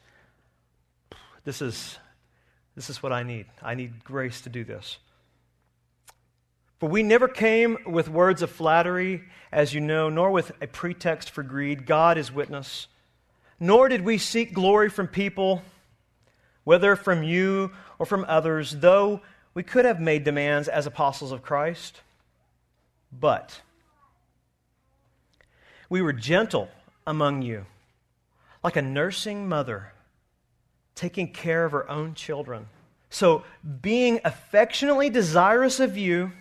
this 1.44 1.60
is, 1.60 1.98
this 2.74 2.90
is 2.90 3.02
what 3.02 3.12
I 3.12 3.22
need. 3.22 3.46
I 3.62 3.74
need 3.74 4.04
grace 4.04 4.40
to 4.42 4.48
do 4.48 4.64
this. 4.64 4.98
For 6.78 6.88
we 6.88 7.02
never 7.02 7.26
came 7.26 7.78
with 7.86 8.08
words 8.08 8.42
of 8.42 8.50
flattery, 8.50 9.24
as 9.50 9.72
you 9.72 9.80
know, 9.80 10.10
nor 10.10 10.30
with 10.30 10.52
a 10.60 10.66
pretext 10.66 11.30
for 11.30 11.42
greed. 11.42 11.86
God 11.86 12.18
is 12.18 12.30
witness. 12.30 12.86
Nor 13.58 13.88
did 13.88 14.02
we 14.02 14.18
seek 14.18 14.52
glory 14.52 14.90
from 14.90 15.08
people, 15.08 15.62
whether 16.64 16.94
from 16.94 17.22
you 17.22 17.72
or 17.98 18.04
from 18.04 18.26
others, 18.28 18.76
though 18.80 19.22
we 19.54 19.62
could 19.62 19.86
have 19.86 19.98
made 19.98 20.24
demands 20.24 20.68
as 20.68 20.86
apostles 20.86 21.32
of 21.32 21.42
Christ. 21.42 22.02
But 23.10 23.62
we 25.88 26.02
were 26.02 26.12
gentle 26.12 26.68
among 27.06 27.42
you, 27.42 27.66
like 28.62 28.76
a 28.76 28.82
nursing 28.82 29.48
mother 29.48 29.92
taking 30.94 31.32
care 31.32 31.64
of 31.64 31.72
her 31.72 31.88
own 31.90 32.14
children. 32.14 32.66
So, 33.10 33.44
being 33.82 34.20
affectionately 34.24 35.10
desirous 35.10 35.78
of 35.78 35.96
you, 35.96 36.32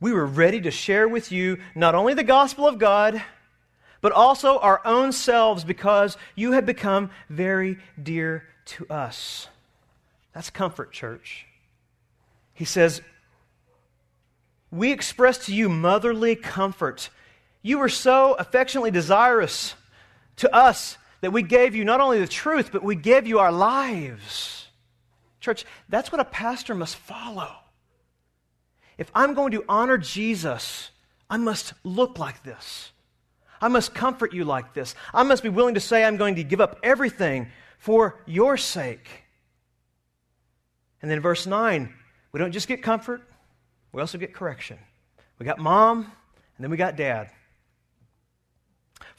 we 0.00 0.12
were 0.12 0.26
ready 0.26 0.60
to 0.60 0.70
share 0.70 1.08
with 1.08 1.32
you 1.32 1.58
not 1.74 1.94
only 1.94 2.14
the 2.14 2.22
gospel 2.22 2.68
of 2.68 2.78
God, 2.78 3.22
but 4.00 4.12
also 4.12 4.58
our 4.58 4.80
own 4.84 5.12
selves 5.12 5.64
because 5.64 6.16
you 6.34 6.52
had 6.52 6.66
become 6.66 7.10
very 7.28 7.78
dear 8.00 8.44
to 8.64 8.86
us. 8.88 9.48
That's 10.32 10.50
comfort, 10.50 10.92
church. 10.92 11.46
He 12.54 12.64
says, 12.64 13.00
We 14.70 14.92
express 14.92 15.46
to 15.46 15.54
you 15.54 15.68
motherly 15.68 16.36
comfort. 16.36 17.10
You 17.62 17.78
were 17.78 17.88
so 17.88 18.34
affectionately 18.34 18.90
desirous 18.90 19.74
to 20.36 20.54
us 20.54 20.98
that 21.20 21.32
we 21.32 21.42
gave 21.42 21.74
you 21.74 21.84
not 21.84 22.00
only 22.00 22.18
the 22.18 22.26
truth, 22.26 22.70
but 22.72 22.82
we 22.82 22.96
gave 22.96 23.26
you 23.26 23.38
our 23.38 23.52
lives. 23.52 24.66
Church, 25.40 25.64
that's 25.88 26.10
what 26.10 26.20
a 26.20 26.24
pastor 26.24 26.74
must 26.74 26.96
follow. 26.96 27.50
If 28.98 29.10
I'm 29.14 29.34
going 29.34 29.52
to 29.52 29.64
honor 29.68 29.98
Jesus, 29.98 30.90
I 31.30 31.36
must 31.36 31.72
look 31.84 32.18
like 32.18 32.42
this. 32.42 32.90
I 33.60 33.68
must 33.68 33.94
comfort 33.94 34.32
you 34.32 34.44
like 34.44 34.74
this. 34.74 34.94
I 35.14 35.22
must 35.22 35.42
be 35.42 35.48
willing 35.48 35.74
to 35.74 35.80
say 35.80 36.04
I'm 36.04 36.16
going 36.16 36.34
to 36.34 36.44
give 36.44 36.60
up 36.60 36.80
everything 36.82 37.48
for 37.78 38.20
your 38.26 38.56
sake. 38.56 39.08
And 41.00 41.10
then 41.10 41.20
verse 41.20 41.46
9, 41.46 41.92
we 42.32 42.38
don't 42.38 42.52
just 42.52 42.68
get 42.68 42.82
comfort, 42.82 43.22
we 43.92 44.00
also 44.00 44.18
get 44.18 44.34
correction. 44.34 44.78
We 45.38 45.46
got 45.46 45.58
mom, 45.58 45.98
and 45.98 46.64
then 46.64 46.70
we 46.70 46.76
got 46.76 46.96
dad. 46.96 47.30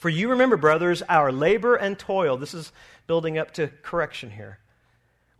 For 0.04 0.10
you 0.10 0.28
remember, 0.28 0.58
brothers, 0.58 1.00
our 1.08 1.32
labor 1.32 1.76
and 1.76 1.98
toil. 1.98 2.36
This 2.36 2.52
is 2.52 2.72
building 3.06 3.38
up 3.38 3.52
to 3.52 3.68
correction 3.82 4.28
here. 4.28 4.58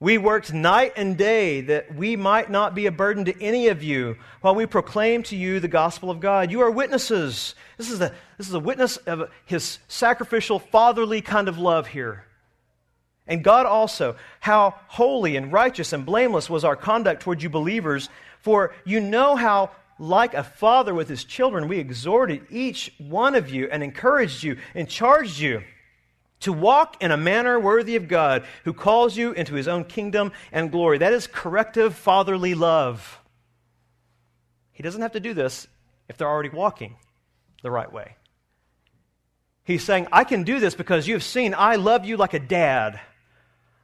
We 0.01 0.17
worked 0.17 0.55
night 0.55 0.95
and 0.97 1.19
day 1.19 1.61
that 1.61 1.95
we 1.95 2.17
might 2.17 2.49
not 2.49 2.75
be 2.75 2.87
a 2.87 2.91
burden 2.91 3.27
to 3.27 3.43
any 3.43 3.69
of 3.69 3.83
you 3.83 4.17
while 4.41 4.55
we 4.55 4.65
proclaim 4.65 5.23
to 5.25 5.37
you 5.37 5.61
the 5.61 5.69
gospel 5.69 6.11
of 6.11 6.19
God. 6.19 6.51
You 6.51 6.63
are 6.63 6.71
witnesses. 6.71 7.55
This 7.77 7.91
is 7.91 8.01
a, 8.01 8.15
this 8.39 8.49
is 8.49 8.55
a 8.55 8.59
witness 8.59 8.97
of 8.97 9.29
his 9.45 9.81
sacrificial, 9.87 10.59
fatherly 10.59 11.21
kind 11.21 11.49
of 11.49 11.59
love 11.59 11.89
here. 11.89 12.25
And 13.27 13.45
God 13.45 13.67
also, 13.67 14.17
how 14.41 14.77
holy 14.89 15.37
and 15.37 15.53
righteous 15.53 15.93
and 15.93 16.07
blameless 16.07 16.49
was 16.49 16.65
our 16.65 16.75
conduct 16.75 17.21
toward 17.21 17.43
you 17.43 17.51
believers. 17.51 18.09
For 18.41 18.75
you 18.87 19.01
know 19.01 19.37
how, 19.37 19.73
like 19.99 20.35
a 20.35 20.45
father 20.45 20.95
with 20.95 21.09
his 21.09 21.25
children, 21.25 21.69
we 21.69 21.79
exhorted 21.79 22.47
each 22.51 22.93
one 22.99 23.35
of 23.35 23.51
you 23.51 23.69
and 23.71 23.83
encouraged 23.83 24.43
you 24.43 24.59
and 24.75 24.89
charged 24.89 25.39
you 25.39 25.63
to 26.41 26.53
walk 26.53 27.03
in 27.03 27.11
a 27.11 27.17
manner 27.17 27.59
worthy 27.59 27.97
of 27.97 28.07
God, 28.07 28.45
who 28.65 28.75
calls 28.75 29.17
you 29.17 29.33
into 29.33 29.55
his 29.55 29.67
own 29.67 29.85
kingdom 29.85 30.33
and 30.53 30.71
glory. 30.71 30.99
That 30.99 31.15
is 31.15 31.27
corrective 31.27 31.95
fatherly 31.95 32.55
love. 32.55 33.21
He 34.73 34.83
doesn't 34.83 35.01
have 35.01 35.13
to 35.13 35.21
do 35.21 35.33
this 35.33 35.67
if 36.09 36.19
they're 36.19 36.29
already 36.29 36.51
walking 36.51 36.97
the 37.63 37.71
right 37.71 37.91
way. 37.91 38.17
He's 39.65 39.83
saying, 39.83 40.09
I 40.13 40.25
can 40.25 40.43
do 40.43 40.61
this 40.61 40.75
because 40.75 41.09
you 41.09 41.15
have 41.15 41.23
seen 41.23 41.55
I 41.55 41.77
love 41.77 42.05
you 42.05 42.19
like 42.19 42.35
a 42.35 42.39
dad. 42.39 43.01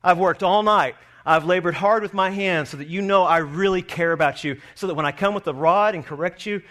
I've 0.03 0.19
worked 0.19 0.43
all 0.43 0.63
night. 0.63 0.97
I've 1.25 1.45
labored 1.45 1.75
hard 1.75 2.03
with 2.03 2.15
my 2.15 2.31
hands 2.31 2.71
so 2.71 2.77
that 2.79 2.89
you 2.89 3.03
know 3.03 3.25
I 3.25 3.39
really 3.39 3.83
care 3.83 4.13
about 4.13 4.43
you, 4.45 4.61
so 4.75 4.87
that 4.87 4.95
when 4.95 5.07
I 5.07 5.13
come 5.13 5.35
with 5.35 5.45
the 5.45 5.55
rod 5.55 5.95
and 5.95 6.05
correct 6.05 6.47
you, 6.47 6.63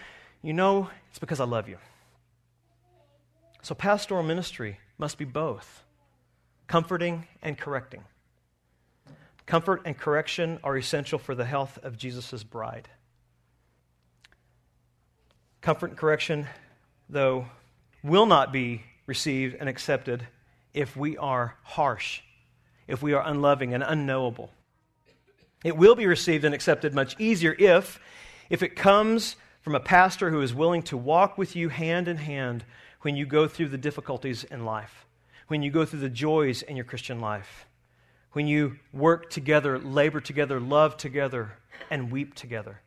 you 0.42 0.52
know 0.52 0.90
it's 1.10 1.18
because 1.18 1.40
I 1.40 1.44
love 1.44 1.68
you. 1.68 1.78
So, 3.62 3.74
pastoral 3.74 4.22
ministry 4.22 4.78
must 4.98 5.18
be 5.18 5.24
both 5.24 5.82
comforting 6.66 7.26
and 7.42 7.58
correcting. 7.58 8.04
Comfort 9.44 9.82
and 9.84 9.98
correction 9.98 10.60
are 10.62 10.76
essential 10.76 11.18
for 11.18 11.34
the 11.34 11.44
health 11.44 11.78
of 11.82 11.98
Jesus' 11.98 12.44
bride. 12.44 12.88
Comfort 15.60 15.90
and 15.90 15.98
correction, 15.98 16.46
though, 17.08 17.46
will 18.04 18.26
not 18.26 18.52
be 18.52 18.84
received 19.06 19.56
and 19.58 19.68
accepted 19.68 20.26
if 20.72 20.96
we 20.96 21.18
are 21.18 21.56
harsh, 21.64 22.20
if 22.90 23.02
we 23.02 23.12
are 23.12 23.26
unloving 23.26 23.74
and 23.74 23.82
unknowable. 23.82 24.50
It 25.64 25.76
will 25.76 25.94
be 25.94 26.06
received 26.06 26.44
and 26.44 26.54
accepted 26.54 26.94
much 26.94 27.18
easier 27.18 27.54
if, 27.58 28.00
if 28.48 28.62
it 28.62 28.76
comes 28.76 29.36
from 29.60 29.74
a 29.74 29.80
pastor 29.80 30.30
who 30.30 30.40
is 30.40 30.54
willing 30.54 30.82
to 30.84 30.96
walk 30.96 31.36
with 31.36 31.54
you 31.54 31.68
hand 31.68 32.08
in 32.08 32.16
hand 32.16 32.64
when 33.02 33.16
you 33.16 33.26
go 33.26 33.46
through 33.46 33.68
the 33.68 33.78
difficulties 33.78 34.44
in 34.44 34.64
life, 34.64 35.06
when 35.48 35.62
you 35.62 35.70
go 35.70 35.84
through 35.84 36.00
the 36.00 36.08
joys 36.08 36.62
in 36.62 36.76
your 36.76 36.84
Christian 36.84 37.20
life, 37.20 37.66
when 38.32 38.46
you 38.46 38.78
work 38.92 39.30
together, 39.30 39.78
labor 39.78 40.20
together, 40.20 40.60
love 40.60 40.96
together, 40.96 41.52
and 41.90 42.10
weep 42.10 42.34
together. 42.34 42.80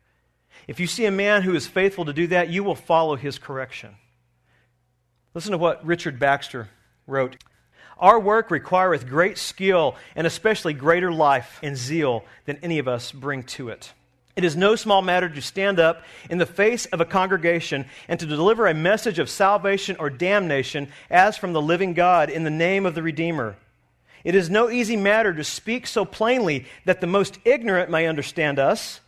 If 0.68 0.80
you 0.80 0.88
see 0.88 1.06
a 1.06 1.12
man 1.12 1.42
who 1.42 1.56
is 1.56 1.68
faithful 1.68 2.06
to 2.06 2.14
do 2.14 2.28
that, 2.28 2.50
you 2.50 2.64
will 2.64 2.76
follow 2.76 3.16
his 3.16 3.38
correction. 3.38 3.96
Listen 5.34 5.52
to 5.52 5.58
what 5.58 5.86
Richard 5.86 6.20
Baxter 6.20 6.70
wrote. 7.08 7.38
Our 7.98 8.20
work 8.20 8.52
requireth 8.52 9.08
great 9.08 9.38
skill 9.38 9.96
and 10.16 10.28
especially 10.28 10.74
greater 10.74 11.12
life 11.12 11.60
and 11.64 11.78
zeal 11.78 12.26
than 12.46 12.58
any 12.64 12.80
of 12.80 12.88
us 12.88 13.12
bring 13.12 13.44
to 13.44 13.70
it. 13.70 13.94
It 14.36 14.44
is 14.44 14.56
no 14.56 14.76
small 14.76 15.04
matter 15.04 15.30
to 15.30 15.42
stand 15.42 15.80
up 15.80 16.04
in 16.30 16.40
the 16.40 16.46
face 16.48 16.88
of 16.88 17.00
a 17.00 17.06
congregation 17.06 17.86
and 18.08 18.20
to 18.20 18.26
deliver 18.26 18.66
a 18.66 18.74
message 18.74 19.20
of 19.20 19.30
salvation 19.30 19.96
or 20.00 20.10
damnation 20.10 20.92
as 21.12 21.38
from 21.38 21.54
the 21.54 21.62
living 21.62 21.94
God 21.94 22.32
in 22.32 22.44
the 22.44 22.50
name 22.50 22.88
of 22.88 22.96
the 22.96 23.04
Redeemer. 23.04 23.56
It 24.24 24.34
is 24.34 24.50
no 24.50 24.72
easy 24.72 24.98
matter 24.98 25.34
to 25.34 25.44
speak 25.44 25.86
so 25.86 26.04
plainly 26.04 26.66
that 26.86 27.00
the 27.00 27.08
most 27.08 27.38
ignorant 27.46 27.92
may 27.92 28.08
understand 28.08 28.58
us, 28.58 29.02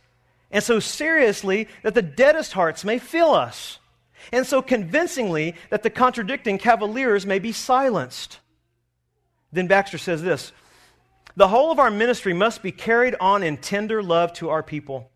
and 0.52 0.62
so 0.62 0.78
seriously 0.78 1.66
that 1.82 1.94
the 1.94 2.02
deadest 2.02 2.52
hearts 2.52 2.84
may 2.84 2.98
feel 2.98 3.30
us, 3.30 3.78
and 4.30 4.46
so 4.46 4.62
convincingly 4.62 5.56
that 5.70 5.82
the 5.82 5.90
contradicting 5.90 6.58
cavaliers 6.58 7.26
may 7.26 7.40
be 7.40 7.50
silenced. 7.50 8.38
Then 9.56 9.68
Baxter 9.68 9.96
says 9.96 10.22
this 10.22 10.52
The 11.34 11.48
whole 11.48 11.72
of 11.72 11.78
our 11.78 11.90
ministry 11.90 12.34
must 12.34 12.62
be 12.62 12.72
carried 12.72 13.16
on 13.18 13.42
in 13.42 13.56
tender 13.56 14.02
love 14.02 14.34
to 14.34 14.50
our 14.50 14.62
people. 14.62 15.10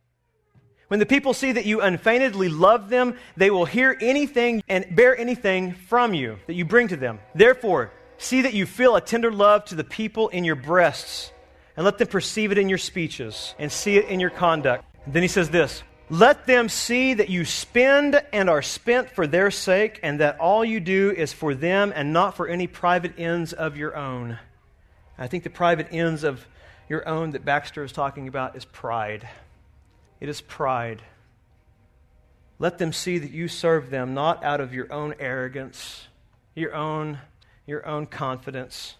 When 0.88 0.98
the 0.98 1.06
people 1.06 1.34
see 1.34 1.52
that 1.52 1.66
you 1.66 1.82
unfeignedly 1.82 2.48
love 2.48 2.88
them, 2.88 3.16
they 3.36 3.50
will 3.50 3.66
hear 3.66 3.96
anything 4.00 4.62
and 4.66 4.96
bear 4.96 5.16
anything 5.16 5.74
from 5.74 6.14
you 6.14 6.38
that 6.46 6.54
you 6.54 6.64
bring 6.64 6.88
to 6.88 6.96
them. 6.96 7.20
Therefore, 7.34 7.92
see 8.18 8.42
that 8.42 8.54
you 8.54 8.66
feel 8.66 8.96
a 8.96 9.00
tender 9.00 9.30
love 9.30 9.66
to 9.66 9.74
the 9.76 9.84
people 9.84 10.30
in 10.30 10.42
your 10.42 10.56
breasts, 10.56 11.30
and 11.76 11.84
let 11.84 11.98
them 11.98 12.08
perceive 12.08 12.50
it 12.50 12.58
in 12.58 12.68
your 12.68 12.78
speeches, 12.78 13.54
and 13.58 13.70
see 13.70 13.98
it 13.98 14.06
in 14.06 14.20
your 14.20 14.30
conduct. 14.30 14.84
Then 15.06 15.22
he 15.22 15.28
says 15.28 15.50
this 15.50 15.82
Let 16.12 16.44
them 16.44 16.68
see 16.68 17.14
that 17.14 17.28
you 17.28 17.44
spend 17.44 18.20
and 18.32 18.50
are 18.50 18.62
spent 18.62 19.10
for 19.10 19.28
their 19.28 19.52
sake, 19.52 20.00
and 20.02 20.18
that 20.18 20.40
all 20.40 20.64
you 20.64 20.80
do 20.80 21.12
is 21.12 21.32
for 21.32 21.54
them 21.54 21.92
and 21.94 22.12
not 22.12 22.36
for 22.36 22.48
any 22.48 22.66
private 22.66 23.16
ends 23.16 23.52
of 23.52 23.76
your 23.76 23.96
own. 23.96 24.40
I 25.16 25.28
think 25.28 25.44
the 25.44 25.50
private 25.50 25.86
ends 25.92 26.24
of 26.24 26.44
your 26.88 27.06
own 27.08 27.30
that 27.30 27.44
Baxter 27.44 27.84
is 27.84 27.92
talking 27.92 28.26
about 28.26 28.56
is 28.56 28.64
pride. 28.64 29.28
It 30.18 30.28
is 30.28 30.40
pride. 30.40 31.00
Let 32.58 32.78
them 32.78 32.92
see 32.92 33.18
that 33.18 33.30
you 33.30 33.46
serve 33.46 33.90
them 33.90 34.12
not 34.12 34.42
out 34.42 34.60
of 34.60 34.74
your 34.74 34.92
own 34.92 35.14
arrogance, 35.20 36.08
your 36.56 36.74
own, 36.74 37.20
your 37.66 37.86
own 37.86 38.06
confidence, 38.06 38.96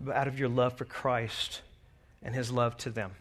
but 0.00 0.16
out 0.16 0.26
of 0.26 0.40
your 0.40 0.48
love 0.48 0.76
for 0.76 0.84
Christ 0.84 1.62
and 2.20 2.34
his 2.34 2.50
love 2.50 2.76
to 2.78 2.90
them. 2.90 3.12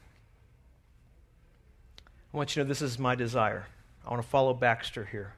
I 2.34 2.38
want 2.38 2.55
you 2.55 2.61
to 2.61 2.65
know 2.65 2.69
this 2.69 2.82
is 2.82 2.99
my 2.99 3.15
desire. 3.15 3.65
I 4.05 4.09
want 4.09 4.21
to 4.21 4.27
follow 4.27 4.53
Baxter 4.53 5.05
here. 5.05 5.34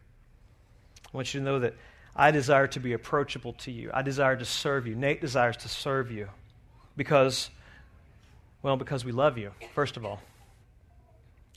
I 1.13 1.17
want 1.17 1.33
you 1.33 1.39
to 1.39 1.45
know 1.45 1.59
that 1.59 1.75
I 2.15 2.31
desire 2.31 2.67
to 2.67 2.79
be 2.79 2.93
approachable 2.93 3.53
to 3.53 3.71
you. 3.71 3.89
I 3.93 4.01
desire 4.01 4.35
to 4.35 4.45
serve 4.45 4.87
you. 4.87 4.95
Nate 4.95 5.21
desires 5.21 5.57
to 5.57 5.69
serve 5.69 6.11
you 6.11 6.27
because, 6.97 7.49
well, 8.61 8.77
because 8.77 9.05
we 9.05 9.11
love 9.11 9.37
you, 9.37 9.51
first 9.73 9.97
of 9.97 10.05
all. 10.05 10.21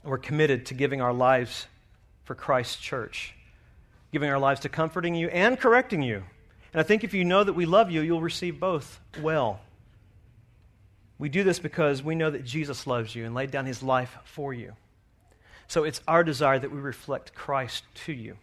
We're 0.03 0.17
committed 0.17 0.67
to 0.67 0.73
giving 0.73 1.01
our 1.01 1.13
lives 1.13 1.67
for 2.25 2.35
Christ's 2.35 2.77
church, 2.77 3.33
giving 4.11 4.29
our 4.29 4.39
lives 4.39 4.61
to 4.61 4.69
comforting 4.69 5.15
you 5.15 5.27
and 5.29 5.59
correcting 5.59 6.01
you. 6.01 6.23
And 6.73 6.79
I 6.79 6.83
think 6.83 7.03
if 7.03 7.13
you 7.13 7.25
know 7.25 7.43
that 7.43 7.53
we 7.53 7.65
love 7.65 7.89
you, 7.89 8.01
you'll 8.01 8.21
receive 8.21 8.59
both 8.59 8.99
well. 9.21 9.61
We 11.17 11.29
do 11.29 11.43
this 11.43 11.59
because 11.59 12.03
we 12.03 12.13
know 12.13 12.29
that 12.29 12.45
Jesus 12.45 12.85
loves 12.85 13.15
you 13.15 13.25
and 13.25 13.33
laid 13.33 13.49
down 13.49 13.65
his 13.65 13.81
life 13.81 14.17
for 14.25 14.53
you. 14.53 14.73
So 15.67 15.83
it's 15.83 16.01
our 16.07 16.23
desire 16.23 16.59
that 16.59 16.71
we 16.71 16.79
reflect 16.79 17.33
Christ 17.33 17.83
to 18.05 18.13
you. 18.13 18.37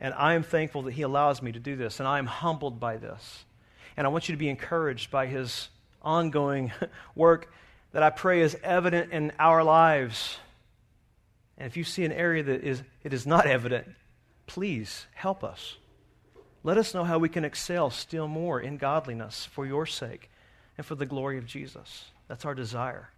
And 0.00 0.14
I 0.14 0.34
am 0.34 0.42
thankful 0.42 0.82
that 0.82 0.94
He 0.94 1.02
allows 1.02 1.42
me 1.42 1.52
to 1.52 1.58
do 1.58 1.76
this, 1.76 2.00
and 2.00 2.08
I 2.08 2.18
am 2.18 2.26
humbled 2.26 2.78
by 2.78 2.96
this. 2.96 3.44
And 3.96 4.06
I 4.06 4.10
want 4.10 4.28
you 4.28 4.34
to 4.34 4.38
be 4.38 4.48
encouraged 4.48 5.10
by 5.10 5.26
His 5.26 5.68
ongoing 6.02 6.72
work 7.14 7.50
that 7.92 8.02
I 8.02 8.10
pray 8.10 8.42
is 8.42 8.56
evident 8.62 9.12
in 9.12 9.32
our 9.38 9.64
lives. 9.64 10.38
And 11.56 11.66
if 11.66 11.76
you 11.76 11.84
see 11.84 12.04
an 12.04 12.12
area 12.12 12.42
that 12.42 12.62
is, 12.62 12.82
it 13.02 13.14
is 13.14 13.26
not 13.26 13.46
evident, 13.46 13.88
please 14.46 15.06
help 15.14 15.42
us. 15.42 15.76
Let 16.62 16.78
us 16.78 16.92
know 16.92 17.04
how 17.04 17.18
we 17.18 17.28
can 17.28 17.44
excel 17.44 17.90
still 17.90 18.28
more 18.28 18.60
in 18.60 18.76
godliness 18.76 19.46
for 19.46 19.64
your 19.64 19.86
sake 19.86 20.30
and 20.76 20.84
for 20.84 20.94
the 20.94 21.06
glory 21.06 21.38
of 21.38 21.46
Jesus. 21.46 22.10
That's 22.28 22.44
our 22.44 22.54
desire. 22.54 23.10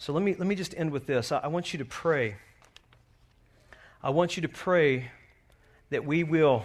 So 0.00 0.14
let 0.14 0.22
me, 0.22 0.34
let 0.34 0.46
me 0.46 0.54
just 0.54 0.74
end 0.78 0.92
with 0.92 1.04
this. 1.04 1.30
I, 1.30 1.40
I 1.40 1.46
want 1.48 1.74
you 1.74 1.78
to 1.80 1.84
pray. 1.84 2.36
I 4.02 4.08
want 4.08 4.34
you 4.34 4.40
to 4.40 4.48
pray 4.48 5.10
that 5.90 6.06
we 6.06 6.24
will, 6.24 6.64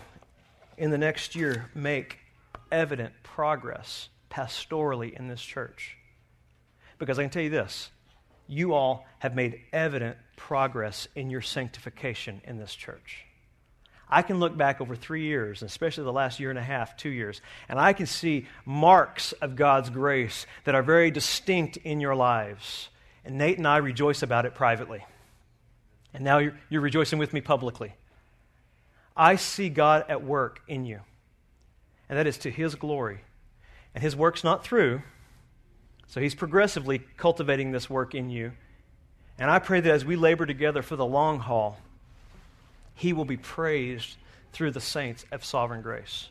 in 0.77 0.89
the 0.89 0.97
next 0.97 1.35
year, 1.35 1.69
make 1.75 2.17
evident 2.71 3.13
progress 3.23 4.07
pastorally 4.31 5.13
in 5.13 5.27
this 5.27 5.41
church. 5.41 5.97
Because 6.97 7.19
I 7.19 7.23
can 7.23 7.29
tell 7.29 7.43
you 7.43 7.49
this 7.49 7.91
you 8.47 8.73
all 8.73 9.05
have 9.19 9.35
made 9.35 9.59
evident 9.73 10.15
progress 10.37 11.09
in 11.13 11.29
your 11.29 11.41
sanctification 11.41 12.41
in 12.45 12.57
this 12.57 12.73
church. 12.73 13.25
I 14.09 14.21
can 14.21 14.39
look 14.39 14.55
back 14.55 14.79
over 14.79 14.95
three 14.95 15.23
years, 15.23 15.61
especially 15.61 16.05
the 16.05 16.13
last 16.13 16.39
year 16.39 16.51
and 16.51 16.59
a 16.59 16.63
half, 16.63 16.95
two 16.95 17.09
years, 17.09 17.41
and 17.67 17.77
I 17.77 17.91
can 17.91 18.05
see 18.05 18.47
marks 18.63 19.33
of 19.33 19.57
God's 19.57 19.89
grace 19.89 20.45
that 20.63 20.73
are 20.73 20.83
very 20.83 21.11
distinct 21.11 21.75
in 21.75 21.99
your 21.99 22.15
lives. 22.15 22.87
And 23.25 23.37
Nate 23.37 23.57
and 23.57 23.67
I 23.67 23.77
rejoice 23.77 24.21
about 24.21 24.45
it 24.45 24.53
privately. 24.53 25.03
And 26.13 26.23
now 26.23 26.37
you're, 26.37 26.57
you're 26.69 26.81
rejoicing 26.81 27.19
with 27.19 27.33
me 27.33 27.41
publicly. 27.41 27.93
I 29.17 29.35
see 29.35 29.69
God 29.69 30.05
at 30.07 30.23
work 30.23 30.61
in 30.67 30.85
you, 30.85 31.01
and 32.07 32.17
that 32.17 32.27
is 32.27 32.37
to 32.39 32.51
His 32.51 32.75
glory. 32.75 33.21
And 33.93 34.03
His 34.03 34.15
work's 34.15 34.43
not 34.43 34.63
through, 34.63 35.01
so 36.07 36.21
He's 36.21 36.35
progressively 36.35 36.99
cultivating 37.17 37.71
this 37.71 37.89
work 37.89 38.13
in 38.13 38.29
you. 38.29 38.51
And 39.39 39.49
I 39.49 39.59
pray 39.59 39.81
that 39.81 39.91
as 39.91 40.05
we 40.05 40.15
labor 40.15 40.45
together 40.45 40.81
for 40.81 40.95
the 40.95 41.05
long 41.05 41.39
haul, 41.39 41.79
He 42.93 43.11
will 43.11 43.25
be 43.25 43.37
praised 43.37 44.15
through 44.53 44.71
the 44.71 44.81
saints 44.81 45.25
of 45.31 45.43
sovereign 45.43 45.81
grace 45.81 46.29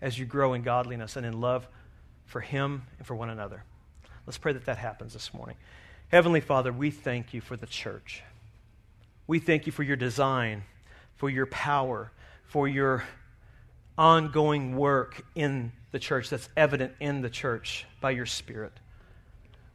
as 0.00 0.18
you 0.18 0.24
grow 0.24 0.54
in 0.54 0.62
godliness 0.62 1.16
and 1.16 1.26
in 1.26 1.40
love 1.40 1.68
for 2.24 2.40
Him 2.40 2.82
and 2.98 3.06
for 3.06 3.14
one 3.14 3.30
another. 3.30 3.64
Let's 4.26 4.38
pray 4.38 4.52
that 4.52 4.64
that 4.66 4.78
happens 4.78 5.12
this 5.12 5.34
morning. 5.34 5.56
Heavenly 6.10 6.40
Father, 6.40 6.72
we 6.72 6.90
thank 6.90 7.32
you 7.32 7.40
for 7.40 7.56
the 7.56 7.68
church. 7.68 8.24
We 9.28 9.38
thank 9.38 9.66
you 9.66 9.72
for 9.72 9.84
your 9.84 9.94
design, 9.94 10.64
for 11.14 11.30
your 11.30 11.46
power, 11.46 12.10
for 12.42 12.66
your 12.66 13.04
ongoing 13.96 14.74
work 14.74 15.22
in 15.36 15.70
the 15.92 16.00
church 16.00 16.28
that's 16.28 16.48
evident 16.56 16.94
in 16.98 17.22
the 17.22 17.30
church 17.30 17.86
by 18.00 18.10
your 18.10 18.26
Spirit. 18.26 18.72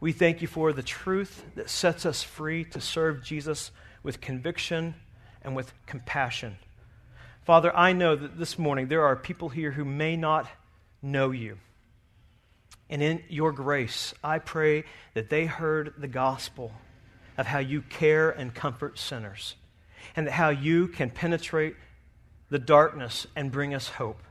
We 0.02 0.12
thank 0.12 0.42
you 0.42 0.50
for 0.50 0.74
the 0.74 0.84
truth 0.84 1.46
that 1.56 1.70
sets 1.70 2.06
us 2.06 2.22
free 2.22 2.66
to 2.66 2.82
serve 2.82 3.24
Jesus 3.24 3.72
with 4.04 4.20
conviction 4.20 4.96
and 5.42 5.56
with 5.56 5.72
compassion. 5.86 6.58
Father, 7.46 7.74
I 7.74 7.94
know 7.94 8.14
that 8.18 8.38
this 8.38 8.60
morning 8.60 8.90
there 8.90 9.06
are 9.06 9.16
people 9.16 9.48
here 9.48 9.72
who 9.72 9.86
may 9.86 10.18
not 10.18 10.48
know 11.02 11.32
you. 11.32 11.60
And 12.90 13.02
in 13.02 13.24
your 13.30 13.52
grace, 13.52 14.14
I 14.24 14.40
pray 14.40 14.84
that 15.14 15.30
they 15.30 15.46
heard 15.46 15.94
the 15.98 16.08
gospel 16.08 16.72
of 17.38 17.48
how 17.48 17.60
you 17.60 17.82
care 17.82 18.30
and 18.30 18.54
comfort 18.54 19.00
sinners, 19.00 19.56
and 20.16 20.28
that 20.28 20.34
how 20.34 20.50
you 20.50 20.88
can 20.88 21.10
penetrate 21.10 21.76
the 22.50 22.60
darkness 22.60 23.28
and 23.36 23.52
bring 23.52 23.74
us 23.74 23.88
hope. 23.90 24.22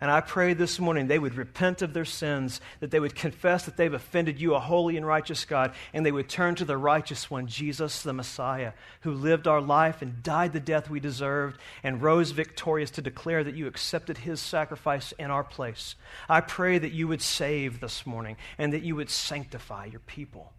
And 0.00 0.10
I 0.10 0.22
pray 0.22 0.54
this 0.54 0.80
morning 0.80 1.06
they 1.06 1.18
would 1.18 1.34
repent 1.34 1.82
of 1.82 1.92
their 1.92 2.06
sins, 2.06 2.60
that 2.80 2.90
they 2.90 3.00
would 3.00 3.14
confess 3.14 3.66
that 3.66 3.76
they've 3.76 3.92
offended 3.92 4.40
you, 4.40 4.54
a 4.54 4.60
holy 4.60 4.96
and 4.96 5.06
righteous 5.06 5.44
God, 5.44 5.74
and 5.92 6.06
they 6.06 6.12
would 6.12 6.28
turn 6.28 6.54
to 6.54 6.64
the 6.64 6.78
righteous 6.78 7.30
one, 7.30 7.46
Jesus 7.46 8.02
the 8.02 8.14
Messiah, 8.14 8.72
who 9.02 9.12
lived 9.12 9.46
our 9.46 9.60
life 9.60 10.00
and 10.00 10.22
died 10.22 10.54
the 10.54 10.60
death 10.60 10.88
we 10.88 11.00
deserved 11.00 11.60
and 11.82 12.00
rose 12.00 12.30
victorious 12.30 12.90
to 12.92 13.02
declare 13.02 13.44
that 13.44 13.54
you 13.54 13.66
accepted 13.66 14.18
his 14.18 14.40
sacrifice 14.40 15.12
in 15.12 15.30
our 15.30 15.44
place. 15.44 15.96
I 16.28 16.40
pray 16.40 16.78
that 16.78 16.92
you 16.92 17.06
would 17.08 17.22
save 17.22 17.80
this 17.80 18.06
morning 18.06 18.36
and 18.56 18.72
that 18.72 18.82
you 18.82 18.96
would 18.96 19.10
sanctify 19.10 19.86
your 19.86 20.00
people, 20.00 20.54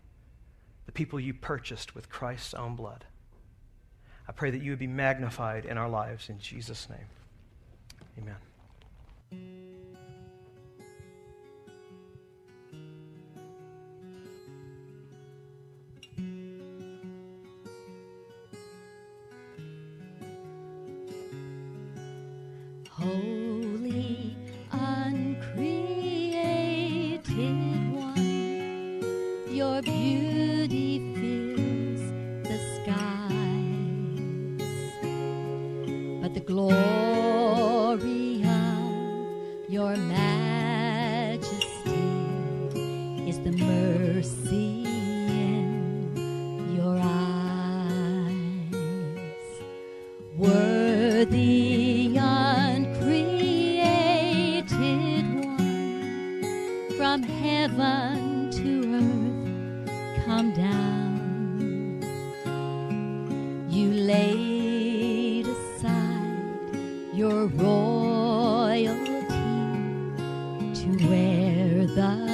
the 0.86 0.92
people 0.92 1.20
you 1.20 1.34
purchased 1.34 1.96
with 1.96 2.10
Christ's 2.10 2.54
own 2.54 2.76
blood. 2.76 3.06
I 4.28 4.34
pray 4.34 4.52
that 4.52 4.62
you 4.62 4.72
would 4.72 4.80
be 4.80 4.88
magnified 4.88 5.66
in 5.66 5.80
our 5.80 5.90
lives 5.90 6.30
in 6.30 6.38
Jesus' 6.38 6.88
name. 6.90 7.08
Amen. 8.20 8.36
Holy, 22.90 24.36
uncreated 24.72 25.64
one, 27.96 29.02
your 29.50 29.82
beauty 29.82 31.00
fills 31.16 32.02
the 32.48 32.58
skies, 32.76 33.32
but 36.22 36.34
the 36.34 36.42
glory 36.42 36.91
your 39.92 39.98
majesty 39.98 40.21
da. 71.96 72.32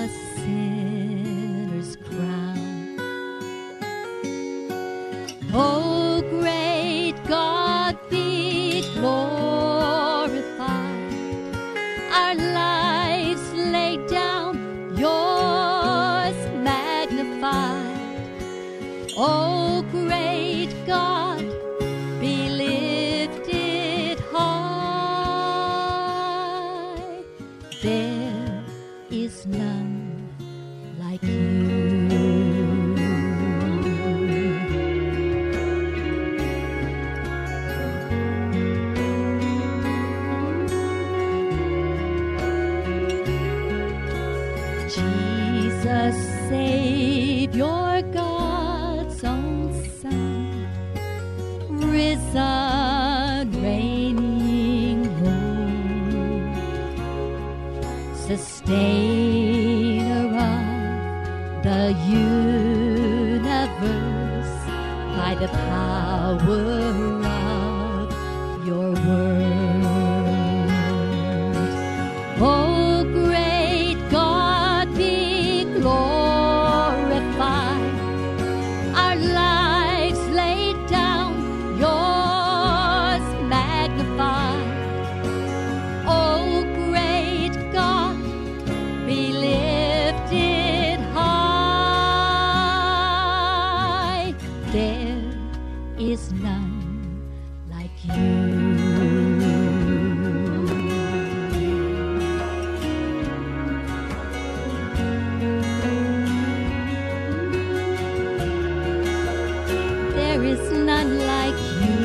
There 110.38 110.45
is 110.45 110.71
none 110.71 111.17
like 111.25 111.57
you. 111.81 111.96